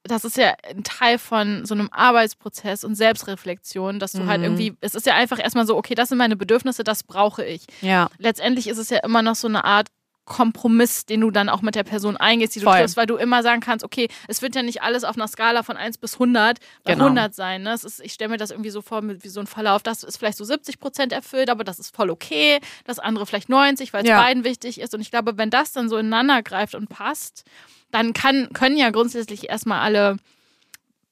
das 0.03 0.25
ist 0.25 0.37
ja 0.37 0.55
ein 0.71 0.85
Teil 0.85 1.19
von 1.19 1.65
so 1.67 1.75
einem 1.75 1.89
Arbeitsprozess 1.91 2.85
und 2.85 2.95
Selbstreflexion, 2.95 3.99
dass 3.99 4.13
du 4.13 4.27
halt 4.27 4.39
Mhm. 4.41 4.45
irgendwie, 4.45 4.75
es 4.81 4.95
ist 4.95 5.05
ja 5.07 5.15
einfach 5.15 5.39
erstmal 5.43 5.67
so, 5.67 5.77
okay, 5.77 5.95
das 5.95 6.11
sind 6.11 6.19
meine 6.19 6.37
Bedürfnisse, 6.37 6.85
das 6.85 7.03
brauche 7.03 7.45
ich. 7.45 7.63
Ja, 7.81 8.09
Letztendlich 8.19 8.69
ist 8.69 8.79
es 8.79 8.89
ja 8.91 8.99
immer 8.99 9.23
noch 9.23 9.35
so 9.35 9.49
eine 9.49 9.65
Art 9.65 9.89
Kompromiss, 10.27 11.07
den 11.07 11.23
du 11.23 11.31
dann 11.31 11.49
auch 11.49 11.63
mit 11.63 11.75
der 11.77 11.85
Person 11.85 12.17
eingehst, 12.17 12.55
die 12.55 12.61
du 12.61 12.67
Voll. 12.67 12.77
triffst, 12.81 12.97
weil 12.99 13.07
du 13.07 13.17
immer 13.17 13.43
sagen 13.43 13.61
kannst, 13.61 13.85
okay, 13.85 14.09
es 14.29 14.43
wird 14.43 14.55
ja 14.55 14.63
nicht 14.63 14.83
alles 14.83 15.05
auf 15.05 15.17
einer 15.17 15.29
Skala 15.29 15.63
von 15.63 15.77
1 15.77 15.99
bis 15.99 16.15
100 16.15 16.59
bei 16.85 16.93
Genau. 16.93 17.05
100 17.07 17.35
sein. 17.35 17.63
Ne? 17.63 17.73
Ist, 17.73 18.01
ich 18.01 18.13
stelle 18.13 18.31
mir 18.31 18.37
das 18.37 18.51
irgendwie 18.51 18.71
so 18.71 18.83
vor, 18.83 19.01
wie 19.05 19.29
so 19.29 19.41
ein 19.41 19.47
Verlauf, 19.47 19.83
das 19.83 20.03
ist 20.03 20.19
vielleicht 20.19 20.37
so 20.37 20.45
70 20.45 20.79
Prozent 20.81 21.13
erfüllt, 21.13 21.49
aber 21.49 21.65
das 21.65 21.79
ist 21.79 21.95
voll 21.97 22.11
okay. 22.11 22.59
Das 22.85 22.99
andere 22.99 23.25
vielleicht 23.25 23.49
90, 23.49 23.93
weil 23.93 24.03
es 24.03 24.09
Ja. 24.11 24.21
beiden 24.21 24.45
wichtig 24.45 24.81
ist. 24.81 24.95
Und 24.95 25.01
ich 25.01 25.11
glaube, 25.11 25.39
wenn 25.39 25.49
das 25.51 25.73
dann 25.73 25.89
so 25.89 25.97
ineinander 25.97 26.43
greift 26.43 26.75
und 26.75 26.89
passt, 26.89 27.45
dann 27.93 28.13
kann, 28.13 28.49
können 28.53 28.77
ja 28.77 28.91
grundsätzlich 28.91 29.49
erstmal 29.49 29.81
alle 29.81 30.17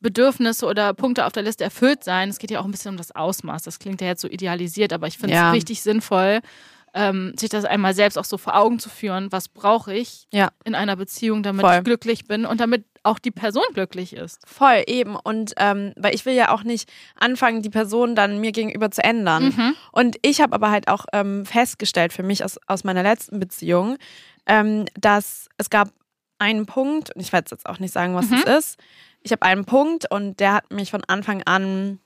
Bedürfnisse 0.01 0.67
oder 0.67 0.93
Punkte 0.93 1.25
auf 1.25 1.33
der 1.33 1.43
Liste 1.45 1.65
erfüllt 1.65 2.05
sein. 2.05 2.29
Es 2.29 2.39
geht 2.39 2.51
ja 2.51 2.61
auch 2.61 2.65
ein 2.67 2.71
bisschen 2.71 2.91
um 2.91 2.97
das 2.99 3.13
Ausmaß. 3.15 3.63
Das 3.63 3.79
klingt 3.79 4.01
ja 4.03 4.09
jetzt 4.09 4.21
so 4.21 4.29
idealisiert, 4.29 4.93
aber 4.93 5.07
ich 5.07 5.17
finde 5.17 5.35
es 5.35 5.41
Ja. 5.41 5.51
richtig 5.51 5.83
sinnvoll, 5.83 6.41
ähm, 6.95 7.35
sich 7.39 7.51
das 7.51 7.65
einmal 7.65 7.93
selbst 7.95 8.17
auch 8.17 8.25
so 8.25 8.39
vor 8.39 8.57
Augen 8.57 8.79
zu 8.79 8.89
führen. 8.89 9.31
Was 9.33 9.49
brauche 9.49 9.93
ich 9.93 10.27
ja. 10.33 10.51
in 10.65 10.75
einer 10.75 10.97
Beziehung, 10.97 11.43
damit 11.43 11.67
Voll. 11.67 11.77
ich 11.79 11.85
glücklich 11.85 12.25
bin 12.25 12.47
und 12.47 12.61
damit 12.61 12.85
auch 13.03 13.19
die 13.19 13.33
Person 13.33 13.65
glücklich 13.75 14.15
ist? 14.15 14.41
Voll, 14.47 14.85
eben. 14.87 15.17
Und 15.17 15.55
ähm, 15.59 15.93
weil 15.97 16.15
ich 16.15 16.25
will 16.25 16.35
ja 16.35 16.51
auch 16.51 16.63
nicht 16.63 16.91
anfangen, 17.17 17.63
die 17.63 17.71
Person 17.71 18.15
dann 18.15 18.41
mir 18.41 18.53
gegenüber 18.53 18.91
zu 18.91 19.03
ändern. 19.03 19.47
Mhm. 19.47 19.77
Und 19.93 20.17
ich 20.23 20.41
habe 20.41 20.55
aber 20.55 20.71
halt 20.71 20.89
auch 20.89 21.05
ähm, 21.13 21.45
festgestellt 21.45 22.13
für 22.13 22.23
mich 22.23 22.45
aus, 22.45 22.59
aus 22.67 22.85
meiner 22.85 23.03
letzten 23.03 23.41
Beziehung, 23.41 23.97
ähm, 24.47 24.87
dass 24.99 25.49
es 25.59 25.71
gab 25.71 25.91
einen 26.39 26.67
Punkt, 26.67 27.15
und 27.15 27.21
ich 27.21 27.33
werde 27.33 27.49
jetzt 27.51 27.67
auch 27.67 27.79
nicht 27.79 27.93
sagen, 27.93 28.15
was 28.15 28.31
Mhm. 28.31 28.43
das 28.45 28.59
ist. 28.59 28.81
Ich 29.23 29.33
habe 29.33 29.43
einen 29.43 29.65
Punkt 29.65 30.11
und 30.11 30.39
der 30.41 30.55
hat 30.55 30.71
mich 30.71 30.91
von 30.91 31.03
Anfang 31.05 31.43
an 31.45 31.99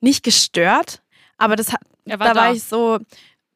nicht 0.00 0.22
gestört, 0.24 1.02
aber 1.38 1.56
das 1.56 1.72
hat, 1.72 1.80
Er 2.10 2.18
war 2.20 2.28
da 2.28 2.34
da. 2.34 2.40
war 2.46 2.52
ich 2.52 2.62
so, 2.62 2.98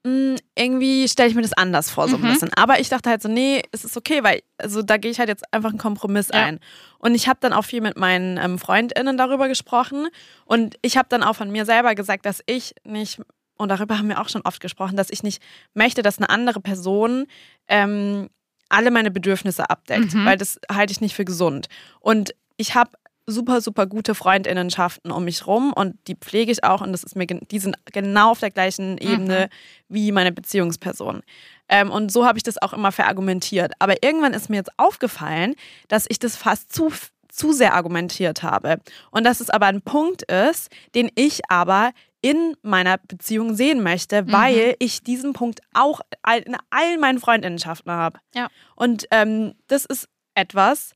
mh, 0.04 0.36
irgendwie 0.56 1.08
stelle 1.08 1.28
ich 1.28 1.34
mir 1.34 1.42
das 1.42 1.52
anders 1.52 1.90
vor, 1.90 2.08
so 2.08 2.16
ein 2.16 2.22
Mhm. 2.22 2.28
bisschen. 2.28 2.52
Aber 2.54 2.80
ich 2.80 2.88
dachte 2.88 3.08
halt 3.10 3.22
so, 3.22 3.28
nee, 3.28 3.62
es 3.72 3.84
ist 3.84 3.96
okay, 3.96 4.22
weil 4.22 4.42
also 4.58 4.82
da 4.82 4.96
gehe 4.96 5.10
ich 5.10 5.18
halt 5.18 5.28
jetzt 5.28 5.44
einfach 5.52 5.70
einen 5.70 5.78
Kompromiss 5.78 6.28
Ja. 6.32 6.44
ein. 6.44 6.60
Und 6.98 7.14
ich 7.14 7.28
habe 7.28 7.38
dann 7.40 7.52
auch 7.52 7.64
viel 7.64 7.80
mit 7.80 7.96
meinen 7.96 8.36
ähm, 8.38 8.58
FreundInnen 8.58 9.16
darüber 9.16 9.48
gesprochen. 9.48 10.08
Und 10.44 10.76
ich 10.82 10.96
habe 10.96 11.08
dann 11.08 11.22
auch 11.22 11.34
von 11.36 11.50
mir 11.50 11.64
selber 11.64 11.94
gesagt, 11.94 12.26
dass 12.26 12.42
ich 12.46 12.74
nicht, 12.84 13.20
und 13.56 13.68
darüber 13.68 13.98
haben 13.98 14.08
wir 14.08 14.20
auch 14.20 14.28
schon 14.28 14.42
oft 14.42 14.60
gesprochen, 14.60 14.96
dass 14.96 15.10
ich 15.10 15.22
nicht 15.22 15.42
möchte, 15.74 16.02
dass 16.02 16.18
eine 16.18 16.30
andere 16.30 16.60
Person 16.60 17.26
ähm, 17.68 18.28
alle 18.68 18.90
meine 18.90 19.10
Bedürfnisse 19.10 19.68
abdeckt, 19.70 20.14
Mhm. 20.14 20.24
weil 20.24 20.36
das 20.38 20.58
halte 20.70 20.92
ich 20.92 21.00
nicht 21.00 21.14
für 21.14 21.24
gesund. 21.26 21.68
Und 22.00 22.34
ich 22.56 22.74
habe 22.74 22.90
super, 23.26 23.60
super 23.60 23.86
gute 23.86 24.14
Freundinnenschaften 24.14 25.10
um 25.10 25.24
mich 25.24 25.46
rum 25.46 25.72
und 25.72 25.96
die 26.08 26.16
pflege 26.16 26.50
ich 26.50 26.64
auch 26.64 26.80
und 26.80 26.92
das 26.92 27.04
ist 27.04 27.16
mir, 27.16 27.26
die 27.26 27.58
sind 27.58 27.76
genau 27.92 28.32
auf 28.32 28.40
der 28.40 28.50
gleichen 28.50 28.98
Ebene 28.98 29.48
wie 29.88 30.12
meine 30.12 30.32
Beziehungsperson. 30.32 31.22
Ähm, 31.68 31.90
und 31.90 32.12
so 32.12 32.26
habe 32.26 32.38
ich 32.38 32.42
das 32.42 32.60
auch 32.60 32.72
immer 32.72 32.92
verargumentiert. 32.92 33.72
Aber 33.78 34.02
irgendwann 34.02 34.34
ist 34.34 34.50
mir 34.50 34.56
jetzt 34.56 34.72
aufgefallen, 34.76 35.54
dass 35.88 36.06
ich 36.08 36.18
das 36.18 36.36
fast 36.36 36.72
zu, 36.72 36.92
zu 37.28 37.52
sehr 37.52 37.74
argumentiert 37.74 38.42
habe. 38.42 38.78
Und 39.10 39.24
dass 39.24 39.40
es 39.40 39.50
aber 39.50 39.66
ein 39.66 39.82
Punkt 39.82 40.22
ist, 40.30 40.70
den 40.94 41.10
ich 41.14 41.40
aber 41.48 41.92
in 42.20 42.56
meiner 42.62 42.98
Beziehung 42.98 43.54
sehen 43.54 43.82
möchte, 43.82 44.30
weil 44.30 44.76
ich 44.78 45.02
diesen 45.02 45.32
Punkt 45.32 45.60
auch 45.72 46.00
in 46.44 46.56
all 46.70 46.98
meinen 46.98 47.18
Freundinnenschaften 47.18 47.90
habe. 47.90 48.20
Ja. 48.34 48.48
Und 48.76 49.06
ähm, 49.10 49.54
das 49.66 49.84
ist 49.84 50.08
etwas, 50.34 50.92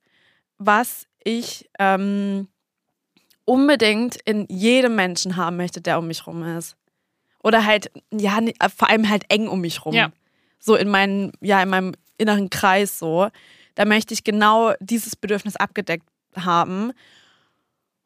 was 0.58 1.06
ich 1.26 1.68
ähm, 1.78 2.48
unbedingt 3.44 4.16
in 4.24 4.46
jedem 4.48 4.94
Menschen 4.94 5.36
haben 5.36 5.56
möchte, 5.56 5.80
der 5.80 5.98
um 5.98 6.06
mich 6.06 6.26
rum 6.26 6.42
ist. 6.42 6.76
Oder 7.42 7.64
halt, 7.64 7.90
ja, 8.12 8.38
äh, 8.38 8.68
vor 8.74 8.88
allem 8.88 9.08
halt 9.08 9.24
eng 9.28 9.48
um 9.48 9.60
mich 9.60 9.84
rum. 9.84 9.94
Ja. 9.94 10.10
So 10.58 10.74
in 10.76 10.88
meinem, 10.88 11.32
ja, 11.40 11.62
in 11.62 11.68
meinem 11.68 11.92
inneren 12.18 12.50
Kreis 12.50 12.98
so. 12.98 13.28
Da 13.74 13.84
möchte 13.84 14.14
ich 14.14 14.24
genau 14.24 14.72
dieses 14.80 15.16
Bedürfnis 15.16 15.56
abgedeckt 15.56 16.08
haben. 16.36 16.92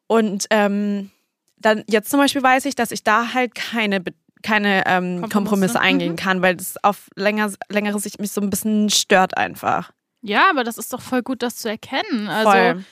Und 0.07 0.45
ähm, 0.49 1.09
dann 1.57 1.83
jetzt 1.87 2.09
zum 2.09 2.19
Beispiel 2.19 2.43
weiß 2.43 2.65
ich, 2.65 2.75
dass 2.75 2.91
ich 2.91 3.03
da 3.03 3.33
halt 3.33 3.55
keine, 3.55 4.03
keine 4.43 4.83
ähm, 4.85 5.21
Kompromisse. 5.21 5.29
Kompromisse 5.33 5.79
eingehen 5.79 6.11
Mhm. 6.13 6.17
kann, 6.17 6.41
weil 6.41 6.55
das 6.55 6.83
auf 6.83 7.07
länger, 7.15 7.51
längere 7.69 7.99
Sicht 7.99 8.19
mich 8.19 8.31
so 8.31 8.41
ein 8.41 8.49
bisschen 8.49 8.89
stört 8.89 9.37
einfach. 9.37 9.91
Ja, 10.21 10.49
aber 10.49 10.63
das 10.63 10.77
ist 10.77 10.91
doch 10.93 11.01
voll 11.01 11.23
gut, 11.23 11.41
das 11.41 11.55
zu 11.55 11.69
erkennen. 11.69 12.27
Also, 12.27 12.51
Voll. 12.51 12.83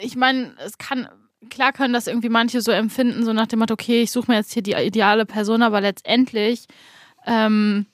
Ich 0.00 0.16
meine, 0.16 0.54
es 0.64 0.78
kann, 0.78 1.08
klar 1.48 1.72
können 1.72 1.92
das 1.92 2.06
irgendwie 2.06 2.28
manche 2.28 2.60
so 2.60 2.72
empfinden, 2.72 3.24
so 3.24 3.32
nach 3.32 3.46
dem 3.46 3.58
Motto, 3.58 3.74
okay, 3.74 4.02
ich 4.02 4.10
suche 4.10 4.30
mir 4.30 4.38
jetzt 4.38 4.52
hier 4.52 4.62
die 4.62 4.72
ideale 4.72 5.26
Person, 5.26 5.62
aber 5.62 5.80
letztendlich, 5.80 6.66
ähm, 7.26 7.86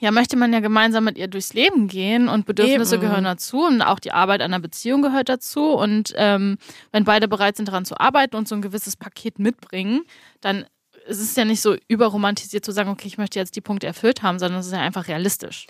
ja, 0.00 0.10
möchte 0.10 0.36
man 0.36 0.52
ja 0.52 0.60
gemeinsam 0.60 1.04
mit 1.04 1.16
ihr 1.16 1.28
durchs 1.28 1.54
Leben 1.54 1.88
gehen 1.88 2.28
und 2.28 2.44
Bedürfnisse 2.44 2.96
Eben. 2.96 3.02
gehören 3.02 3.24
dazu 3.24 3.64
und 3.64 3.80
auch 3.80 3.98
die 3.98 4.12
Arbeit 4.12 4.42
einer 4.42 4.60
Beziehung 4.60 5.00
gehört 5.00 5.30
dazu. 5.30 5.70
Und 5.70 6.12
ähm, 6.16 6.58
wenn 6.92 7.04
beide 7.04 7.26
bereit 7.26 7.56
sind, 7.56 7.68
daran 7.68 7.86
zu 7.86 7.98
arbeiten 7.98 8.36
und 8.36 8.46
so 8.46 8.54
ein 8.54 8.60
gewisses 8.60 8.96
Paket 8.96 9.38
mitbringen, 9.38 10.02
dann 10.42 10.66
ist 11.06 11.20
es 11.20 11.36
ja 11.36 11.44
nicht 11.44 11.60
so 11.60 11.76
überromantisiert 11.88 12.64
zu 12.64 12.72
sagen, 12.72 12.90
okay, 12.90 13.06
ich 13.06 13.18
möchte 13.18 13.38
jetzt 13.38 13.56
die 13.56 13.60
Punkte 13.60 13.86
erfüllt 13.86 14.22
haben, 14.22 14.38
sondern 14.38 14.60
es 14.60 14.66
ist 14.66 14.72
ja 14.72 14.80
einfach 14.80 15.08
realistisch. 15.08 15.66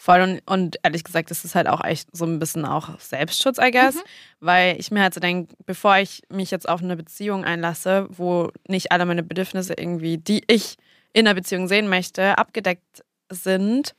Voll 0.00 0.20
und, 0.20 0.40
und 0.46 0.76
ehrlich 0.84 1.02
gesagt, 1.02 1.30
das 1.32 1.44
ist 1.44 1.56
halt 1.56 1.66
auch 1.66 1.82
echt 1.82 2.08
so 2.16 2.24
ein 2.24 2.38
bisschen 2.38 2.64
auch 2.64 3.00
Selbstschutz, 3.00 3.58
I 3.58 3.72
guess. 3.72 3.96
Weil 4.38 4.78
ich 4.78 4.92
mir 4.92 5.02
halt 5.02 5.12
so 5.12 5.18
denke, 5.18 5.54
bevor 5.66 5.98
ich 5.98 6.22
mich 6.28 6.52
jetzt 6.52 6.68
auf 6.68 6.80
eine 6.80 6.96
Beziehung 6.96 7.44
einlasse, 7.44 8.06
wo 8.08 8.50
nicht 8.68 8.92
alle 8.92 9.06
meine 9.06 9.24
Bedürfnisse 9.24 9.74
irgendwie, 9.76 10.16
die 10.16 10.44
ich 10.46 10.76
in 11.12 11.24
der 11.24 11.34
Beziehung 11.34 11.66
sehen 11.66 11.88
möchte, 11.88 12.38
abgedeckt 12.38 13.02
sind, 13.28 13.96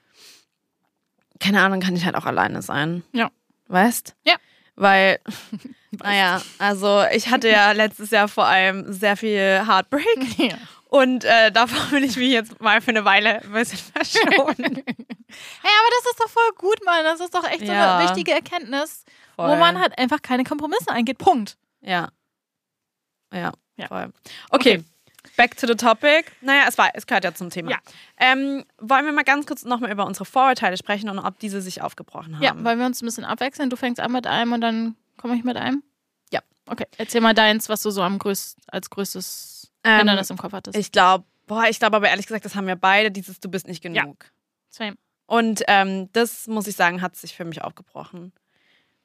keine 1.41 1.62
Ahnung, 1.62 1.81
kann 1.81 1.95
ich 1.95 2.05
halt 2.05 2.15
auch 2.15 2.25
alleine 2.25 2.62
sein. 2.62 3.03
Ja. 3.12 3.29
Weißt? 3.67 4.15
Ja. 4.25 4.35
Weil, 4.77 5.19
naja, 5.91 6.41
also 6.59 7.03
ich 7.13 7.29
hatte 7.29 7.49
ja 7.49 7.73
letztes 7.73 8.12
Jahr 8.12 8.29
vor 8.29 8.45
allem 8.45 8.91
sehr 8.91 9.17
viel 9.17 9.65
Heartbreak 9.67 10.05
Ja. 10.38 10.57
Und 10.89 11.23
äh, 11.23 11.52
davor 11.52 11.91
will 11.91 12.04
ich 12.04 12.17
mich 12.17 12.32
jetzt 12.32 12.60
mal 12.60 12.82
für 12.82 12.89
eine 12.91 13.06
Weile 13.06 13.41
ein 13.41 13.52
bisschen 13.54 13.80
verschonen. 13.93 14.84
Hey, 14.86 15.71
aber 15.78 15.89
das 16.02 16.12
ist 16.12 16.19
doch 16.19 16.30
voll 16.30 16.52
gut, 16.58 16.84
Mann. 16.86 17.04
Das 17.04 17.19
ist 17.19 17.34
doch 17.34 17.45
echt 17.45 17.62
so 17.62 17.71
Ja. 17.71 17.97
eine 17.97 18.10
wichtige 18.10 18.32
Erkenntnis, 18.34 19.04
wo 19.38 19.45
Voll. 19.45 19.58
man 19.58 19.80
halt 19.80 19.97
einfach 19.97 20.21
keine 20.21 20.43
Kompromisse 20.43 20.91
eingeht. 20.91 21.17
Punkt. 21.17 21.58
Ja. 21.82 22.10
Ja, 23.34 23.52
Ja. 23.78 23.88
voll. 23.88 24.12
Okay. 24.49 24.78
Okay. 24.80 24.84
Back 25.36 25.56
to 25.58 25.67
the 25.67 25.75
topic. 25.75 26.32
Naja, 26.41 26.63
es, 26.67 26.78
war, 26.78 26.89
es 26.93 27.06
gehört 27.06 27.23
ja 27.25 27.34
zum 27.34 27.49
Thema. 27.49 27.71
Ja. 27.71 27.78
Ähm, 28.17 28.65
wollen 28.80 29.06
wir 29.06 29.12
mal 29.13 29.23
ganz 29.23 29.45
kurz 29.45 29.63
nochmal 29.63 29.91
über 29.91 30.06
unsere 30.06 30.25
Vorurteile 30.25 30.78
sprechen 30.78 31.10
und 31.10 31.19
ob 31.19 31.38
diese 31.39 31.62
sich 31.62 31.82
aufgebrochen 31.82 32.36
haben? 32.36 32.43
Ja, 32.43 32.52
wollen 32.63 32.80
wir 32.80 32.86
uns 32.86 33.02
ein 33.02 33.06
bisschen 33.06 33.25
abwechseln? 33.25 33.69
Du 33.69 33.75
fängst 33.75 33.99
an 33.99 34.12
mit 34.13 34.25
einem 34.28 34.54
und 34.54 34.62
dann 34.62 34.95
komme 35.17 35.36
ich 35.36 35.43
mit 35.43 35.56
einem? 35.58 35.84
Ja. 36.32 36.39
Okay, 36.65 36.86
erzähl 36.97 37.21
mal 37.21 37.34
deins, 37.34 37.67
was 37.69 37.82
du 37.84 37.91
so 37.91 38.02
am 38.02 38.17
größ 38.17 38.56
als 38.67 38.89
größtes 38.89 39.68
Ähm, 39.83 39.97
Hindernis 39.99 40.29
im 40.29 40.37
Kopf 40.37 40.53
hattest. 40.53 40.77
ich 40.77 40.91
glaube, 40.91 41.25
boah, 41.47 41.65
ich 41.69 41.79
glaube 41.79 41.95
aber 41.97 42.09
ehrlich 42.09 42.27
gesagt, 42.27 42.45
das 42.45 42.55
haben 42.55 42.67
wir 42.67 42.75
beide, 42.75 43.11
dieses 43.11 43.39
Du 43.39 43.49
bist 43.49 43.67
nicht 43.67 43.83
Ja. 43.83 44.03
genug. 44.03 44.25
Same. 44.69 44.95
Und 45.25 45.63
ähm, 45.67 46.09
das, 46.13 46.47
muss 46.47 46.67
ich 46.67 46.75
sagen, 46.75 47.01
hat 47.01 47.15
sich 47.15 47.35
für 47.35 47.45
mich 47.45 47.61
aufgebrochen. 47.63 48.33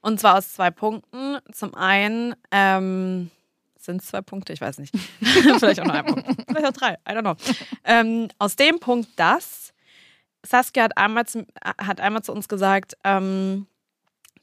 Und 0.00 0.20
zwar 0.20 0.36
aus 0.38 0.52
zwei 0.52 0.70
Punkten. 0.70 1.38
Zum 1.52 1.74
einen, 1.74 2.34
ähm, 2.50 3.30
sind 3.78 4.00
es 4.02 4.08
zwei 4.08 4.20
Punkte? 4.22 4.52
Ich 4.52 4.60
weiß 4.60 4.78
nicht. 4.78 4.94
Vielleicht 5.22 5.80
auch 5.80 5.84
noch 5.84 5.94
ein 5.94 6.06
Punkt. 6.06 6.26
Vielleicht 6.48 6.66
auch 6.66 6.72
drei. 6.72 6.94
I 7.08 7.12
don't 7.12 7.20
know. 7.22 7.36
Ähm, 7.84 8.28
aus 8.38 8.56
dem 8.56 8.80
Punkt, 8.80 9.08
dass 9.16 9.72
Saskia 10.42 10.84
hat 10.84 10.96
einmal 10.98 11.26
zu, 11.26 11.46
hat 11.78 12.00
einmal 12.00 12.22
zu 12.22 12.32
uns 12.32 12.48
gesagt, 12.48 12.94
ähm, 13.04 13.66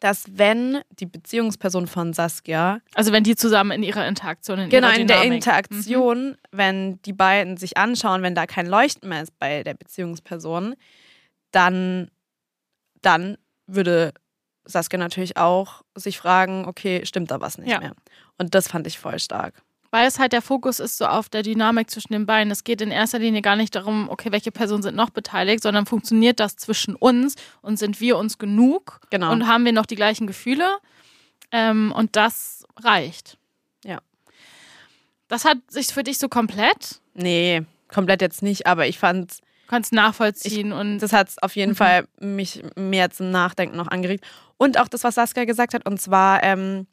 dass 0.02 0.26
wenn 0.36 0.82
die 1.00 1.06
Beziehungsperson 1.06 1.88
von 1.88 2.12
Saskia 2.12 2.82
Also 2.96 3.12
wenn 3.14 3.24
die 3.24 3.36
zusammen 3.36 3.72
in 3.72 3.84
ihrer 3.84 4.06
Interaktion, 4.08 4.60
in 4.60 4.70
Genau, 4.70 4.90
in 4.90 5.08
der 5.08 5.22
Dynamik. 5.22 5.30
Mhm. 5.30 5.36
Interaktion, 5.36 6.38
wenn 6.52 7.02
die 7.04 7.14
beiden 7.14 7.56
sich 7.56 7.78
anschauen, 7.78 8.24
wenn 8.24 8.36
da 8.36 8.46
kein 8.48 8.66
Leuchten 8.66 9.08
mehr 9.08 9.22
ist 9.22 9.38
bei 9.40 9.64
der 9.64 9.76
Beziehungsperson, 9.76 10.76
dann, 11.52 12.10
dann 13.02 13.38
würde 13.68 14.14
Saskia 14.66 14.98
natürlich 15.00 15.38
auch 15.38 15.84
sich 15.96 16.18
fragen, 16.18 16.66
okay, 16.66 17.06
stimmt 17.06 17.30
da 17.32 17.40
was 17.40 17.58
nicht 17.60 17.70
Ja. 17.70 17.80
mehr? 17.80 17.94
Und 18.40 18.56
das 18.56 18.68
fand 18.68 18.88
ich 18.88 18.98
voll 18.98 19.20
stark. 19.20 19.62
Weil 19.92 20.08
es 20.08 20.20
halt 20.20 20.32
der 20.34 20.42
Fokus 20.42 20.80
ist 20.80 20.98
so 20.98 21.06
auf 21.06 21.28
der 21.30 21.44
Dynamik 21.44 21.90
zwischen 21.92 22.14
den 22.14 22.26
beiden. 22.26 22.50
Es 22.50 22.64
geht 22.64 22.82
in 22.82 22.92
erster 22.92 23.20
Linie 23.20 23.42
gar 23.42 23.58
nicht 23.58 23.76
darum, 23.76 24.10
okay, 24.10 24.32
welche 24.32 24.52
Personen 24.52 24.82
sind 24.84 24.96
noch 24.96 25.10
beteiligt, 25.10 25.62
sondern 25.62 25.86
funktioniert 25.86 26.40
das 26.40 26.56
zwischen 26.56 26.96
uns 26.96 27.36
und 27.62 27.78
sind 27.78 28.00
wir 28.00 28.18
uns 28.18 28.38
genug 28.38 29.02
Genau. 29.10 29.32
und 29.34 29.48
haben 29.48 29.66
wir 29.66 29.74
noch 29.74 29.86
die 29.86 29.96
gleichen 29.96 30.28
Gefühle? 30.28 30.66
Ähm, 31.52 31.92
und 31.96 32.16
das 32.16 32.66
reicht. 32.78 33.38
Ja. 33.84 34.00
Das 35.28 35.44
hat 35.46 35.58
sich 35.68 35.88
für 35.88 36.04
dich 36.04 36.18
so 36.18 36.30
komplett, 36.30 37.00
Nee, 37.14 37.64
komplett 37.90 38.22
jetzt 38.22 38.42
nicht, 38.42 38.68
aber 38.68 38.88
ich 38.88 38.98
fand, 38.98 39.40
du 39.40 39.68
kannst 39.68 39.92
nachvollziehen 39.92 40.72
und 40.72 41.00
das 41.00 41.12
hat 41.12 41.30
auf 41.42 41.58
jeden 41.58 41.72
Mhm. 41.72 41.76
Fall 41.76 42.08
mich 42.22 42.64
mehr 42.78 43.10
zum 43.10 43.32
Nachdenken 43.32 43.76
noch 43.76 43.90
angeregt. 43.90 44.24
Und 44.56 44.80
auch 44.80 44.88
das, 44.88 45.04
was 45.04 45.16
Saskia 45.16 45.44
gesagt 45.44 45.74
hat, 45.74 45.86
und 45.86 46.00
zwar 46.00 46.42
ähm, 46.44 46.88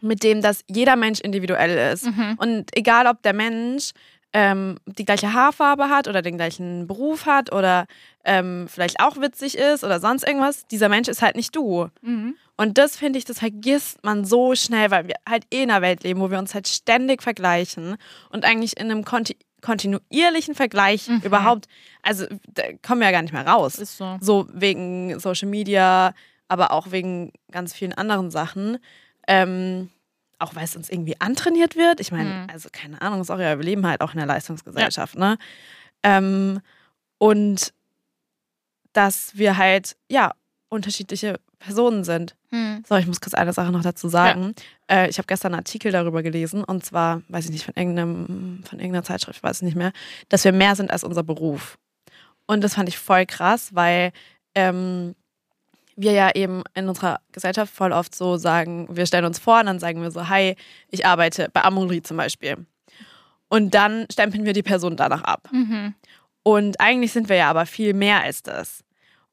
mit 0.00 0.22
dem, 0.22 0.42
dass 0.42 0.62
jeder 0.68 0.96
Mensch 0.96 1.20
individuell 1.20 1.92
ist. 1.92 2.06
Mhm. 2.06 2.36
Und 2.38 2.76
egal, 2.76 3.06
ob 3.06 3.22
der 3.22 3.32
Mensch 3.34 3.90
ähm, 4.34 4.76
die 4.84 5.04
gleiche 5.06 5.32
Haarfarbe 5.32 5.88
hat 5.88 6.06
oder 6.06 6.20
den 6.20 6.36
gleichen 6.36 6.86
Beruf 6.86 7.24
hat 7.24 7.50
oder 7.52 7.86
ähm, 8.24 8.66
vielleicht 8.68 9.00
auch 9.00 9.16
witzig 9.20 9.56
ist 9.56 9.84
oder 9.84 10.00
sonst 10.00 10.26
irgendwas, 10.26 10.66
dieser 10.66 10.90
Mensch 10.90 11.08
ist 11.08 11.22
halt 11.22 11.34
nicht 11.34 11.56
du. 11.56 11.88
Mhm. 12.02 12.34
Und 12.56 12.76
das 12.76 12.96
finde 12.96 13.18
ich, 13.18 13.24
das 13.24 13.38
vergisst 13.38 14.04
man 14.04 14.24
so 14.26 14.54
schnell, 14.54 14.90
weil 14.90 15.06
wir 15.08 15.14
halt 15.26 15.44
eh 15.52 15.62
in 15.62 15.70
einer 15.70 15.80
Welt 15.80 16.02
leben, 16.02 16.20
wo 16.20 16.30
wir 16.30 16.38
uns 16.38 16.54
halt 16.54 16.68
ständig 16.68 17.22
vergleichen 17.22 17.96
und 18.30 18.44
eigentlich 18.44 18.76
in 18.78 18.90
einem 18.90 19.04
konti 19.04 19.36
kontinuierlichen 19.60 20.54
Vergleich 20.54 21.08
Mhm. 21.08 21.20
überhaupt, 21.24 21.66
also 22.02 22.26
da 22.46 22.62
kommen 22.86 23.00
wir 23.00 23.06
ja 23.08 23.12
gar 23.12 23.22
nicht 23.22 23.32
mehr 23.32 23.46
raus. 23.46 23.76
ist 23.78 23.96
so. 23.96 24.16
So 24.20 24.46
wegen 24.52 25.18
Social 25.18 25.48
Media, 25.48 26.14
aber 26.46 26.70
auch 26.72 26.92
wegen 26.92 27.32
ganz 27.50 27.72
vielen 27.74 27.92
anderen 27.92 28.30
Sachen. 28.30 28.78
Ähm, 29.28 29.90
auch 30.40 30.54
weil 30.56 30.64
es 30.64 30.74
uns 30.74 30.88
irgendwie 30.88 31.20
antrainiert 31.20 31.76
wird. 31.76 32.00
Ich 32.00 32.10
meine, 32.12 32.30
Mhm. 32.30 32.46
also 32.50 32.68
keine 32.72 33.00
Ahnung, 33.02 33.22
sorry, 33.24 33.44
aber 33.44 33.58
wir 33.60 33.64
leben 33.66 33.86
halt 33.86 34.00
auch 34.00 34.14
in 34.14 34.18
einer 34.18 34.26
Leistungsgesellschaft, 34.32 35.16
ne? 35.16 35.36
Ähm, 36.02 36.60
und 37.18 37.72
dass 38.92 39.36
wir 39.36 39.56
halt, 39.56 39.96
ja, 40.08 40.32
unterschiedliche 40.70 41.40
Personen 41.58 42.04
sind. 42.04 42.36
Mhm. 42.50 42.84
So, 42.88 42.94
ich 42.96 43.06
muss 43.06 43.20
kurz 43.20 43.34
eine 43.34 43.52
Sache 43.52 43.72
noch 43.72 43.82
dazu 43.82 44.08
sagen. 44.08 44.54
Äh, 44.90 45.08
ich 45.08 45.18
habe 45.18 45.26
gestern 45.26 45.52
einen 45.54 45.60
Artikel 45.60 45.90
darüber 45.92 46.22
gelesen 46.22 46.62
und 46.62 46.84
zwar, 46.84 47.22
weiß 47.28 47.46
ich 47.46 47.50
nicht, 47.50 47.64
von, 47.64 47.74
irgendeinem, 47.74 48.62
von 48.64 48.78
irgendeiner 48.78 49.02
Zeitschrift, 49.02 49.42
weiß 49.42 49.56
ich 49.58 49.62
nicht 49.62 49.76
mehr, 49.76 49.92
dass 50.28 50.44
wir 50.44 50.52
mehr 50.52 50.76
sind 50.76 50.90
als 50.90 51.04
unser 51.04 51.22
Beruf. 51.24 51.78
Und 52.46 52.62
das 52.62 52.74
fand 52.74 52.88
ich 52.88 52.98
voll 52.98 53.26
krass, 53.26 53.74
weil 53.74 54.12
ähm, 54.54 55.14
wir 55.98 56.12
ja 56.12 56.30
eben 56.34 56.62
in 56.74 56.88
unserer 56.88 57.20
Gesellschaft 57.32 57.74
voll 57.74 57.92
oft 57.92 58.14
so 58.14 58.36
sagen, 58.36 58.86
wir 58.90 59.04
stellen 59.04 59.24
uns 59.24 59.38
vor 59.38 59.60
und 59.60 59.66
dann 59.66 59.80
sagen 59.80 60.00
wir 60.00 60.10
so, 60.10 60.28
hi, 60.28 60.54
ich 60.90 61.04
arbeite 61.04 61.48
bei 61.52 61.62
Amory 61.62 62.02
zum 62.02 62.16
Beispiel. 62.16 62.66
Und 63.48 63.74
dann 63.74 64.06
stempeln 64.10 64.44
wir 64.44 64.52
die 64.52 64.62
Person 64.62 64.96
danach 64.96 65.22
ab. 65.22 65.48
Mhm. 65.50 65.94
Und 66.44 66.80
eigentlich 66.80 67.12
sind 67.12 67.28
wir 67.28 67.36
ja 67.36 67.50
aber 67.50 67.66
viel 67.66 67.94
mehr 67.94 68.22
als 68.22 68.42
das. 68.42 68.84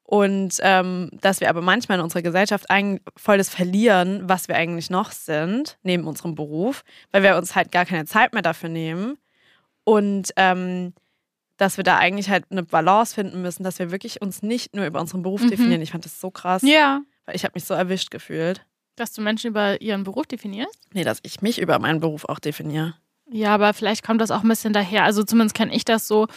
Und 0.03 0.59
ähm, 0.61 1.09
dass 1.21 1.39
wir 1.39 1.49
aber 1.49 1.61
manchmal 1.61 1.97
in 1.97 2.03
unserer 2.03 2.21
Gesellschaft 2.21 2.69
eigentlich 2.69 3.01
voll 3.15 3.37
das 3.37 3.49
verlieren, 3.49 4.21
was 4.23 4.47
wir 4.47 4.55
eigentlich 4.55 4.89
noch 4.89 5.11
sind, 5.11 5.77
neben 5.83 6.05
unserem 6.05 6.35
Beruf, 6.35 6.83
weil 7.11 7.23
wir 7.23 7.37
uns 7.37 7.55
halt 7.55 7.71
gar 7.71 7.85
keine 7.85 8.05
Zeit 8.05 8.33
mehr 8.33 8.43
dafür 8.43 8.69
nehmen. 8.69 9.17
Und 9.83 10.31
ähm, 10.35 10.93
dass 11.57 11.77
wir 11.77 11.83
da 11.83 11.97
eigentlich 11.97 12.29
halt 12.29 12.45
eine 12.49 12.63
Balance 12.63 13.13
finden 13.15 13.41
müssen, 13.41 13.63
dass 13.63 13.79
wir 13.79 13.91
wirklich 13.91 14.21
uns 14.21 14.41
nicht 14.43 14.75
nur 14.75 14.85
über 14.85 14.99
unseren 14.99 15.21
Beruf 15.21 15.41
Mhm. 15.41 15.49
definieren. 15.49 15.81
Ich 15.81 15.91
fand 15.91 16.05
das 16.05 16.19
so 16.19 16.31
krass, 16.31 16.61
Ja, 16.63 17.01
weil 17.25 17.35
ich 17.35 17.43
habe 17.43 17.53
mich 17.55 17.63
so 17.65 17.73
erwischt 17.73 18.11
gefühlt. 18.11 18.65
dass 18.97 19.11
du 19.11 19.21
Menschen 19.21 19.49
über 19.49 19.81
ihren 19.81 20.03
Beruf 20.03 20.25
definierst. 20.25 20.79
Nee, 20.93 21.03
dass 21.03 21.19
ich 21.23 21.41
mich 21.41 21.59
über 21.59 21.79
meinen 21.79 21.99
Beruf 21.99 22.23
auch 22.25 22.39
definiere. 22.39 22.93
Ja, 23.31 23.55
aber 23.55 23.73
vielleicht 23.73 24.05
kommt 24.05 24.21
das 24.21 24.29
auch 24.29 24.43
ein 24.43 24.47
bisschen 24.49 24.71
daher. 24.71 25.03
Also 25.03 25.23
zumindest 25.23 25.55
kenne 25.55 25.73
ich 25.75 25.83
das 25.83 26.07
so, 26.07 26.27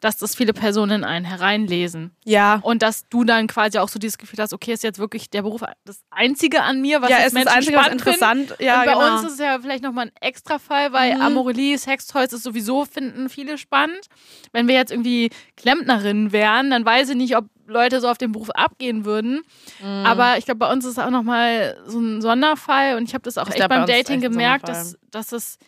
dass 0.00 0.16
das 0.16 0.34
viele 0.34 0.54
Personen 0.54 1.00
in 1.00 1.04
einen 1.04 1.26
hereinlesen. 1.26 2.12
Ja, 2.24 2.60
Und 2.62 2.82
dass 2.82 3.06
du 3.08 3.24
dann 3.24 3.48
quasi 3.48 3.78
auch 3.78 3.88
so 3.90 3.98
dieses 3.98 4.16
Gefühl 4.16 4.38
hast, 4.42 4.54
okay, 4.54 4.72
ist 4.72 4.82
jetzt 4.82 4.98
wirklich 4.98 5.28
der 5.28 5.42
Beruf 5.42 5.62
das 5.84 6.00
Einzige 6.10 6.62
an 6.62 6.80
mir, 6.80 7.02
was 7.02 7.10
ja, 7.10 7.18
jetzt 7.18 7.34
ist 7.34 7.36
das 7.36 7.44
Menschen 7.44 7.56
Einzige, 7.58 7.76
was 7.76 7.84
spannend 7.86 8.02
finden. 8.02 8.22
interessant 8.22 8.60
Ja, 8.60 8.80
und 8.80 8.86
bei 8.86 8.92
genau. 8.94 9.14
uns 9.14 9.26
ist 9.26 9.32
es 9.34 9.38
ja 9.40 9.58
vielleicht 9.60 9.82
nochmal 9.82 10.06
ein 10.06 10.12
extra 10.20 10.58
Fall, 10.58 10.92
weil 10.92 11.16
Mhm. 11.16 11.20
Amorelie, 11.22 11.76
Sextoys 11.76 12.32
ist 12.32 12.44
sowieso, 12.44 12.84
finden 12.86 13.28
viele 13.28 13.58
spannend. 13.58 14.06
Wenn 14.52 14.68
wir 14.68 14.74
jetzt 14.74 14.90
irgendwie 14.90 15.30
Klempnerinnen 15.56 16.32
wären, 16.32 16.70
dann 16.70 16.84
weiß 16.84 17.10
ich 17.10 17.16
nicht, 17.16 17.36
ob 17.36 17.44
Leute 17.66 18.00
so 18.00 18.08
auf 18.08 18.16
den 18.16 18.32
Beruf 18.32 18.48
abgehen 18.50 19.04
würden. 19.04 19.42
Mhm. 19.82 20.06
Aber 20.06 20.38
ich 20.38 20.46
glaube, 20.46 20.58
bei 20.60 20.72
uns 20.72 20.86
ist 20.86 20.92
es 20.92 20.98
auch 20.98 21.10
nochmal 21.10 21.76
so 21.86 21.98
ein 22.00 22.22
Sonderfall 22.22 22.96
und 22.96 23.04
ich 23.04 23.12
habe 23.12 23.22
das 23.24 23.36
auch 23.36 23.42
Ich 23.42 23.48
echt 23.50 23.56
glaub, 23.58 23.68
bei 23.68 23.76
beim 23.76 23.86
Dating 23.86 24.22
echt 24.22 24.30
gemerkt, 24.32 24.68
dass, 24.68 24.96
dass 25.10 25.32
es 25.32 25.58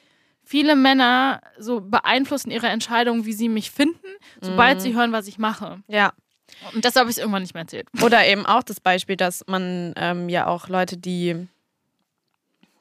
viele 0.50 0.74
Männer 0.74 1.40
so 1.58 1.80
beeinflussen 1.80 2.50
ihre 2.50 2.66
Entscheidung, 2.66 3.24
wie 3.24 3.32
sie 3.32 3.48
mich 3.48 3.70
finden, 3.70 4.08
sobald 4.40 4.78
Mhm. 4.78 4.80
sie 4.80 4.94
hören, 4.96 5.12
was 5.12 5.28
ich 5.28 5.38
mache. 5.38 5.78
ja. 5.86 6.12
Und 6.74 6.84
das 6.84 6.96
habe 6.96 7.08
ich 7.08 7.18
irgendwann 7.18 7.42
nicht 7.42 7.54
mehr 7.54 7.62
erzählt. 7.62 7.86
Oder 8.02 8.26
eben 8.26 8.44
auch 8.44 8.64
das 8.64 8.80
Beispiel, 8.80 9.16
dass 9.16 9.44
man 9.46 9.92
ähm, 9.96 10.28
ja 10.28 10.48
auch 10.48 10.68
Leute, 10.68 10.96
die, 10.96 11.46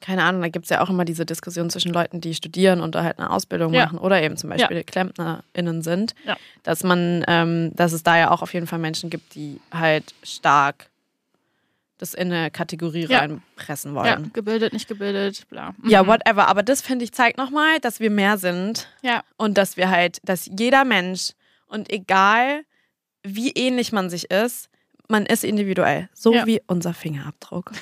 keine 0.00 0.24
Ahnung, 0.24 0.42
da 0.42 0.48
gibt 0.48 0.64
es 0.64 0.70
ja 0.70 0.80
auch 0.82 0.90
immer 0.90 1.04
diese 1.04 1.24
Diskussion 1.24 1.70
zwischen 1.70 1.92
Leuten, 1.92 2.20
die 2.20 2.34
studieren 2.34 2.80
und 2.80 2.94
da 2.96 3.04
halt 3.04 3.18
eine 3.20 3.30
Ausbildung 3.30 3.72
Ja. 3.72 3.84
machen 3.86 3.98
oder 3.98 4.20
eben 4.22 4.36
zum 4.36 4.50
Beispiel 4.50 4.82
KlempnerInnen 4.82 5.82
sind, 5.82 6.14
Ja. 6.24 6.36
dass 6.64 6.82
man, 6.82 7.24
ähm, 7.28 7.70
dass 7.76 7.92
es 7.92 8.02
da 8.02 8.18
ja 8.18 8.32
auch 8.32 8.42
auf 8.42 8.52
jeden 8.54 8.66
Fall 8.66 8.80
Menschen 8.80 9.08
gibt, 9.08 9.34
die 9.36 9.60
halt 9.72 10.14
stark 10.24 10.89
das 12.00 12.14
in 12.14 12.32
eine 12.32 12.50
Kategorie 12.50 13.06
Ja. 13.06 13.18
reinpressen 13.20 13.94
Ja, 13.94 14.00
wollen. 14.18 14.32
gebildet, 14.32 14.72
nicht 14.72 14.88
gebildet, 14.88 15.46
bla. 15.48 15.74
Ja, 15.84 16.02
Mhm. 16.02 16.06
whatever. 16.08 16.48
Aber 16.48 16.62
das 16.62 16.80
finde 16.80 17.04
ich 17.04 17.12
zeigt 17.12 17.36
nochmal, 17.38 17.78
dass 17.80 18.00
wir 18.00 18.10
mehr 18.10 18.38
sind 18.38 18.88
Ja. 19.02 19.22
und 19.36 19.58
dass 19.58 19.76
wir 19.76 19.90
halt, 19.90 20.18
dass 20.24 20.46
jeder 20.46 20.84
Mensch 20.84 21.32
und 21.66 21.90
egal 21.92 22.62
wie 23.22 23.50
ähnlich 23.50 23.92
man 23.92 24.08
sich 24.08 24.30
ist, 24.30 24.68
man 25.08 25.26
ist 25.26 25.44
individuell. 25.44 26.08
So 26.14 26.32
Ja. 26.32 26.46
wie 26.46 26.60
unser 26.66 26.94
Fingerabdruck. 26.94 27.72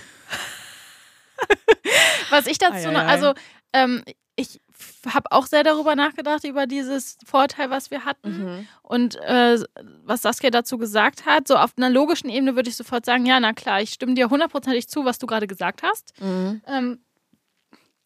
Was 2.31 2.46
ich 2.46 2.59
dazu 2.59 2.90
noch, 2.90 3.00
also 3.04 3.35
ähm, 3.72 4.02
ich 4.37 4.61
habe 5.07 5.33
auch 5.33 5.47
sehr 5.47 5.64
darüber 5.64 5.95
nachgedacht, 5.95 6.45
über 6.45 6.67
dieses 6.67 7.19
Vorteil, 7.25 7.71
was 7.71 7.91
wir 7.91 8.05
hatten. 8.05 8.67
Und 8.83 9.17
äh, 9.17 9.59
was 10.05 10.23
Saskia 10.23 10.51
dazu 10.51 10.79
gesagt 10.79 11.27
hat, 11.27 11.49
so 11.49 11.57
auf 11.57 11.73
einer 11.77 11.91
logischen 11.91 12.31
Ebene 12.31 12.57
würde 12.57 12.71
ich 12.71 12.77
sofort 12.77 13.05
sagen, 13.05 13.27
ja, 13.27 13.41
na 13.41 13.53
klar, 13.53 13.81
ich 13.81 13.91
stimme 13.91 14.14
dir 14.14 14.31
hundertprozentig 14.31 14.88
zu, 14.88 15.05
was 15.05 15.19
du 15.19 15.27
gerade 15.27 15.47
gesagt 15.47 15.83
hast. 15.83 16.12
Mhm. 16.21 16.62
Ähm, 16.67 16.99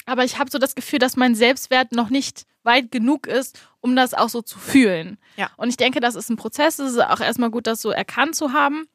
aber 0.06 0.24
ich 0.24 0.38
habe 0.38 0.50
so 0.50 0.58
das 0.58 0.74
Gefühl, 0.74 0.98
dass 0.98 1.16
mein 1.16 1.34
Selbstwert 1.34 1.92
noch 1.92 2.10
nicht 2.10 2.44
weit 2.64 2.90
genug 2.90 3.26
ist, 3.26 3.60
um 3.80 3.94
das 3.96 4.14
auch 4.14 4.28
so 4.28 4.42
zu 4.42 4.58
fühlen. 4.58 5.18
Ja. 5.36 5.50
Und 5.56 5.68
ich 5.68 5.76
denke, 5.76 6.00
das 6.00 6.14
ist 6.14 6.28
ein 6.28 6.36
Prozess. 6.36 6.78
Es 6.78 6.92
ist 6.92 6.98
auch 6.98 7.20
erstmal 7.20 7.50
gut, 7.50 7.66
das 7.66 7.82
so 7.82 7.90
erkannt 7.90 8.34
zu 8.34 8.52
haben. 8.52 8.86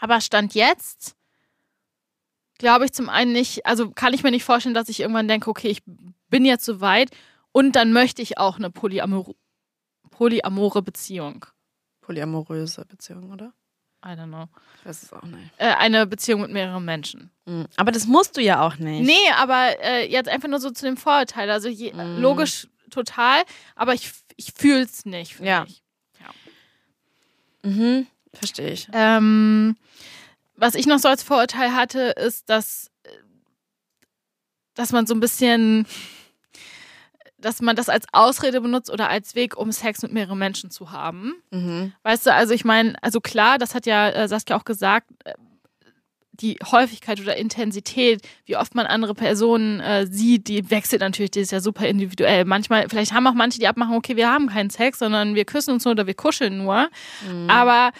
Aber 0.00 0.20
Stand 0.20 0.54
jetzt 0.54 1.16
glaube 2.60 2.84
ich 2.84 2.92
zum 2.92 3.08
einen 3.08 3.32
nicht, 3.32 3.66
also 3.66 3.90
kann 3.90 4.12
ich 4.12 4.22
mir 4.22 4.30
nicht 4.30 4.44
vorstellen, 4.44 4.74
dass 4.74 4.88
ich 4.88 5.00
irgendwann 5.00 5.26
denke, 5.26 5.50
okay, 5.50 5.68
ich 5.68 5.82
bin 6.30 6.44
jetzt 6.44 6.64
so 6.64 6.80
weit 6.80 7.10
und 7.52 7.76
dann 7.76 7.92
möchte 7.92 8.22
ich 8.22 8.38
auch 8.38 8.56
eine 8.56 8.70
polyamor 8.70 9.34
polyamore 10.10 10.82
Beziehung. 10.82 11.46
Polyamoröse 12.02 12.84
Beziehung, 12.86 13.30
oder? 13.32 13.52
I 14.04 14.08
don't 14.10 14.28
know. 14.28 14.46
Ich 14.80 14.86
weiß 14.86 15.02
es 15.02 15.12
auch 15.12 15.22
nicht. 15.24 15.50
Äh, 15.58 15.74
eine 15.74 16.06
Beziehung 16.06 16.40
mit 16.40 16.50
mehreren 16.50 16.84
Menschen. 16.84 17.30
Mhm. 17.44 17.66
Aber 17.76 17.92
das 17.92 18.06
musst 18.06 18.36
du 18.36 18.40
ja 18.40 18.66
auch 18.66 18.76
nicht. 18.76 19.06
Nee, 19.06 19.30
aber 19.36 19.76
äh, 19.82 20.10
jetzt 20.10 20.28
einfach 20.28 20.48
nur 20.48 20.58
so 20.60 20.70
zu 20.70 20.86
dem 20.86 20.96
Vorurteil. 20.96 21.50
Also 21.50 21.68
je, 21.68 21.92
Mm. 21.92 22.18
logisch 22.20 22.66
total, 22.90 23.42
aber 23.76 23.92
ich, 23.94 24.10
ich 24.36 24.52
fühle 24.56 24.82
es 24.82 25.04
nicht. 25.04 25.34
Für 25.36 25.44
Ja. 25.44 25.64
Mich. 25.64 25.82
Mhm. 27.62 28.06
Verstehe 28.32 28.70
ich. 28.70 28.88
Ähm, 28.92 29.76
was 30.56 30.74
ich 30.74 30.86
noch 30.86 30.98
so 30.98 31.08
als 31.08 31.22
Vorurteil 31.22 31.74
hatte, 31.74 32.00
ist, 32.00 32.48
dass, 32.48 32.90
äh, 33.02 33.10
dass 34.74 34.92
man 34.92 35.06
so 35.06 35.14
ein 35.14 35.20
bisschen, 35.20 35.86
dass 37.40 37.60
man 37.60 37.76
das 37.76 37.88
als 37.88 38.06
Ausrede 38.12 38.60
benutzt 38.60 38.90
oder 38.90 39.08
als 39.08 39.34
Weg, 39.34 39.56
um 39.56 39.72
Sex 39.72 40.02
mit 40.02 40.12
mehreren 40.12 40.38
Menschen 40.38 40.70
zu 40.70 40.92
haben. 40.92 41.34
Mhm. 41.50 41.92
Weißt 42.02 42.26
du, 42.26 42.32
also 42.32 42.54
ich 42.54 42.64
meine, 42.64 42.94
also 43.02 43.20
klar, 43.20 43.58
das 43.58 43.74
hat 43.74 43.86
ja 43.86 44.08
äh, 44.10 44.28
Saskia 44.28 44.56
auch 44.56 44.64
gesagt, 44.64 45.10
äh, 45.24 45.34
die 46.32 46.58
Häufigkeit 46.64 47.20
oder 47.20 47.36
Intensität, 47.36 48.26
wie 48.46 48.56
oft 48.56 48.74
man 48.74 48.86
andere 48.86 49.14
Personen 49.14 49.80
äh, 49.80 50.06
sieht, 50.06 50.48
die 50.48 50.70
wechselt 50.70 51.02
natürlich, 51.02 51.32
die 51.32 51.40
ist 51.40 51.52
ja 51.52 51.60
super 51.60 51.86
individuell. 51.86 52.46
Manchmal, 52.46 52.88
vielleicht 52.88 53.12
haben 53.12 53.26
auch 53.26 53.34
manche, 53.34 53.58
die 53.58 53.68
abmachen, 53.68 53.94
okay, 53.94 54.16
wir 54.16 54.30
haben 54.30 54.48
keinen 54.48 54.70
Sex, 54.70 54.98
sondern 54.98 55.34
wir 55.34 55.44
küssen 55.44 55.72
uns 55.72 55.84
nur 55.84 55.92
oder 55.92 56.06
wir 56.06 56.14
kuscheln 56.14 56.56
nur. 56.64 56.88
Aber 57.48 57.92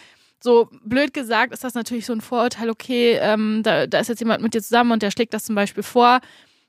so 0.42 0.70
blöd 0.82 1.12
gesagt 1.12 1.52
ist 1.52 1.64
das 1.64 1.74
natürlich 1.74 2.06
so 2.06 2.14
ein 2.14 2.22
Vorurteil, 2.22 2.70
okay, 2.70 3.18
ähm, 3.20 3.62
da, 3.62 3.86
da 3.86 3.98
ist 3.98 4.08
jetzt 4.08 4.20
jemand 4.20 4.42
mit 4.42 4.54
dir 4.54 4.62
zusammen 4.62 4.92
und 4.92 5.02
der 5.02 5.10
schlägt 5.10 5.34
das 5.34 5.44
zum 5.44 5.54
Beispiel 5.54 5.82
vor, 5.82 6.20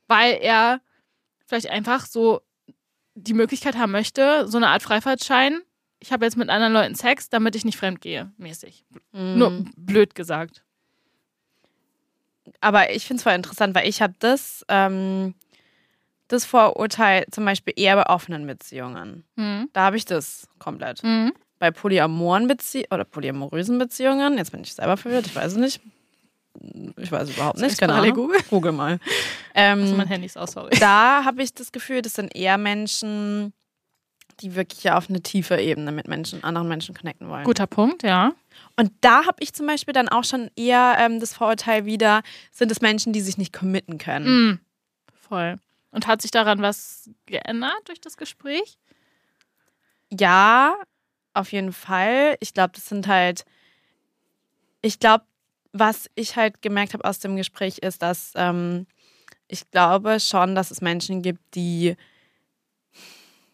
weil 0.07 0.39
er 0.41 0.81
vielleicht 1.47 1.69
einfach 1.69 2.05
so 2.05 2.41
die 3.21 3.33
Möglichkeit 3.33 3.75
haben 3.77 3.91
möchte, 3.91 4.47
so 4.47 4.57
eine 4.57 4.67
Art 4.69 4.83
Freifahrtschein. 4.83 5.61
Ich 5.99 6.11
habe 6.11 6.25
jetzt 6.25 6.37
mit 6.37 6.49
anderen 6.49 6.73
Leuten 6.73 6.95
Sex, 6.95 7.29
damit 7.29 7.55
ich 7.55 7.63
nicht 7.65 7.77
fremd 7.77 8.01
gehe, 8.01 8.31
mäßig. 8.37 8.83
Mhm. 9.11 9.37
Nur 9.37 9.65
blöd 9.77 10.15
gesagt. 10.15 10.63
aber 12.59 12.91
ich 12.93 13.05
finde 13.05 13.19
es 13.19 13.23
voll 13.23 13.33
interessant, 13.33 13.75
weil 13.75 13.87
ich 13.87 14.01
habe 14.01 14.13
das, 14.19 14.65
ähm, 14.67 15.35
das 16.27 16.45
Vorurteil 16.45 17.25
zum 17.31 17.45
Beispiel 17.45 17.73
eher 17.75 17.95
bei 17.95 18.07
offenen 18.07 18.47
Beziehungen. 18.47 19.25
Hm. 19.37 19.69
Da 19.73 19.81
habe 19.81 19.97
ich 19.97 20.05
das 20.05 20.47
komplett. 20.59 21.01
Hm. 21.03 21.33
Bei 21.59 21.71
polyamoren 21.71 22.47
Beziehungen 22.47 22.87
oder 22.91 23.03
polyamorösen 23.03 23.77
Beziehungen, 23.77 24.37
jetzt 24.37 24.51
bin 24.51 24.61
ich 24.61 24.73
selber 24.73 24.97
verwirrt, 24.97 25.27
ich 25.27 25.35
weiß 25.35 25.53
es 25.53 25.57
nicht. 25.57 25.81
Ich 26.97 27.11
weiß 27.11 27.29
überhaupt 27.31 27.59
nicht, 27.59 27.77
keine 27.79 27.93
Ahnung. 27.93 28.13
googeln? 28.13 28.41
Google 28.49 28.71
mal. 28.71 28.99
Also 29.53 29.81
Ähm, 29.91 29.97
mein 29.97 30.07
Handy 30.07 30.27
ist 30.27 30.37
aus, 30.37 30.51
sorry. 30.51 30.69
da 30.79 31.23
habe 31.25 31.41
ich 31.43 31.53
das 31.53 31.71
Gefühl, 31.71 32.01
das 32.01 32.13
sind 32.13 32.35
eher 32.35 32.57
Menschen, 32.57 33.53
die 34.39 34.55
wirklich 34.55 34.89
auf 34.91 35.09
eine 35.09 35.21
tiefe 35.21 35.57
Ebene 35.57 35.91
mit 35.91 36.07
Menschen, 36.07 36.43
anderen 36.43 36.67
Menschen 36.67 36.95
connecten 36.95 37.29
wollen. 37.29 37.43
Guter 37.43 37.67
Punkt, 37.67 38.03
ja. 38.03 38.33
Und 38.77 38.91
da 39.01 39.25
habe 39.25 39.37
ich 39.39 39.53
zum 39.53 39.67
Beispiel 39.67 39.93
dann 39.93 40.09
auch 40.09 40.23
schon 40.23 40.49
eher 40.55 40.95
ähm, 40.99 41.19
das 41.19 41.33
Vorurteil 41.33 41.85
wieder, 41.85 42.21
sind 42.51 42.71
es 42.71 42.81
Menschen, 42.81 43.13
die 43.13 43.21
sich 43.21 43.37
nicht 43.37 43.53
committen 43.53 43.97
können. 43.97 44.25
Mhm. 44.47 44.59
Voll. 45.27 45.57
Und 45.91 46.07
hat 46.07 46.21
sich 46.21 46.31
daran 46.31 46.61
was 46.61 47.09
geändert 47.25 47.81
durch 47.85 47.99
das 47.99 48.17
Gespräch? 48.17 48.77
Ja, 50.11 50.75
auf 51.33 51.51
jeden 51.51 51.73
Fall. 51.73 52.35
Ich 52.39 52.53
glaube, 52.53 52.71
das 52.75 52.87
sind 52.87 53.07
halt, 53.07 53.45
ich 54.81 54.99
glaube, 54.99 55.25
was 55.73 56.09
ich 56.15 56.35
halt 56.35 56.61
gemerkt 56.61 56.93
habe 56.93 57.05
aus 57.05 57.19
dem 57.19 57.35
Gespräch 57.35 57.79
ist, 57.79 58.01
dass 58.01 58.33
ähm, 58.35 58.87
ich 59.47 59.69
glaube 59.71 60.19
schon, 60.19 60.55
dass 60.55 60.71
es 60.71 60.81
Menschen 60.81 61.21
gibt, 61.21 61.55
die 61.55 61.95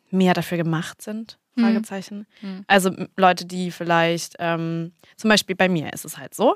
mehr 0.09 0.33
dafür 0.33 0.57
gemacht 0.57 1.01
sind. 1.01 1.37
Mhm. 1.55 1.61
Fragezeichen. 1.61 2.27
Mhm. 2.41 2.63
Also 2.67 2.91
Leute, 3.15 3.45
die 3.45 3.71
vielleicht, 3.71 4.35
ähm, 4.39 4.93
zum 5.15 5.29
Beispiel 5.29 5.55
bei 5.55 5.69
mir 5.69 5.91
ist 5.93 6.05
es 6.05 6.17
halt 6.17 6.33
so, 6.33 6.55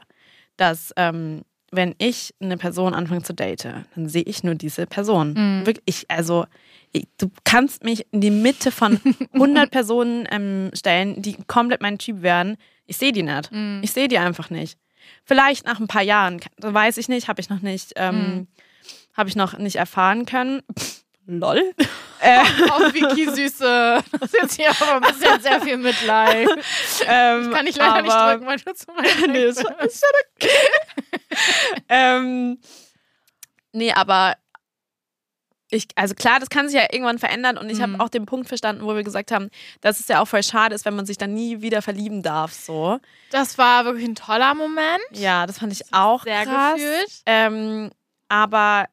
dass 0.57 0.93
ähm, 0.95 1.41
wenn 1.71 1.95
ich 1.97 2.33
eine 2.41 2.57
Person 2.57 2.93
anfange 2.93 3.23
zu 3.23 3.33
daten, 3.33 3.85
dann 3.95 4.09
sehe 4.09 4.23
ich 4.23 4.43
nur 4.43 4.55
diese 4.55 4.85
Person. 4.85 5.33
Mhm. 5.33 5.65
Wirklich, 5.65 5.83
ich, 5.85 6.11
also 6.11 6.45
ich, 6.91 7.07
du 7.17 7.31
kannst 7.45 7.83
mich 7.83 8.05
in 8.11 8.21
die 8.21 8.31
Mitte 8.31 8.71
von 8.71 8.99
100 9.33 9.71
Personen 9.71 10.27
ähm, 10.29 10.69
stellen, 10.73 11.21
die 11.21 11.37
komplett 11.47 11.81
mein 11.81 11.97
Typ 11.97 12.21
wären. 12.21 12.57
Ich 12.85 12.97
sehe 12.97 13.13
die 13.13 13.23
nicht. 13.23 13.51
Mhm. 13.51 13.79
Ich 13.83 13.91
sehe 13.91 14.07
die 14.09 14.17
einfach 14.17 14.49
nicht. 14.49 14.77
Vielleicht 15.25 15.65
nach 15.65 15.79
ein 15.79 15.87
paar 15.87 16.01
Jahren, 16.01 16.39
weiß 16.57 16.97
ich 16.97 17.07
nicht, 17.09 17.27
habe 17.27 17.41
ich 17.41 17.49
noch 17.49 17.61
nicht, 17.61 17.93
ähm, 17.95 18.15
Mhm. 18.15 18.47
habe 19.15 19.29
ich 19.29 19.35
noch 19.35 19.57
nicht 19.57 19.75
erfahren 19.77 20.25
können. 20.25 20.61
Lol. 21.27 21.61
äh, 22.19 22.43
Oh, 22.73 22.89
Süße. 23.35 24.03
Das 24.11 24.21
ist 24.33 24.33
jetzt 24.41 24.55
hier 24.55 24.69
aber 24.71 24.95
ein 24.95 25.13
bisschen 25.13 25.39
sehr 25.41 25.61
viel 25.61 25.77
Mitleid. 25.77 26.47
ähm, 27.07 27.51
Kann 27.53 27.67
ich 27.67 27.75
leider 27.75 28.01
nicht 28.01 28.11
aber- 28.11 28.31
drücken, 28.33 28.47
weil 28.47 28.57
du 28.57 28.73
zu 28.73 28.87
weit 28.87 29.27
nee, 29.29 29.43
ist, 29.45 29.59
ist 29.59 30.03
schon 30.03 30.19
okay. 30.35 30.49
ähm, 31.89 32.59
nee, 33.71 33.93
aber 33.93 34.35
ich, 35.73 35.87
also 35.95 36.13
klar, 36.15 36.39
das 36.39 36.49
kann 36.49 36.67
sich 36.67 36.77
ja 36.77 36.85
irgendwann 36.91 37.17
verändern 37.17 37.57
und 37.57 37.69
ich 37.69 37.77
Mhm. 37.79 37.93
habe 37.93 38.03
auch 38.03 38.09
den 38.09 38.25
Punkt 38.25 38.47
verstanden, 38.47 38.83
wo 38.83 38.93
wir 38.95 39.03
gesagt 39.03 39.31
haben, 39.31 39.49
dass 39.79 39.99
es 39.99 40.07
ja 40.09 40.21
auch 40.21 40.25
voll 40.27 40.43
schade 40.43 40.75
ist, 40.75 40.83
wenn 40.85 40.95
man 40.95 41.05
sich 41.05 41.17
dann 41.17 41.33
nie 41.33 41.61
wieder 41.61 41.81
verlieben 41.81 42.21
darf. 42.21 42.51
So. 42.53 42.99
Das 43.31 43.57
war 43.57 43.85
wirklich 43.85 44.05
ein 44.05 44.15
toller 44.15 44.53
Moment. 44.53 45.01
Ja, 45.13 45.47
das 45.47 45.59
fand 45.59 45.71
ich 45.71 45.93
auch 45.93 46.23
Sehr 46.23 46.45
krass. 46.45 46.73
gefühlt. 46.75 47.21
Ähm, 47.25 47.89
aber 48.27 48.87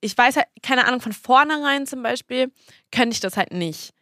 ich 0.00 0.16
weiß 0.16 0.36
halt, 0.36 0.46
keine 0.62 0.86
Ahnung, 0.86 1.00
von 1.00 1.12
vornherein 1.12 1.86
zum 1.86 2.02
Beispiel, 2.02 2.50
könnte 2.90 3.14
ich 3.14 3.20
das 3.20 3.36
halt 3.36 3.52
nicht. 3.52 3.92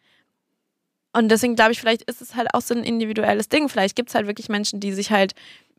Und 1.13 1.29
deswegen 1.29 1.57
glaube 1.57 1.73
ich, 1.73 1.81
vielleicht 1.81 2.03
ist 2.03 2.23
es 2.23 2.35
halt 2.37 2.55
auch 2.55 2.63
so 2.63 2.75
ein 2.75 2.85
individuelles 2.85 3.49
Ding. 3.49 3.69
Vielleicht 3.69 3.97
gibt 3.97 4.09
es 4.09 4.15
halt 4.15 4.27
wirklich 4.27 4.49
Menschen, 4.49 4.81
die 4.81 4.93
sich 4.93 5.11
halt. 5.11 5.35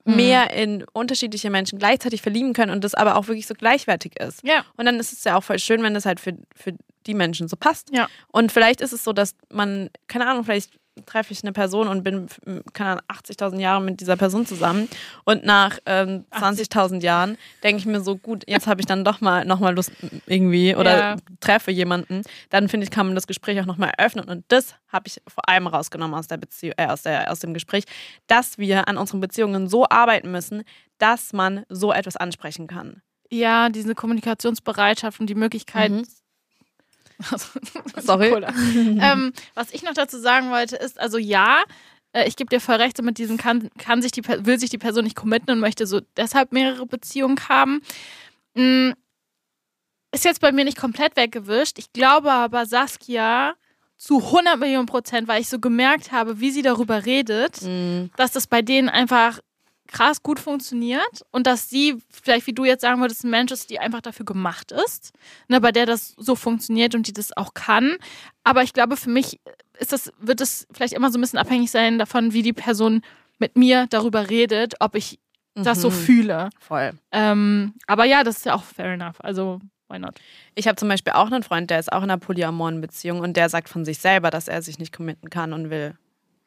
Mehr 0.05 0.53
in 0.53 0.83
unterschiedliche 0.93 1.49
Menschen 1.49 1.79
gleichzeitig 1.79 2.21
verlieben 2.21 2.53
können 2.53 2.71
und 2.71 2.83
das 2.83 2.93
aber 2.93 3.15
auch 3.15 3.27
wirklich 3.27 3.47
so 3.47 3.53
gleichwertig 3.53 4.19
ist. 4.19 4.43
Ja. 4.43 4.65
Und 4.75 4.85
dann 4.85 4.99
ist 4.99 5.13
es 5.13 5.23
ja 5.23 5.37
auch 5.37 5.43
voll 5.43 5.59
schön, 5.59 5.81
wenn 5.83 5.93
das 5.93 6.05
halt 6.05 6.19
für, 6.19 6.37
für 6.55 6.73
die 7.05 7.13
Menschen 7.13 7.47
so 7.47 7.55
passt. 7.55 7.89
Ja. 7.93 8.07
Und 8.31 8.51
vielleicht 8.51 8.81
ist 8.81 8.91
es 8.91 9.03
so, 9.03 9.13
dass 9.13 9.35
man, 9.49 9.89
keine 10.07 10.27
Ahnung, 10.27 10.43
vielleicht 10.43 10.71
treffe 11.05 11.33
ich 11.33 11.43
eine 11.43 11.53
Person 11.53 11.87
und 11.87 12.03
bin, 12.03 12.27
keine 12.73 12.91
Ahnung, 12.91 13.03
80.000 13.09 13.59
Jahre 13.59 13.81
mit 13.81 13.99
dieser 13.99 14.15
Person 14.15 14.45
zusammen 14.45 14.87
und 15.23 15.43
nach 15.43 15.79
ähm, 15.85 16.25
20.000 16.31 17.01
Jahren 17.01 17.37
denke 17.63 17.79
ich 17.79 17.85
mir 17.85 18.01
so, 18.01 18.15
gut, 18.17 18.43
jetzt 18.47 18.67
habe 18.67 18.79
ich 18.81 18.85
dann 18.85 19.03
doch 19.03 19.19
mal 19.21 19.43
nochmal 19.45 19.73
Lust 19.75 19.91
irgendwie 20.27 20.75
oder 20.75 20.99
Ja. 20.99 21.15
treffe 21.39 21.71
jemanden, 21.71 22.21
dann 22.49 22.69
finde 22.69 22.85
ich, 22.85 22.91
kann 22.91 23.07
man 23.07 23.15
das 23.15 23.27
Gespräch 23.27 23.59
auch 23.59 23.65
nochmal 23.65 23.91
eröffnen 23.97 24.25
und 24.29 24.45
das 24.49 24.75
habe 24.87 25.07
ich 25.07 25.21
vor 25.27 25.49
allem 25.49 25.67
rausgenommen 25.67 26.17
aus 26.17 26.27
der 26.27 26.37
Beziehung, 26.37 26.75
äh, 26.77 26.87
aus, 26.87 27.01
der, 27.01 27.31
aus 27.31 27.39
dem 27.39 27.53
Gespräch, 27.53 27.85
dass 28.27 28.57
wir 28.57 28.87
an 28.87 28.97
unseren 28.97 29.19
Beziehungen 29.19 29.67
so 29.67 29.85
arbeiten 29.89 30.31
müssen, 30.31 30.63
dass 30.99 31.33
man 31.33 31.63
so 31.69 31.91
etwas 31.91 32.17
ansprechen 32.17 32.67
kann. 32.67 33.01
Ja, 33.31 33.69
diese 33.69 33.95
Kommunikationsbereitschaft 33.95 35.19
und 35.19 35.27
die 35.27 35.35
Möglichkeit. 35.35 35.91
Mhm. 35.91 36.03
Sorry. 38.01 38.29
Sorry. 38.29 38.45
ähm, 39.01 39.33
was 39.53 39.71
ich 39.71 39.83
noch 39.83 39.93
dazu 39.93 40.17
sagen 40.19 40.49
wollte, 40.51 40.75
ist, 40.75 40.99
also 40.99 41.17
ja, 41.17 41.63
äh, 42.13 42.27
ich 42.27 42.35
gebe 42.35 42.49
dir 42.49 42.59
voll 42.59 42.75
recht, 42.75 42.97
so 42.97 43.03
mit 43.03 43.17
diesem 43.17 43.37
kann, 43.37 43.69
kann 43.77 44.01
sich 44.01 44.11
die, 44.11 44.23
will 44.27 44.59
sich 44.59 44.69
die 44.69 44.77
Person 44.77 45.03
nicht 45.03 45.15
committen 45.15 45.51
und 45.51 45.59
möchte 45.59 45.85
so 45.87 46.01
deshalb 46.17 46.51
mehrere 46.51 46.85
Beziehungen 46.85 47.37
haben. 47.49 47.81
Mm, 48.55 48.91
Ist 50.11 50.25
jetzt 50.25 50.41
bei 50.41 50.51
mir 50.51 50.63
nicht 50.65 50.77
komplett 50.77 51.15
weggewischt. 51.15 51.79
Ich 51.79 51.91
glaube 51.91 52.31
aber 52.31 52.65
Saskia 52.67 53.55
zu 53.97 54.19
100 54.19 54.59
Millionen 54.59 54.85
Prozent, 54.85 55.27
weil 55.27 55.41
ich 55.41 55.47
so 55.49 55.59
gemerkt 55.59 56.11
habe, 56.11 56.39
wie 56.39 56.51
sie 56.51 56.61
darüber 56.61 57.05
redet, 57.05 57.61
Mhm. 57.61 58.11
dass 58.17 58.31
das 58.31 58.47
bei 58.47 58.61
denen 58.61 58.89
einfach 58.89 59.39
krass 59.93 60.21
gut 60.23 60.39
funktioniert 60.39 61.23
und 61.31 61.47
dass 61.47 61.69
sie, 61.69 61.97
vielleicht 62.09 62.47
wie 62.47 62.53
du 62.53 62.65
jetzt 62.65 62.81
sagen 62.81 62.99
würdest, 62.99 63.23
ein 63.23 63.29
Mensch 63.29 63.51
ist, 63.53 63.69
die 63.69 63.79
einfach 63.79 64.01
dafür 64.01 64.25
gemacht 64.25 64.71
ist, 64.73 65.13
ne, 65.47 65.61
bei 65.61 65.71
der 65.71 65.85
das 65.85 66.13
so 66.17 66.35
funktioniert 66.35 66.95
und 66.95 67.07
die 67.07 67.13
das 67.13 67.35
auch 67.37 67.53
kann. 67.53 67.95
Aber 68.43 68.63
ich 68.63 68.73
glaube, 68.73 68.97
für 68.97 69.09
mich 69.09 69.39
ist 69.79 69.93
das, 69.93 70.11
wird 70.19 70.41
es 70.41 70.67
vielleicht 70.73 70.93
immer 70.93 71.11
so 71.11 71.17
ein 71.17 71.21
bisschen 71.21 71.39
abhängig 71.39 71.71
sein 71.71 71.97
davon, 71.97 72.33
wie 72.33 72.41
die 72.41 72.53
Person 72.53 73.01
mit 73.39 73.55
mir 73.57 73.87
darüber 73.89 74.29
redet, 74.29 74.75
ob 74.79 74.95
ich 74.95 75.19
das 75.55 75.81
so 75.81 75.89
Mhm. 75.89 75.93
fühle. 75.93 76.49
Voll. 76.59 76.91
Ähm, 77.11 77.73
aber 77.87 78.05
ja, 78.05 78.23
das 78.23 78.37
ist 78.37 78.45
ja 78.45 78.55
auch 78.55 78.63
fair 78.63 78.93
enough. 78.93 79.17
Also, 79.19 79.59
why 79.89 79.99
not? 79.99 80.15
Ich 80.55 80.67
habe 80.67 80.75
zum 80.77 80.89
Beispiel 80.89 81.13
auch 81.13 81.27
einen 81.31 81.43
Freund, 81.43 81.69
der 81.69 81.79
ist 81.79 81.91
auch 81.93 81.99
in 82.03 82.09
einer 82.09 82.17
polyamoren 82.17 82.81
Beziehung 82.81 83.19
und 83.19 83.37
der 83.37 83.49
sagt 83.49 83.69
von 83.69 83.85
sich 83.85 83.99
selber, 83.99 84.31
dass 84.31 84.47
er 84.47 84.61
sich 84.63 84.79
nicht 84.79 84.95
committen 84.95 85.29
kann 85.29 85.53
und 85.53 85.69
will. 85.69 85.95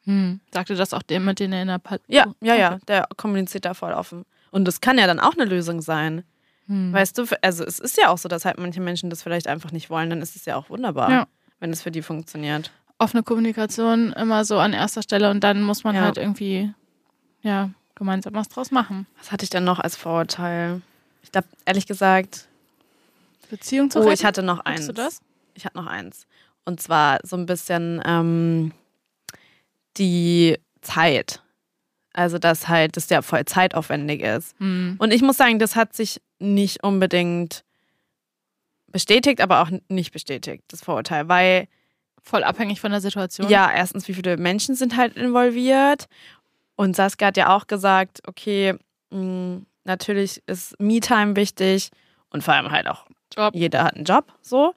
Hm. 0.07 0.39
Sagte 0.53 0.73
das 0.75 0.93
auch 0.93 1.03
dem, 1.03 1.25
mit 1.25 1.39
denen 1.39 1.53
er 1.53 1.61
in 1.61 1.67
der 1.67 1.77
pa 1.79 1.97
Ja, 2.07 2.25
ja, 2.41 2.55
ja, 2.55 2.79
der 2.87 3.07
kommuniziert 3.17 3.65
da 3.65 3.73
voll 3.75 3.93
offen. 3.93 4.25
Und 4.51 4.65
das 4.65 4.81
kann 4.81 4.97
ja 4.97 5.05
dann 5.05 5.19
auch 5.19 5.33
eine 5.33 5.45
Lösung 5.45 5.81
sein. 5.81 6.23
Hm. 6.67 6.91
Weißt 6.93 7.17
du, 7.17 7.25
also 7.41 7.63
es 7.63 7.77
ist 7.79 7.97
ja 7.97 8.09
auch 8.09 8.17
so, 8.17 8.27
dass 8.29 8.45
halt 8.45 8.57
manche 8.57 8.81
Menschen 8.81 9.09
das 9.09 9.21
vielleicht 9.21 9.47
einfach 9.47 9.71
nicht 9.71 9.89
wollen, 9.89 10.09
dann 10.09 10.21
ist 10.21 10.35
es 10.35 10.45
ja 10.45 10.55
auch 10.55 10.69
wunderbar, 10.69 11.11
Ja. 11.11 11.27
wenn 11.59 11.71
es 11.71 11.81
für 11.83 11.91
die 11.91 12.01
funktioniert. 12.01 12.71
offene 12.99 13.21
Kommunikation 13.21 14.11
immer 14.13 14.43
so 14.43 14.57
an 14.57 14.73
erster 14.73 15.03
Stelle 15.03 15.29
und 15.29 15.43
dann 15.43 15.61
muss 15.61 15.83
man 15.83 15.93
Ja. 15.95 16.01
halt 16.01 16.17
irgendwie, 16.17 16.73
ja, 17.43 17.69
gemeinsam 17.93 18.33
was 18.33 18.47
draus 18.49 18.71
machen. 18.71 19.05
Was 19.19 19.31
hatte 19.31 19.43
ich 19.43 19.49
denn 19.51 19.63
noch 19.65 19.77
als 19.79 19.95
Vorurteil? 19.95 20.81
Ich 21.21 21.31
glaube, 21.31 21.47
ehrlich 21.65 21.85
gesagt, 21.85 22.47
Beziehung 23.49 23.89
zu 23.91 23.99
oh, 23.99 24.09
ich 24.09 24.25
hatte 24.25 24.41
noch 24.43 24.59
eins. 24.65 24.87
du 24.87 24.93
das? 24.93 25.21
Ich 25.53 25.65
hatte 25.65 25.77
noch 25.77 25.85
eins. 25.87 26.25
Und 26.65 26.81
zwar 26.81 27.19
so 27.23 27.35
ein 27.37 27.45
bisschen 27.45 28.01
ähm, 28.05 28.71
die 29.97 30.57
Zeit. 30.81 31.41
Also, 32.13 32.39
dass 32.39 32.67
halt 32.67 32.97
das 32.97 33.09
ja 33.09 33.21
voll 33.21 33.45
zeitaufwendig 33.45 34.21
ist. 34.21 34.55
Hm. 34.59 34.95
Und 34.97 35.13
ich 35.13 35.21
muss 35.21 35.37
sagen, 35.37 35.59
das 35.59 35.75
hat 35.75 35.93
sich 35.95 36.21
nicht 36.39 36.83
unbedingt 36.83 37.63
bestätigt, 38.91 39.41
aber 39.41 39.61
auch 39.61 39.69
nicht 39.89 40.11
bestätigt, 40.11 40.63
das 40.69 40.81
Vorurteil. 40.81 41.27
Weil, 41.27 41.67
Voll 42.23 42.43
abhängig 42.43 42.81
von 42.81 42.91
der 42.91 42.99
Situation. 43.01 43.47
ja, 43.49 43.71
erstens, 43.71 44.07
wie 44.07 44.13
viele 44.13 44.35
Menschen 44.37 44.75
sind 44.75 44.97
halt 44.97 45.15
involviert? 45.15 46.07
Und 46.75 46.95
Saskia 46.95 47.27
hat 47.27 47.37
ja 47.37 47.55
auch 47.55 47.67
gesagt, 47.67 48.21
okay, 48.27 48.75
mh, 49.11 49.61
natürlich 49.85 50.43
ist 50.45 50.79
Me-Time 50.79 51.35
wichtig 51.35 51.89
und 52.29 52.43
vor 52.43 52.53
allem 52.53 52.69
halt 52.71 52.87
auch, 52.87 53.05
Job. 53.35 53.55
jeder 53.55 53.83
hat 53.83 53.95
einen 53.95 54.05
Job, 54.05 54.33
so. 54.41 54.73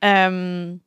Ähm, 0.00 0.80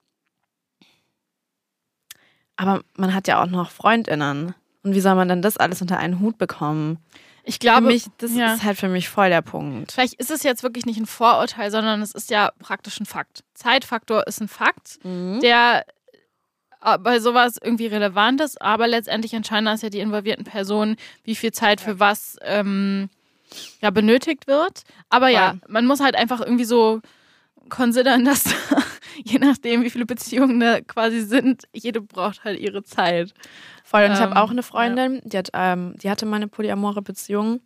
aber 2.61 2.81
man 2.95 3.13
hat 3.13 3.27
ja 3.27 3.41
auch 3.41 3.47
noch 3.47 3.71
FreundInnen. 3.71 4.53
Und 4.83 4.95
wie 4.95 4.99
soll 5.01 5.15
man 5.15 5.27
denn 5.27 5.41
das 5.41 5.57
alles 5.57 5.81
unter 5.81 5.97
einen 5.97 6.19
Hut 6.19 6.37
bekommen? 6.37 6.99
Ich 7.43 7.59
glaube, 7.59 7.87
mich, 7.87 8.05
das 8.19 8.35
ja. 8.35 8.53
ist 8.53 8.63
halt 8.63 8.77
für 8.77 8.87
mich 8.87 9.09
voll 9.09 9.29
der 9.29 9.41
Punkt. 9.41 9.91
vielleicht 9.91 10.13
ist 10.13 10.29
es 10.29 10.43
jetzt 10.43 10.61
wirklich 10.61 10.85
nicht 10.85 10.99
ein 10.99 11.07
Vorurteil, 11.07 11.71
sondern 11.71 12.01
es 12.03 12.11
ist 12.11 12.29
ja 12.29 12.51
praktisch 12.59 12.99
ein 12.99 13.07
Fakt. 13.07 13.43
Zeitfaktor 13.55 14.27
ist 14.27 14.41
ein 14.41 14.47
Fakt, 14.47 14.99
Mhm. 15.03 15.39
der 15.41 15.83
äh, 16.83 16.97
bei 16.99 17.19
sowas 17.19 17.57
irgendwie 17.61 17.87
relevant 17.87 18.41
ist, 18.41 18.61
aber 18.61 18.87
letztendlich 18.87 19.33
entscheiden 19.33 19.65
das 19.65 19.81
ja 19.81 19.89
die 19.89 19.99
involvierten 19.99 20.45
Personen, 20.45 20.97
wie 21.23 21.35
viel 21.35 21.51
Zeit 21.51 21.81
für 21.81 21.99
was 21.99 22.37
ähm, 22.43 23.09
ja, 23.81 23.89
benötigt 23.89 24.45
wird. 24.45 24.83
Aber 25.09 25.29
ja, 25.29 25.55
man 25.67 25.87
muss 25.87 25.99
halt 25.99 26.15
einfach 26.15 26.41
irgendwie 26.41 26.65
so 26.65 27.01
considern, 27.69 28.23
dass 28.25 28.43
je 29.23 29.39
nachdem, 29.39 29.83
wie 29.83 29.89
viele 29.89 30.05
Beziehungen 30.05 30.59
da 30.59 30.81
quasi 30.81 31.21
sind, 31.21 31.63
jede 31.73 32.01
braucht 32.01 32.43
halt 32.43 32.59
ihre 32.59 32.83
Zeit. 32.83 33.33
Voll. 33.83 34.03
Und 34.05 34.11
ich 34.13 34.17
Ähm, 34.19 34.23
habe 34.23 34.41
auch 34.41 34.51
eine 34.51 34.63
Freundin, 34.63 35.21
die, 35.23 35.37
hat, 35.37 35.49
ähm, 35.53 35.95
die 35.97 36.09
hatte 36.09 36.25
mal 36.25 36.37
eine 36.37 36.47
polyamore 36.47 37.01
Beziehung. 37.01 37.61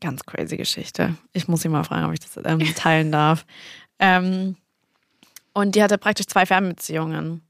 Ganz 0.00 0.24
crazy 0.24 0.56
Geschichte. 0.56 1.14
Ich 1.32 1.46
muss 1.48 1.62
sie 1.62 1.68
mal 1.68 1.84
fragen, 1.84 2.06
ob 2.06 2.12
ich 2.12 2.20
das 2.20 2.36
ähm, 2.44 2.60
teilen 2.76 3.12
darf. 3.12 3.44
Ähm, 3.98 4.56
und 5.52 5.74
die 5.74 5.82
hatte 5.82 5.98
praktisch 5.98 6.26
zwei 6.26 6.46
Fernbeziehungen. 6.46 7.42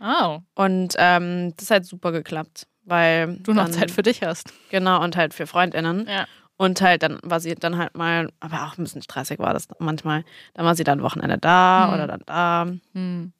Oh, 0.00 0.40
Und 0.54 0.94
ähm, 0.98 1.54
das 1.56 1.70
hat 1.70 1.86
super 1.86 2.12
geklappt, 2.12 2.66
weil 2.84 3.36
du 3.38 3.54
noch 3.54 3.68
Zeit 3.70 3.90
für 3.90 4.02
dich 4.02 4.22
hast. 4.22 4.52
genau 4.70 5.02
und 5.02 5.16
halt 5.16 5.32
für 5.32 5.46
Freundinnen 5.46 6.06
Ja. 6.06 6.26
Und 6.56 6.80
halt 6.80 7.02
dann 7.02 7.18
war 7.22 7.40
sie 7.40 7.54
dann 7.54 7.76
halt 7.78 7.96
mal, 7.96 8.30
aber 8.40 8.64
auch 8.66 8.78
ein 8.78 8.84
bisschen 8.84 9.02
stressig 9.02 9.38
war 9.38 9.52
das 9.52 9.68
manchmal. 9.78 10.24
Dann 10.54 10.64
war 10.64 10.74
sie 10.74 10.84
dann 10.84 11.02
Wochenende 11.02 11.38
da 11.38 11.86
Hm. 11.86 11.94
oder 11.94 12.06
dann 12.06 12.22
da 12.26 12.66
Hm. 12.94 13.32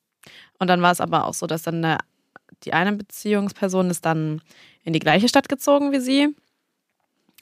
und 0.59 0.67
dann 0.69 0.83
war 0.83 0.93
es 0.93 1.01
aber 1.01 1.25
auch 1.27 1.35
so, 1.35 1.47
dass 1.47 1.63
dann 1.63 1.85
eine, 1.85 1.99
die 2.65 2.73
eine 2.73 2.93
Beziehungsperson 2.93 3.91
ist 3.91 4.05
dann 4.05 4.41
in 4.85 4.93
die 4.93 4.99
gleiche 5.01 5.29
Stadt 5.29 5.49
gezogen 5.49 5.93
wie 5.93 6.01
sie 6.01 6.35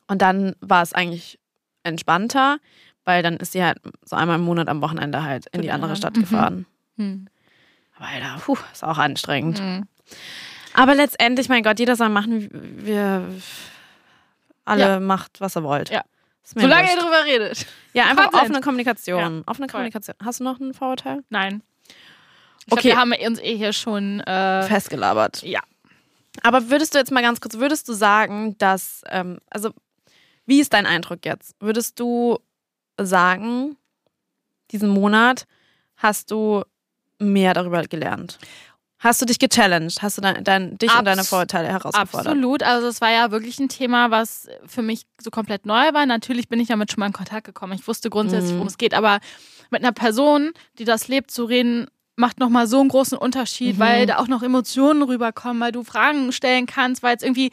und 0.09 0.23
dann 0.23 0.55
war 0.61 0.83
es 0.83 0.93
eigentlich 0.93 1.39
entspannter, 1.83 2.59
weil 3.05 3.23
dann 3.23 3.37
ist 3.37 3.53
sie 3.53 3.63
halt 3.63 3.79
so 4.05 4.17
einmal 4.17 4.37
im 4.39 4.45
Monat 4.45 4.69
am 4.69 4.81
Wochenende 4.81 5.23
halt 5.23 5.47
in 5.53 5.63
die 5.63 5.71
andere 5.71 5.93
anderen. 5.93 5.97
Stadt 5.97 6.17
Mhm. 6.17 6.21
gefahren. 6.21 6.67
Hm. 6.97 7.27
Aber 7.97 8.07
Alter, 8.07 8.41
puh, 8.45 8.57
ist 8.73 8.83
auch 8.85 8.99
anstrengend. 8.99 9.59
Hm. 9.61 9.87
Aber 10.73 10.95
letztendlich, 10.95 11.49
mein 11.49 11.63
Gott, 11.63 11.79
jeder 11.79 11.95
soll 11.97 12.09
machen, 12.09 12.41
wie 12.51 12.87
wir 12.87 13.29
alle 14.65 14.81
Ja. 14.83 15.01
macht, 15.01 15.41
was 15.41 15.57
er 15.57 15.63
wollt. 15.63 15.91
Ja. 15.91 16.03
Solange 16.43 16.91
ihr 16.93 16.99
drüber 17.01 17.25
redet. 17.25 17.67
Ja, 17.95 18.05
einfach 18.05 18.25
Consent. 18.31 18.43
offene 18.43 18.61
Kommunikation. 18.61 19.43
Offene 19.47 19.67
voll. 19.67 19.73
Kommunikation. 19.79 20.15
Hast 20.23 20.41
du 20.41 20.45
noch 20.45 20.61
ein 20.61 20.75
Vorurteil? 20.75 21.25
Nein. 21.31 21.63
Ich 22.67 22.73
Okay. 22.73 22.91
glaub, 22.91 23.07
wir 23.09 23.15
haben 23.21 23.27
uns 23.31 23.39
eh 23.41 23.57
hier 23.57 23.73
schon. 23.73 24.21
Äh, 24.21 24.63
Festgelabert. 24.65 25.43
ja. 25.43 25.61
Aber 26.43 26.69
würdest 26.69 26.93
du 26.95 26.99
jetzt 26.99 27.13
mal 27.13 27.23
ganz 27.23 27.41
kurz, 27.41 27.55
würdest 27.59 27.89
du 27.89 27.93
sagen, 27.93 28.59
dass, 28.59 29.03
ähm, 29.09 29.39
also, 29.51 29.71
wie 30.47 30.61
ist 30.61 30.73
dein 30.73 30.85
Eindruck 30.85 31.25
jetzt? 31.25 31.55
Würdest 31.61 32.01
du 32.01 32.39
sagen, 33.01 33.77
diesen 34.73 34.89
Monat 34.89 35.47
hast 35.97 36.31
du 36.33 36.65
mehr 37.21 37.55
darüber 37.55 37.83
gelernt? 37.85 38.39
Hast 39.05 39.21
du 39.21 39.27
dich 39.27 39.39
gechallenged? 39.39 40.01
Hast 40.03 40.17
du 40.17 40.23
dein, 40.23 40.43
dein, 40.43 40.79
dich 40.79 40.91
und 40.97 41.05
deine 41.05 41.21
Abs- 41.21 41.29
Vorurteile 41.29 41.69
herausgefordert? 41.69 42.27
Absolut. 42.27 42.63
Also 42.63 42.89
es 42.89 43.01
war 43.03 43.13
ja 43.13 43.31
wirklich 43.31 43.59
ein 43.61 43.69
Thema, 43.69 44.11
was 44.11 44.49
für 44.67 44.81
mich 44.83 45.03
so 45.21 45.31
komplett 45.31 45.67
neu 45.67 45.93
war. 45.93 46.07
Natürlich 46.07 46.49
bin 46.49 46.59
ich 46.59 46.69
damit 46.69 46.91
schon 46.91 47.01
mal 47.01 47.07
in 47.09 47.13
Kontakt 47.13 47.45
gekommen. 47.45 47.75
Ich 47.75 47.87
wusste 47.87 48.09
grundsätzlich, 48.09 48.53
Mhm. 48.53 48.57
worum 48.57 48.69
es 48.69 48.79
geht. 48.79 48.95
Aber 48.95 49.21
mit 49.71 49.83
einer 49.83 49.93
Person, 49.93 50.53
die 50.79 50.85
das 50.87 51.07
lebt, 51.09 51.31
zu 51.31 51.45
reden, 51.45 51.87
macht 52.17 52.39
nochmal 52.41 52.67
so 52.67 52.81
einen 52.81 52.89
großen 52.89 53.19
Unterschied, 53.19 53.77
Mhm. 53.77 53.81
weil 53.81 54.07
da 54.07 54.17
auch 54.19 54.29
noch 54.29 54.43
Emotionen 54.43 55.03
rüberkommen, 55.03 55.61
weil 55.61 55.73
du 55.73 55.85
Fragen 55.85 56.33
stellen 56.33 56.65
kannst, 56.67 57.03
weil 57.03 57.15
es 57.17 57.23
irgendwie 57.23 57.51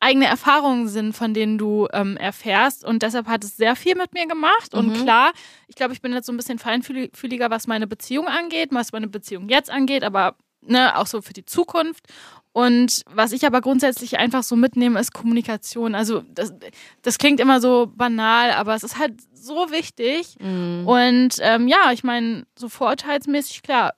eigene 0.00 0.26
Erfahrungen 0.26 0.88
sind, 0.88 1.14
von 1.14 1.34
denen 1.34 1.58
du 1.58 1.88
ähm, 1.92 2.16
erfährst. 2.16 2.84
Und 2.84 3.02
deshalb 3.02 3.26
hat 3.28 3.44
es 3.44 3.56
sehr 3.56 3.76
viel 3.76 3.96
mit 3.96 4.12
mir 4.14 4.26
gemacht. 4.26 4.72
Und 4.74 4.88
Mhm. 4.88 5.02
klar, 5.02 5.32
ich 5.68 5.74
glaube, 5.76 5.92
ich 5.92 6.00
bin 6.00 6.12
jetzt 6.12 6.26
so 6.26 6.32
ein 6.32 6.36
bisschen 6.38 6.58
feinfühliger, 6.58 7.50
was 7.50 7.66
meine 7.66 7.86
Beziehung 7.86 8.28
angeht, 8.28 8.70
was 8.72 8.92
meine 8.92 9.08
Beziehung 9.08 9.48
jetzt 9.48 9.70
angeht, 9.70 10.04
aber 10.04 10.36
ne, 10.62 10.96
auch 10.96 11.06
so 11.06 11.22
für 11.22 11.32
die 11.32 11.44
Zukunft. 11.44 12.04
Und 12.52 13.02
was 13.10 13.32
ich 13.32 13.44
aber 13.44 13.60
grundsätzlich 13.60 14.18
einfach 14.18 14.42
so 14.42 14.56
mitnehme, 14.56 14.98
ist 14.98 15.12
Kommunikation. 15.12 15.94
Also 15.94 16.22
das, 16.30 16.54
das 17.02 17.18
klingt 17.18 17.38
immer 17.38 17.60
so 17.60 17.92
banal, 17.94 18.52
aber 18.52 18.74
es 18.74 18.82
ist 18.82 18.98
halt 18.98 19.14
so 19.34 19.70
wichtig. 19.70 20.36
Mhm. 20.40 20.88
Und 20.88 21.36
ähm, 21.40 21.68
ja, 21.68 21.92
ich 21.92 22.02
meine, 22.02 22.46
so 22.58 22.70
vorurteilsmäßig, 22.70 23.62
klar, 23.62 23.92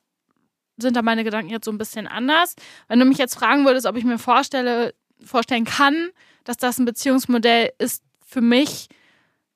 sind 0.76 0.96
da 0.96 1.02
meine 1.02 1.22
Gedanken 1.22 1.50
jetzt 1.50 1.66
so 1.66 1.70
ein 1.70 1.78
bisschen 1.78 2.08
anders. 2.08 2.56
Wenn 2.88 2.98
du 2.98 3.04
mich 3.04 3.18
jetzt 3.18 3.36
fragen 3.36 3.64
würdest, 3.64 3.86
ob 3.86 3.96
ich 3.96 4.04
mir 4.04 4.18
vorstelle, 4.18 4.92
vorstellen 5.24 5.64
kann, 5.64 6.08
dass 6.42 6.56
das 6.56 6.78
ein 6.78 6.84
Beziehungsmodell 6.84 7.70
ist 7.78 8.02
für 8.26 8.40
mich, 8.40 8.88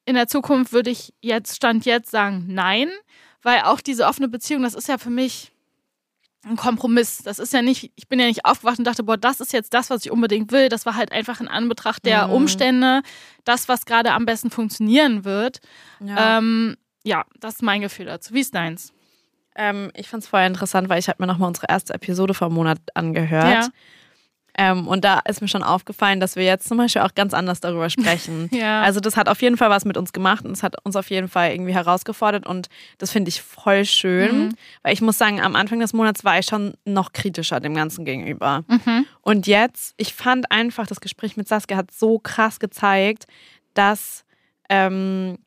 in 0.05 0.15
der 0.15 0.29
Zukunft 0.29 0.73
würde 0.73 0.91
ich 0.91 1.13
jetzt, 1.21 1.57
Stand 1.57 1.87
jetzt 1.87 2.11
sagen, 2.11 2.45
nein. 2.49 2.91
Weil 3.43 3.63
auch 3.63 3.81
diese 3.81 4.07
offene 4.07 4.29
Beziehung, 4.29 4.63
das 4.63 4.75
ist 4.75 4.89
ja 4.89 4.99
für 4.99 5.11
mich 5.11 5.53
ein 6.45 6.57
Kompromiss. 6.57 7.19
Das 7.19 7.39
ist 7.39 7.53
ja 7.53 7.63
nicht, 7.63 7.93
ich 7.95 8.09
bin 8.09 8.19
ja 8.19 8.27
nicht 8.27 8.45
aufgewacht 8.45 8.79
und 8.79 8.85
dachte, 8.85 9.03
boah, 9.05 9.17
das 9.17 9.41
ist 9.41 9.53
jetzt 9.53 9.75
das, 9.75 9.91
was 9.91 10.05
ich 10.05 10.11
unbedingt 10.11 10.51
will. 10.53 10.69
Das 10.69 10.87
war 10.87 10.97
halt 10.97 11.13
einfach 11.13 11.41
in 11.41 11.49
Anbetracht 11.49 12.05
der 12.05 12.27
Mhm. 12.29 12.33
Umstände, 12.35 13.03
das, 13.45 13.69
was 13.69 13.87
gerade 13.87 14.13
am 14.13 14.25
besten 14.27 14.51
funktionieren 14.51 15.25
wird. 15.25 15.61
ja. 16.01 16.39
Ähm, 16.39 16.77
ja, 17.05 17.25
das 17.41 17.55
ist 17.57 17.63
mein 17.63 17.81
Gefühl 17.81 18.07
dazu. 18.07 18.33
Wie 18.35 18.41
ist 18.41 18.55
deins? 18.55 18.93
Ähm, 19.57 19.91
ich 19.95 20.09
fand 20.09 20.23
es 20.23 20.29
vorher 20.29 20.47
interessant, 20.47 20.89
weil 20.89 20.99
ich 21.01 21.09
habe 21.09 21.21
mir 21.21 21.27
nochmal 21.27 21.49
unsere 21.49 21.67
erste 21.69 21.93
Episode 21.95 22.33
vom 22.33 22.55
Monat 22.55 22.79
angehört. 22.95 23.65
Ja. 23.65 23.69
Ähm, 24.59 24.87
und 24.87 25.03
da 25.03 25.21
ist 25.21 25.41
mir 25.41 25.49
schon 25.49 25.63
aufgefallen, 25.63 26.21
dass 26.21 26.37
wir 26.37 26.45
jetzt 26.45 26.69
zum 26.69 26.77
Beispiel 26.77 27.01
auch 27.03 27.15
ganz 27.15 27.33
anders 27.33 27.61
darüber 27.61 27.89
sprechen. 27.89 28.51
Ja. 28.53 28.83
Also 28.83 29.01
das 29.01 29.17
hat 29.17 29.29
auf 29.29 29.41
jeden 29.41 29.57
Fall 29.57 29.71
was 29.71 29.87
mit 29.87 29.97
uns 29.97 30.13
gemacht 30.13 30.45
und 30.45 30.53
es 30.53 30.63
hat 30.63 30.75
uns 30.85 30.95
auf 30.95 31.09
jeden 31.09 31.29
Fall 31.29 31.53
irgendwie 31.53 31.73
herausgefordert 31.73 32.47
und 32.47 32.69
das 32.99 33.11
finde 33.11 33.31
ich 33.31 33.41
voll 33.41 33.85
schön, 33.87 34.49
Mhm. 34.49 34.55
weil 34.83 34.93
ich 34.93 35.01
muss 35.01 35.17
sagen, 35.17 35.41
am 35.41 35.57
Anfang 35.57 35.81
des 35.81 35.95
Monats 35.95 36.23
war 36.25 36.39
ich 36.39 36.45
schon 36.47 36.75
noch 36.85 37.13
kritischer 37.13 37.61
dem 37.61 37.75
Ganzen 37.75 38.05
gegenüber. 38.05 38.65
Mhm. 38.69 39.07
Und 39.23 39.47
jetzt, 39.47 39.95
ich 39.97 40.13
fand 40.13 40.51
einfach, 40.53 40.87
das 40.87 41.01
Gespräch 41.01 41.37
mit 41.39 41.49
Saskia 41.49 41.79
hat 41.79 41.91
so 41.91 42.19
krass 42.19 42.61
gezeigt, 42.61 43.25
dass, 43.73 44.25
ähm, 44.69 45.39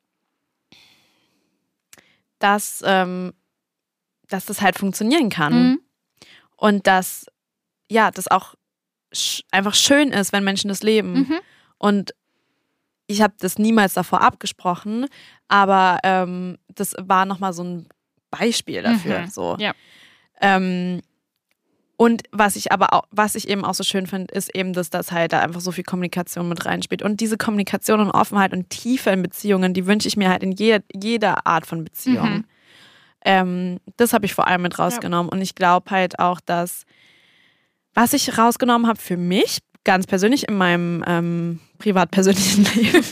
dass, 2.38 2.82
ähm, 2.84 3.32
dass 4.28 4.46
das 4.46 4.60
halt 4.60 4.76
funktionieren 4.78 5.30
kann. 5.30 5.52
Mhm. 5.70 5.80
Und 6.56 6.86
dass, 6.86 7.26
ja, 7.90 8.10
das 8.10 8.28
auch 8.28 8.54
sch 9.12 9.42
einfach 9.50 9.74
schön 9.74 10.10
ist, 10.10 10.32
wenn 10.32 10.44
Menschen 10.44 10.68
das 10.68 10.82
leben. 10.82 11.12
Mhm. 11.12 11.38
Und 11.78 12.14
ich 13.06 13.22
habe 13.22 13.34
das 13.38 13.58
niemals 13.58 13.94
davor 13.94 14.20
abgesprochen, 14.20 15.06
aber 15.48 15.98
ähm, 16.02 16.58
das 16.68 16.94
war 16.98 17.24
nochmal 17.24 17.52
so 17.52 17.62
ein 17.62 17.88
Beispiel 18.30 18.82
dafür. 18.82 19.20
Mhm. 19.20 19.26
So. 19.28 19.56
Ja. 19.58 19.72
Ähm, 20.40 21.02
und 21.96 22.24
was 22.30 22.56
ich 22.56 22.72
aber 22.72 22.92
auch, 22.92 23.04
was 23.10 23.34
ich 23.36 23.48
eben 23.48 23.64
auch 23.64 23.72
so 23.74 23.82
schön 23.82 24.06
finde, 24.06 24.34
ist 24.34 24.54
eben, 24.54 24.74
dass 24.74 24.90
das 24.90 25.12
halt 25.12 25.32
da 25.32 25.40
einfach 25.40 25.60
so 25.60 25.72
viel 25.72 25.84
Kommunikation 25.84 26.48
mit 26.48 26.66
reinspielt. 26.66 27.02
Und 27.02 27.20
diese 27.20 27.38
Kommunikation 27.38 28.00
und 28.00 28.10
Offenheit 28.10 28.52
und 28.52 28.68
Tiefe 28.68 29.10
in 29.10 29.22
Beziehungen, 29.22 29.72
die 29.72 29.86
wünsche 29.86 30.06
ich 30.06 30.16
mir 30.16 30.28
halt 30.28 30.42
in 30.42 30.52
jeder, 30.52 30.84
jeder 30.92 31.46
Art 31.46 31.66
von 31.66 31.84
Beziehung. 31.84 32.30
Mhm. 32.30 32.44
Ähm, 33.24 33.80
das 33.96 34.12
habe 34.12 34.26
ich 34.26 34.34
vor 34.34 34.46
allem 34.46 34.62
mit 34.62 34.78
rausgenommen. 34.78 35.30
Und 35.30 35.40
ich 35.40 35.54
glaube 35.54 35.90
halt 35.90 36.18
auch, 36.18 36.40
dass 36.40 36.84
was 37.96 38.12
ich 38.12 38.38
rausgenommen 38.38 38.86
habe 38.86 39.00
für 39.00 39.16
mich, 39.16 39.58
ganz 39.84 40.06
persönlich 40.06 40.46
in 40.48 40.56
meinem 40.56 41.02
ähm, 41.06 41.60
privat-persönlichen 41.78 42.64
Leben, 42.74 43.04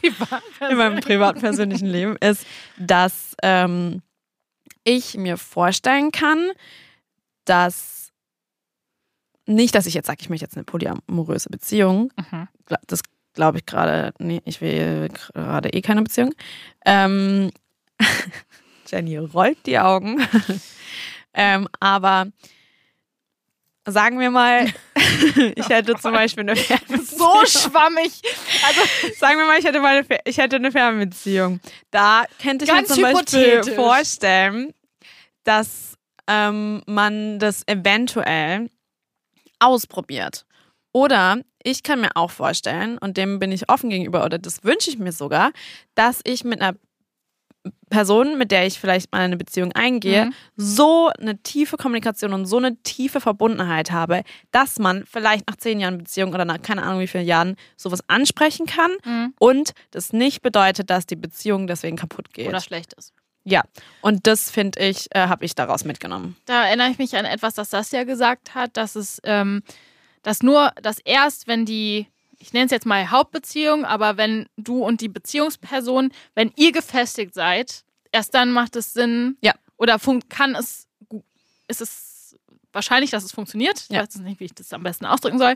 Privat. 0.00 0.42
in 0.70 0.76
meinem 0.76 1.00
privat-persönlichen 1.00 1.86
Leben, 1.86 2.16
ist, 2.18 2.46
dass 2.78 3.34
ähm, 3.42 4.02
ich 4.84 5.16
mir 5.16 5.38
vorstellen 5.38 6.12
kann, 6.12 6.50
dass 7.46 8.12
nicht, 9.46 9.74
dass 9.74 9.86
ich 9.86 9.94
jetzt 9.94 10.06
sage, 10.06 10.18
ich 10.20 10.28
möchte 10.28 10.44
jetzt 10.44 10.56
eine 10.56 10.64
polyamoröse 10.64 11.48
Beziehung. 11.48 12.12
Mhm. 12.16 12.48
Das 12.86 13.00
glaube 13.32 13.58
ich 13.58 13.66
gerade, 13.66 14.12
nee, 14.18 14.42
ich 14.44 14.60
will 14.60 15.08
gerade 15.08 15.70
eh 15.70 15.80
keine 15.80 16.02
Beziehung. 16.02 16.34
Ähm, 16.84 17.50
Jenny 18.86 19.16
rollt 19.16 19.64
die 19.66 19.78
Augen. 19.78 20.20
ähm, 21.34 21.68
aber 21.80 22.26
sagen 23.86 24.18
wir 24.18 24.30
mal, 24.30 24.66
ich 25.54 25.68
hätte 25.68 25.94
zum 25.96 26.12
Beispiel 26.12 26.42
eine 26.42 26.56
So 27.06 27.46
schwammig. 27.46 28.12
Also 28.66 28.80
Sagen 29.18 29.38
wir 29.38 29.46
mal, 29.46 29.58
ich 29.58 29.64
hätte 29.64 29.80
mal 29.80 29.98
eine, 29.98 30.18
ich 30.24 30.38
hätte 30.38 30.56
eine 30.56 30.72
Fernbeziehung. 30.72 31.60
Da 31.90 32.24
könnte 32.42 32.64
ich 32.64 32.70
Ganz 32.70 32.88
mir 32.90 32.94
zum 32.94 33.02
Beispiel 33.02 33.74
vorstellen, 33.74 34.74
dass 35.44 35.94
ähm, 36.28 36.82
man 36.86 37.38
das 37.38 37.62
eventuell 37.66 38.68
ausprobiert. 39.58 40.44
Oder 40.92 41.40
ich 41.62 41.82
kann 41.82 42.00
mir 42.00 42.10
auch 42.14 42.30
vorstellen, 42.30 42.98
und 42.98 43.16
dem 43.16 43.38
bin 43.38 43.52
ich 43.52 43.68
offen 43.68 43.90
gegenüber, 43.90 44.24
oder 44.24 44.38
das 44.38 44.64
wünsche 44.64 44.90
ich 44.90 44.98
mir 44.98 45.12
sogar, 45.12 45.52
dass 45.94 46.20
ich 46.24 46.44
mit 46.44 46.60
einer 46.60 46.76
Person, 47.90 48.36
mit 48.38 48.50
der 48.50 48.66
ich 48.66 48.78
vielleicht 48.80 49.12
mal 49.12 49.20
eine 49.22 49.36
Beziehung 49.36 49.72
eingehe, 49.72 50.26
Mhm. 50.26 50.34
so 50.56 51.08
eine 51.18 51.40
tiefe 51.42 51.76
Kommunikation 51.76 52.32
und 52.32 52.46
so 52.46 52.56
eine 52.58 52.76
tiefe 52.82 53.20
Verbundenheit 53.20 53.90
habe, 53.92 54.22
dass 54.50 54.78
man 54.78 55.04
vielleicht 55.06 55.48
nach 55.48 55.56
zehn 55.56 55.80
Jahren 55.80 55.98
Beziehung 55.98 56.32
oder 56.34 56.44
nach 56.44 56.60
keine 56.62 56.82
Ahnung 56.82 57.00
wie 57.00 57.06
vielen 57.06 57.26
Jahren 57.26 57.56
sowas 57.76 58.00
ansprechen 58.08 58.66
kann 58.66 58.90
Mhm. 59.04 59.34
und 59.38 59.72
das 59.92 60.12
nicht 60.12 60.42
bedeutet, 60.42 60.90
dass 60.90 61.06
die 61.06 61.16
Beziehung 61.16 61.66
deswegen 61.66 61.96
kaputt 61.96 62.32
geht. 62.32 62.48
oder 62.48 62.60
schlecht 62.60 62.92
ist. 62.94 63.12
ja, 63.44 63.62
und 64.00 64.26
das 64.26 64.50
finde 64.50 64.80
ich, 64.80 65.06
äh, 65.14 65.28
habe 65.28 65.44
ich 65.44 65.54
daraus 65.54 65.84
mitgenommen. 65.84 66.36
Da 66.46 66.64
erinnere 66.66 66.90
ich 66.90 66.98
mich 66.98 67.16
an 67.16 67.24
etwas, 67.24 67.54
das 67.54 67.70
Saskia 67.70 68.02
gesagt 68.04 68.54
hat, 68.56 68.76
dass 68.76 68.96
es, 68.96 69.20
ähm, 69.22 69.62
dass 70.22 70.42
nur, 70.42 70.72
dass 70.82 70.98
erst, 71.04 71.46
wenn 71.46 71.64
die, 71.64 72.08
ich 72.38 72.52
nenne 72.52 72.66
es 72.66 72.70
jetzt 72.70 72.86
mal 72.86 73.10
Hauptbeziehung, 73.10 73.84
aber 73.84 74.16
wenn 74.16 74.46
du 74.56 74.84
und 74.84 75.00
die 75.00 75.08
Beziehungsperson, 75.08 76.10
wenn 76.34 76.52
ihr 76.56 76.72
gefestigt 76.72 77.34
seid, 77.34 77.84
erst 78.12 78.34
dann 78.34 78.52
macht 78.52 78.76
es 78.76 78.92
Sinn. 78.92 79.36
Ja. 79.42 79.54
Oder 79.78 79.98
kann 80.28 80.54
es, 80.54 80.86
ist 81.68 81.80
es 81.80 82.36
wahrscheinlich, 82.72 83.10
dass 83.10 83.24
es 83.24 83.32
funktioniert. 83.32 83.78
Ich 83.80 83.88
Ja. 83.88 84.00
weiß 84.02 84.14
jetzt 84.14 84.18
nicht, 84.22 84.40
wie 84.40 84.44
ich 84.44 84.54
das 84.54 84.72
am 84.72 84.82
besten 84.82 85.06
ausdrücken 85.06 85.38
soll. 85.38 85.54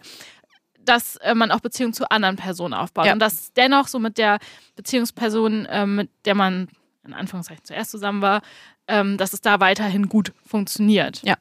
dass 0.83 1.17
äh, 1.17 1.35
man 1.35 1.51
auch 1.51 1.61
Beziehungen 1.61 1.93
zu 1.93 2.11
anderen 2.11 2.37
Personen 2.37 2.73
aufbaut. 2.73 3.05
Ja. 3.05 3.13
Und 3.13 3.19
dass 3.19 3.53
dennoch 3.53 3.87
so 3.87 3.99
mit 3.99 4.17
der 4.17 4.39
Beziehungsperson, 4.77 5.67
äh, 5.67 5.85
mit 5.85 6.09
der 6.25 6.35
man 6.35 6.69
in 7.07 7.13
Anführungszeichen 7.13 7.65
zuerst 7.67 7.91
zusammen 7.91 8.23
war, 8.23 8.41
ähm, 8.89 9.19
dass 9.19 9.35
es 9.35 9.43
da 9.43 9.61
weiterhin 9.61 10.09
gut 10.09 10.33
funktioniert. 10.47 11.21
Ja. 11.23 11.37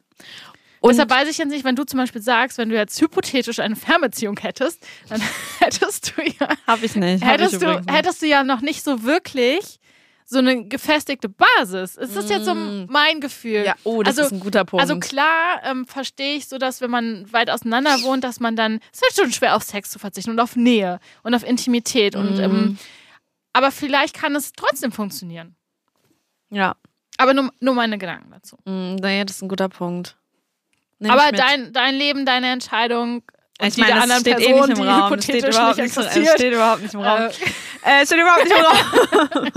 Und 0.82 0.92
Deshalb 0.92 1.10
weiß 1.10 1.28
ich 1.30 1.38
jetzt 1.38 1.50
nicht, 1.50 1.66
wenn 1.66 1.76
du 1.76 1.84
zum 1.84 1.98
Beispiel 2.00 2.22
sagst, 2.22 2.58
wenn 2.58 2.70
du 2.70 2.76
jetzt 2.76 3.00
hypothetisch 3.02 3.60
eine 3.60 3.76
Fernbeziehung 3.76 4.38
hättest, 4.40 4.86
dann 5.10 5.22
hättest 5.60 6.14
du 6.16 6.22
ja, 6.24 6.48
habe 6.68 6.86
ich 6.86 6.96
nicht. 6.96 7.24
hättest 7.24 7.56
ich 7.56 7.60
du, 7.60 7.82
hättest 7.88 8.22
du 8.22 8.28
ja 8.28 8.44
noch 8.44 8.62
nicht 8.62 8.84
so 8.84 9.04
wirklich 9.04 9.80
so 10.26 10.38
eine 10.38 10.66
gefestigte 10.66 11.28
Basis. 11.28 11.96
Ist 11.96 12.16
das 12.16 12.30
jetzt 12.30 12.46
so 12.46 12.54
Mm. 12.54 12.86
mein 12.88 13.20
Gefühl? 13.20 13.64
ja, 13.66 13.76
oh, 13.84 14.04
das 14.04 14.18
also- 14.20 14.28
ist 14.28 14.32
ein 14.40 14.40
guter 14.42 14.64
Punkt. 14.64 14.80
Also 14.82 15.00
klar 15.00 15.60
ähm, 15.64 15.88
verstehe 15.88 16.36
ich 16.38 16.48
so, 16.48 16.58
dass 16.60 16.82
wenn 16.82 16.92
man 16.92 17.26
weit 17.34 17.50
auseinander 17.50 18.02
wohnt, 18.04 18.24
dass 18.24 18.40
man 18.40 18.56
dann, 18.56 18.80
es 18.94 19.02
ist 19.02 19.04
halt 19.04 19.16
schon 19.16 19.34
schwer 19.34 19.56
auf 19.56 19.64
Sex 19.64 19.90
zu 19.90 19.98
verzichten 19.98 20.30
und 20.30 20.40
auf 20.40 20.56
Nähe 20.56 21.00
und 21.24 21.34
auf 21.34 21.44
Intimität 21.44 22.16
und 22.16 22.36
Mhm. 22.36 22.40
ähm, 22.44 22.78
aber 23.54 23.72
vielleicht 23.72 24.16
kann 24.16 24.36
es 24.36 24.54
trotzdem 24.54 24.92
funktionieren. 24.92 25.56
ja, 26.52 26.76
Aber 27.18 27.34
nur, 27.34 27.52
nur 27.60 27.74
meine 27.74 27.98
Gedanken 27.98 28.32
dazu. 28.32 28.56
mm, 28.66 28.96
nee, 28.98 29.26
das 29.26 29.38
ist 29.38 29.42
ein 29.42 29.50
guter 29.50 29.68
Punkt. 29.68 30.16
Nehm 31.00 31.12
aber 31.12 31.32
dein, 31.32 31.72
dein 31.74 31.96
Leben, 31.96 32.26
deine 32.26 32.52
Entscheidung 32.52 33.24
und 33.62 33.68
ich 33.68 33.76
die 33.76 33.82
meine, 33.82 33.94
der 33.94 34.04
anderen 34.04 34.22
steht 34.22 34.38
Person, 34.38 34.54
eh 34.54 34.68
nicht 34.68 34.80
im 34.80 34.88
Raum. 34.88 35.12
Das 35.16 35.24
steht 35.24 35.48
überhaupt 35.48 35.78
nicht 35.78 35.98
nicht, 35.98 36.30
steht 36.32 36.54
überhaupt 36.54 36.82
nicht 36.82 36.94
im 36.94 37.00
Raum. 37.02 37.20
Äh, 37.22 38.02
Äh, 38.02 38.06
steht 38.06 38.18
überhaupt 38.20 38.44
nicht 38.44 38.56
im 38.58 38.66
Raum. 38.66 39.52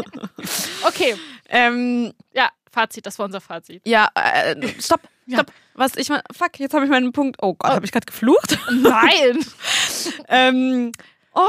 okay, 0.87 1.17
ähm, 1.49 2.13
ja, 2.33 2.49
Fazit, 2.71 3.05
das 3.07 3.19
war 3.19 3.27
unser 3.27 3.41
Fazit. 3.41 3.83
ja, 3.85 4.09
äh, 4.15 4.57
stopp, 4.81 5.01
Ja. 5.27 5.39
stopp. 5.39 5.53
Was 5.75 5.97
ich 5.97 6.09
mal, 6.11 6.23
fuck, 6.37 6.59
jetzt 6.59 6.75
habe 6.75 6.85
ich 6.85 6.91
meinen 6.91 7.13
Punkt. 7.13 7.37
Oh 7.43 7.55
Gott, 7.55 7.71
habe 7.73 7.85
ich 7.85 7.93
gerade 7.93 8.05
geflucht? 8.07 8.59
Nein! 8.71 9.45
ähm, 10.29 10.93
oh, 11.35 11.47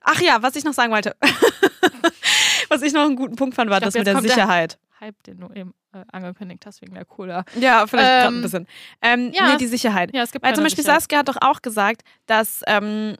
ach 0.00 0.20
ja, 0.20 0.42
was 0.42 0.56
ich 0.56 0.64
noch 0.64 0.72
sagen 0.72 0.90
wollte. 0.92 1.14
was 2.68 2.82
ich 2.82 2.92
noch 2.92 3.04
einen 3.04 3.16
guten 3.16 3.36
Punkt 3.36 3.54
fand, 3.54 3.70
war 3.70 3.78
glaub, 3.80 3.88
das 3.88 3.94
mit 3.98 4.06
der 4.06 4.14
kommt 4.14 4.26
der- 4.26 4.34
Sicherheit. 4.34 4.78
Hype, 5.00 5.22
den 5.24 5.38
du 5.40 5.48
eben 5.54 5.74
äh, 6.00 6.04
angekündigt 6.12 6.64
hast 6.66 6.82
wegen 6.82 6.94
der 6.94 7.04
Cola. 7.04 7.44
Ja, 7.58 7.86
vielleicht 7.86 8.26
Ähm, 8.28 8.38
ein 8.38 8.42
bisschen. 8.42 8.66
Ähm, 9.02 9.32
ja. 9.32 9.48
Nee, 9.52 9.56
die 9.58 9.66
Sicherheit. 9.66 10.14
Ja, 10.14 10.22
es 10.22 10.32
gibt 10.32 10.44
Weil 10.44 10.54
zum 10.54 10.64
Beispiel 10.64 10.82
Sicherheit. 10.84 11.02
Saskia 11.02 11.18
hat 11.18 11.28
doch 11.28 11.38
auch 11.40 11.62
gesagt, 11.62 12.02
dass 12.26 12.62
ähm, 12.66 13.16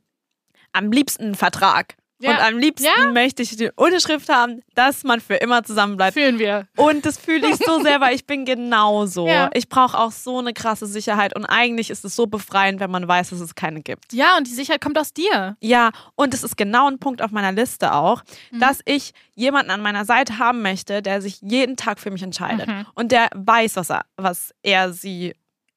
am 0.72 0.92
liebsten 0.92 1.30
ein 1.30 1.34
Vertrag. 1.34 1.96
Ja. 2.20 2.30
Und 2.32 2.40
am 2.40 2.58
liebsten 2.58 2.86
Ja. 2.86 3.12
möchte 3.12 3.42
ich 3.42 3.56
die 3.56 3.70
Unterschrift 3.76 4.28
haben, 4.28 4.60
dass 4.74 5.04
man 5.04 5.20
für 5.20 5.34
immer 5.36 5.62
zusammen 5.62 5.96
bleibt. 5.96 6.14
Fühlen 6.14 6.38
wir. 6.40 6.66
Und 6.76 7.06
das 7.06 7.16
fühle 7.16 7.48
ich 7.48 7.56
so 7.64 7.80
sehr, 7.80 8.00
weil 8.00 8.14
ich 8.16 8.26
bin 8.26 8.44
genauso. 8.44 9.26
Ja. 9.28 9.50
Ich 9.54 9.68
brauche 9.68 9.96
auch 9.96 10.10
so 10.10 10.38
eine 10.38 10.52
krasse 10.52 10.86
Sicherheit. 10.86 11.36
Und 11.36 11.44
eigentlich 11.44 11.90
ist 11.90 12.04
es 12.04 12.16
so 12.16 12.26
befreiend, 12.26 12.80
wenn 12.80 12.90
man 12.90 13.06
weiß, 13.06 13.30
dass 13.30 13.40
es 13.40 13.54
keine 13.54 13.82
gibt. 13.82 14.12
Ja, 14.12 14.36
und 14.36 14.46
die 14.48 14.52
Sicherheit 14.52 14.80
kommt 14.80 14.98
aus 14.98 15.12
dir. 15.12 15.56
Ja, 15.60 15.90
und 16.16 16.34
es 16.34 16.42
ist 16.42 16.56
genau 16.56 16.88
ein 16.88 16.98
Punkt 16.98 17.22
auf 17.22 17.30
meiner 17.30 17.52
Liste 17.52 17.92
auch, 17.94 18.22
Mhm. 18.50 18.60
dass 18.60 18.80
ich 18.84 19.12
jemanden 19.34 19.70
an 19.70 19.80
meiner 19.80 20.04
Seite 20.04 20.38
haben 20.38 20.62
möchte, 20.62 21.02
der 21.02 21.22
sich 21.22 21.40
jeden 21.40 21.76
Tag 21.76 22.00
für 22.00 22.10
mich 22.10 22.22
entscheidet. 22.24 22.66
Mhm. 22.66 22.86
Und 22.94 23.12
der 23.12 23.28
weiß, 23.34 23.76
was 23.76 23.90
er, 23.90 24.04
was 24.16 24.52
er, 24.62 24.92
sie, 24.92 25.34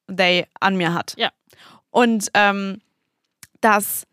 they 0.07 0.47
an 0.59 0.75
mir 0.75 0.93
hat. 0.95 1.13
Ja. 1.17 1.29
Und 1.91 2.29
ähm, 2.33 2.81
dass, 3.59 4.07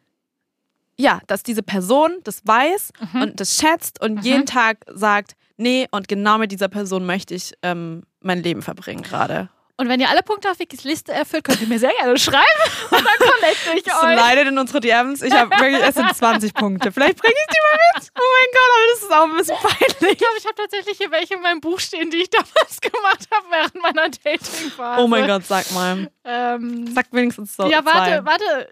ja, 0.98 1.20
dass 1.26 1.42
diese 1.42 1.62
Person 1.62 2.18
das 2.24 2.42
weiß 2.44 2.90
Mhm. 3.12 3.22
und 3.22 3.40
das 3.40 3.56
schätzt 3.56 4.00
und 4.02 4.24
jeden 4.24 4.46
Tag 4.46 4.78
sagt, 4.92 5.32
nee, 5.56 5.86
und 5.90 6.08
genau 6.08 6.38
mit 6.38 6.52
dieser 6.52 6.68
Person 6.68 7.06
möchte 7.06 7.34
ich 7.34 7.52
ähm, 7.62 8.02
mein 8.20 8.42
Leben 8.42 8.62
verbringen 8.62 9.02
gerade. 9.02 9.48
Und 9.80 9.88
wenn 9.88 10.00
ihr 10.00 10.08
alle 10.10 10.24
Punkte 10.24 10.50
auf 10.50 10.58
Wikis 10.58 10.82
Liste 10.82 11.12
erfüllt, 11.12 11.44
könnt 11.44 11.60
ihr 11.60 11.68
mir 11.68 11.78
sehr 11.78 11.92
gerne 12.00 12.18
schreiben 12.18 12.42
und 12.90 12.98
dann 12.98 13.28
connecte 13.30 13.70
ich 13.76 13.86
euch. 13.94 14.16
Leidet 14.16 14.48
in 14.48 14.58
unsere 14.58 14.80
DMs. 14.80 15.22
Ich 15.22 15.32
habe 15.32 15.50
wirklich, 15.50 15.80
es 15.80 15.94
sind 15.94 16.12
20 16.16 16.52
Punkte. 16.52 16.90
Vielleicht 16.90 17.16
bringe 17.16 17.32
ich 17.32 17.46
die 17.46 17.60
mal 17.62 17.78
mit. 17.94 18.10
Oh 18.18 18.22
mein 18.34 18.50
Gott, 18.52 18.70
aber 18.74 18.86
das 18.92 19.02
ist 19.02 19.12
auch 19.12 19.24
ein 19.30 19.36
bisschen 19.36 19.56
peinlich. 19.62 20.12
Ich 20.14 20.18
glaube, 20.18 20.34
ich 20.36 20.44
habe 20.46 20.54
tatsächlich 20.56 20.96
hier 20.98 21.12
welche 21.12 21.34
in 21.34 21.42
meinem 21.42 21.60
Buch 21.60 21.78
stehen, 21.78 22.10
die 22.10 22.16
ich 22.16 22.30
damals 22.30 22.80
gemacht 22.80 23.28
habe 23.32 23.46
während 23.50 23.74
meiner 23.80 24.08
Dating-Phase. 24.08 25.00
Oh 25.00 25.06
mein 25.06 25.28
Gott, 25.28 25.44
sag 25.46 25.70
mal. 25.70 26.10
Ähm, 26.24 26.92
Sag 26.92 27.06
wenigstens 27.12 27.54
so. 27.54 27.70
ja, 27.70 27.84
warte, 27.84 27.98
zwei. 28.10 28.24
warte. 28.24 28.68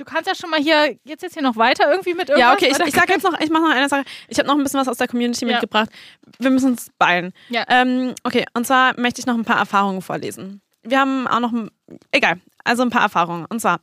Du 0.00 0.06
kannst 0.06 0.26
ja 0.26 0.34
schon 0.34 0.48
mal 0.48 0.58
hier, 0.60 0.96
jetzt 1.04 1.22
jetzt 1.22 1.34
hier 1.34 1.42
noch 1.42 1.56
weiter 1.56 1.90
irgendwie 1.90 2.14
mit 2.14 2.30
irgendwas. 2.30 2.40
Ja, 2.40 2.54
okay, 2.54 2.68
ich, 2.72 2.86
ich 2.88 2.94
sag 2.94 3.08
jetzt 3.10 3.22
noch, 3.22 3.38
ich 3.38 3.50
mache 3.50 3.64
noch 3.64 3.70
eine 3.70 3.86
Sache. 3.86 4.04
Ich 4.28 4.38
habe 4.38 4.48
noch 4.48 4.56
ein 4.56 4.62
bisschen 4.62 4.80
was 4.80 4.88
aus 4.88 4.96
der 4.96 5.08
Community 5.08 5.44
Ja. 5.44 5.52
mitgebracht. 5.52 5.90
Wir 6.38 6.48
müssen 6.48 6.70
uns 6.70 6.88
beeilen. 6.98 7.34
Ja. 7.50 7.64
Ähm, 7.68 8.14
okay, 8.24 8.46
und 8.54 8.66
zwar 8.66 8.98
möchte 8.98 9.20
ich 9.20 9.26
noch 9.26 9.34
ein 9.34 9.44
paar 9.44 9.58
Erfahrungen 9.58 10.00
vorlesen. 10.00 10.62
Wir 10.82 10.98
haben 11.00 11.26
auch 11.28 11.40
noch, 11.40 11.52
ein- 11.52 11.70
egal, 12.12 12.40
also 12.64 12.82
ein 12.82 12.88
paar 12.88 13.02
Erfahrungen. 13.02 13.44
Und 13.44 13.60
zwar, 13.60 13.78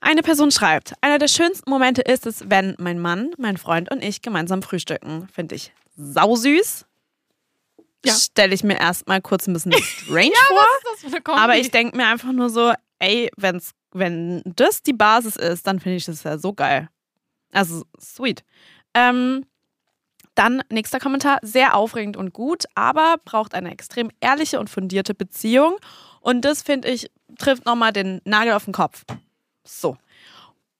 eine 0.00 0.22
Person 0.22 0.50
schreibt, 0.50 0.94
einer 1.02 1.18
der 1.20 1.28
schönsten 1.28 1.70
Momente 1.70 2.02
ist 2.02 2.26
es, 2.26 2.50
wenn 2.50 2.74
mein 2.80 2.98
Mann, 2.98 3.30
mein 3.38 3.58
Freund 3.58 3.88
und 3.92 4.02
ich 4.02 4.22
gemeinsam 4.22 4.60
frühstücken. 4.62 5.28
Finde 5.32 5.54
ich 5.54 5.72
sausüß. 5.96 6.84
Ja. 8.04 8.12
Stelle 8.12 8.54
ich 8.54 8.64
mir 8.64 8.78
erstmal 8.78 9.20
kurz 9.22 9.46
ein 9.46 9.52
bisschen 9.52 9.72
strange 9.80 10.32
vor. 10.48 10.64
Eine 11.06 11.20
Kombi? 11.20 11.40
Aber 11.40 11.56
ich 11.56 11.70
denke 11.70 11.96
mir 11.96 12.06
einfach 12.08 12.32
nur 12.32 12.50
so, 12.50 12.72
ey, 12.98 13.30
wenn's, 13.36 13.70
wenn 13.98 14.42
das 14.44 14.82
die 14.82 14.92
Basis 14.92 15.36
ist, 15.36 15.66
dann 15.66 15.80
finde 15.80 15.96
ich 15.96 16.04
das 16.04 16.22
ja 16.24 16.38
so 16.38 16.52
geil. 16.52 16.88
Also 17.52 17.84
sweet. 17.98 18.44
Ähm, 18.94 19.46
dann 20.34 20.62
nächster 20.70 21.00
Kommentar, 21.00 21.38
sehr 21.42 21.74
aufregend 21.74 22.16
und 22.16 22.32
gut, 22.32 22.64
aber 22.74 23.16
braucht 23.24 23.54
eine 23.54 23.70
extrem 23.70 24.10
ehrliche 24.20 24.60
und 24.60 24.68
fundierte 24.68 25.14
Beziehung. 25.14 25.76
Und 26.20 26.44
das 26.44 26.62
finde 26.62 26.88
ich, 26.88 27.10
trifft 27.38 27.64
nochmal 27.64 27.92
den 27.92 28.20
Nagel 28.24 28.52
auf 28.52 28.64
den 28.64 28.74
Kopf. 28.74 29.04
So. 29.64 29.96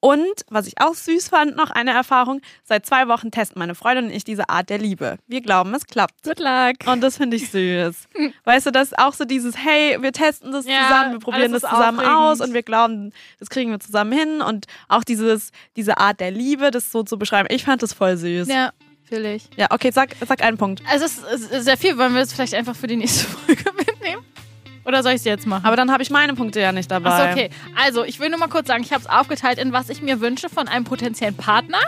Und 0.06 0.42
was 0.48 0.66
ich 0.66 0.80
auch 0.80 0.94
süß 0.94 1.28
fand, 1.28 1.56
noch 1.56 1.70
eine 1.70 1.90
Erfahrung, 1.92 2.40
seit 2.62 2.86
zwei 2.86 3.08
Wochen 3.08 3.30
testen 3.30 3.58
meine 3.58 3.74
Freundin 3.74 4.06
und 4.06 4.10
ich 4.12 4.24
diese 4.24 4.48
Art 4.48 4.70
der 4.70 4.78
Liebe. 4.78 5.16
Wir 5.26 5.40
glauben, 5.40 5.74
es 5.74 5.86
klappt. 5.86 6.22
Good 6.22 6.38
luck. 6.38 6.76
Und 6.86 7.00
das 7.00 7.16
finde 7.16 7.36
ich 7.36 7.50
süß. 7.50 8.08
Weißt 8.44 8.66
du, 8.66 8.70
das 8.70 8.88
ist 8.92 8.98
auch 8.98 9.14
so 9.14 9.24
dieses, 9.24 9.56
hey, 9.56 9.96
wir 10.00 10.12
testen 10.12 10.52
das 10.52 10.66
Ja, 10.66 10.88
zusammen, 10.88 11.12
wir 11.12 11.18
probieren 11.20 11.52
das 11.52 11.62
zusammen 11.62 11.98
aufregend. 12.00 12.16
aus 12.18 12.40
und 12.40 12.54
wir 12.54 12.62
glauben, 12.62 13.12
das 13.40 13.48
kriegen 13.50 13.70
wir 13.70 13.80
zusammen 13.80 14.12
hin. 14.12 14.40
Und 14.42 14.66
auch 14.88 15.02
dieses, 15.04 15.50
diese 15.76 15.98
Art 15.98 16.20
der 16.20 16.30
Liebe, 16.30 16.70
das 16.70 16.92
so 16.92 17.02
zu 17.02 17.18
beschreiben, 17.18 17.48
ich 17.50 17.64
fand 17.64 17.82
das 17.82 17.92
voll 17.92 18.16
süß. 18.16 18.48
Ja, 18.48 18.54
Ja, 18.54 18.72
fühle 19.08 19.34
ich. 19.34 19.48
okay, 19.70 19.90
sag, 19.92 20.14
sag 20.26 20.42
einen 20.42 20.56
Punkt. 20.58 20.82
Also 20.90 21.04
es 21.06 21.18
ist, 21.18 21.24
es 21.32 21.50
ist 21.58 21.64
sehr 21.64 21.76
viel. 21.76 21.96
Wollen 21.98 22.14
wir 22.14 22.22
es 22.22 22.32
vielleicht 22.32 22.54
einfach 22.54 22.76
für 22.76 22.86
die 22.86 22.96
nächste 22.96 23.24
Folge 23.28 23.64
mitnehmen? 23.76 23.85
Oder 24.86 25.02
soll 25.02 25.12
ich 25.12 25.18
es 25.18 25.24
jetzt 25.24 25.46
machen? 25.46 25.64
Aber 25.64 25.76
dann 25.76 25.90
habe 25.90 26.02
ich 26.02 26.10
meine 26.10 26.34
Punkte 26.34 26.60
ja 26.60 26.72
nicht 26.72 26.90
dabei. 26.90 27.10
Achso, 27.10 27.32
okay. 27.32 27.50
Also, 27.74 28.04
ich 28.04 28.20
will 28.20 28.30
nur 28.30 28.38
mal 28.38 28.48
kurz 28.48 28.68
sagen, 28.68 28.84
ich 28.84 28.92
habe 28.92 29.02
es 29.02 29.08
aufgeteilt 29.08 29.58
in 29.58 29.72
was 29.72 29.88
ich 29.88 30.00
mir 30.00 30.20
wünsche 30.20 30.48
von 30.48 30.68
einem 30.68 30.84
potenziellen 30.84 31.36
Partner. 31.36 31.80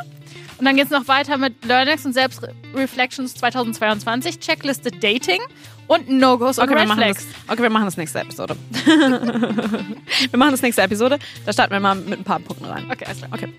Und 0.58 0.64
dann 0.64 0.74
geht 0.74 0.86
es 0.86 0.90
noch 0.90 1.06
weiter 1.06 1.36
mit 1.38 1.64
Learnings 1.64 2.04
und 2.04 2.12
Selbstreflections 2.12 3.34
2022, 3.34 4.40
Checkliste 4.40 4.90
Dating 4.90 5.40
und 5.86 6.10
No-Gos 6.10 6.58
und 6.58 6.64
Okay, 6.64 6.74
wir 6.74 6.80
Red 6.80 6.88
machen 6.88 7.04
das, 7.06 7.26
okay, 7.46 7.62
wir 7.62 7.70
machen 7.70 7.84
das 7.84 7.96
nächste 7.96 8.20
Episode. 8.20 8.56
wir 8.84 10.38
machen 10.38 10.50
das 10.50 10.62
nächste 10.62 10.82
Episode. 10.82 11.20
Da 11.46 11.52
starten 11.52 11.72
wir 11.72 11.80
mal 11.80 11.94
mit 11.94 12.18
ein 12.18 12.24
paar 12.24 12.40
Punkten 12.40 12.64
rein. 12.64 12.90
Okay, 12.90 13.04
alles 13.04 13.18
klar. 13.18 13.30
Okay. 13.32 13.52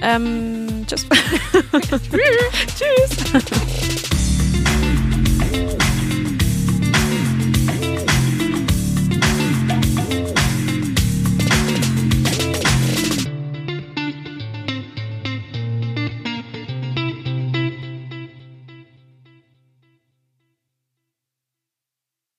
Ähm, 0.00 0.86
tschüss. 0.86 1.06
tschüss. 2.78 3.42
tschüss. 3.44 4.27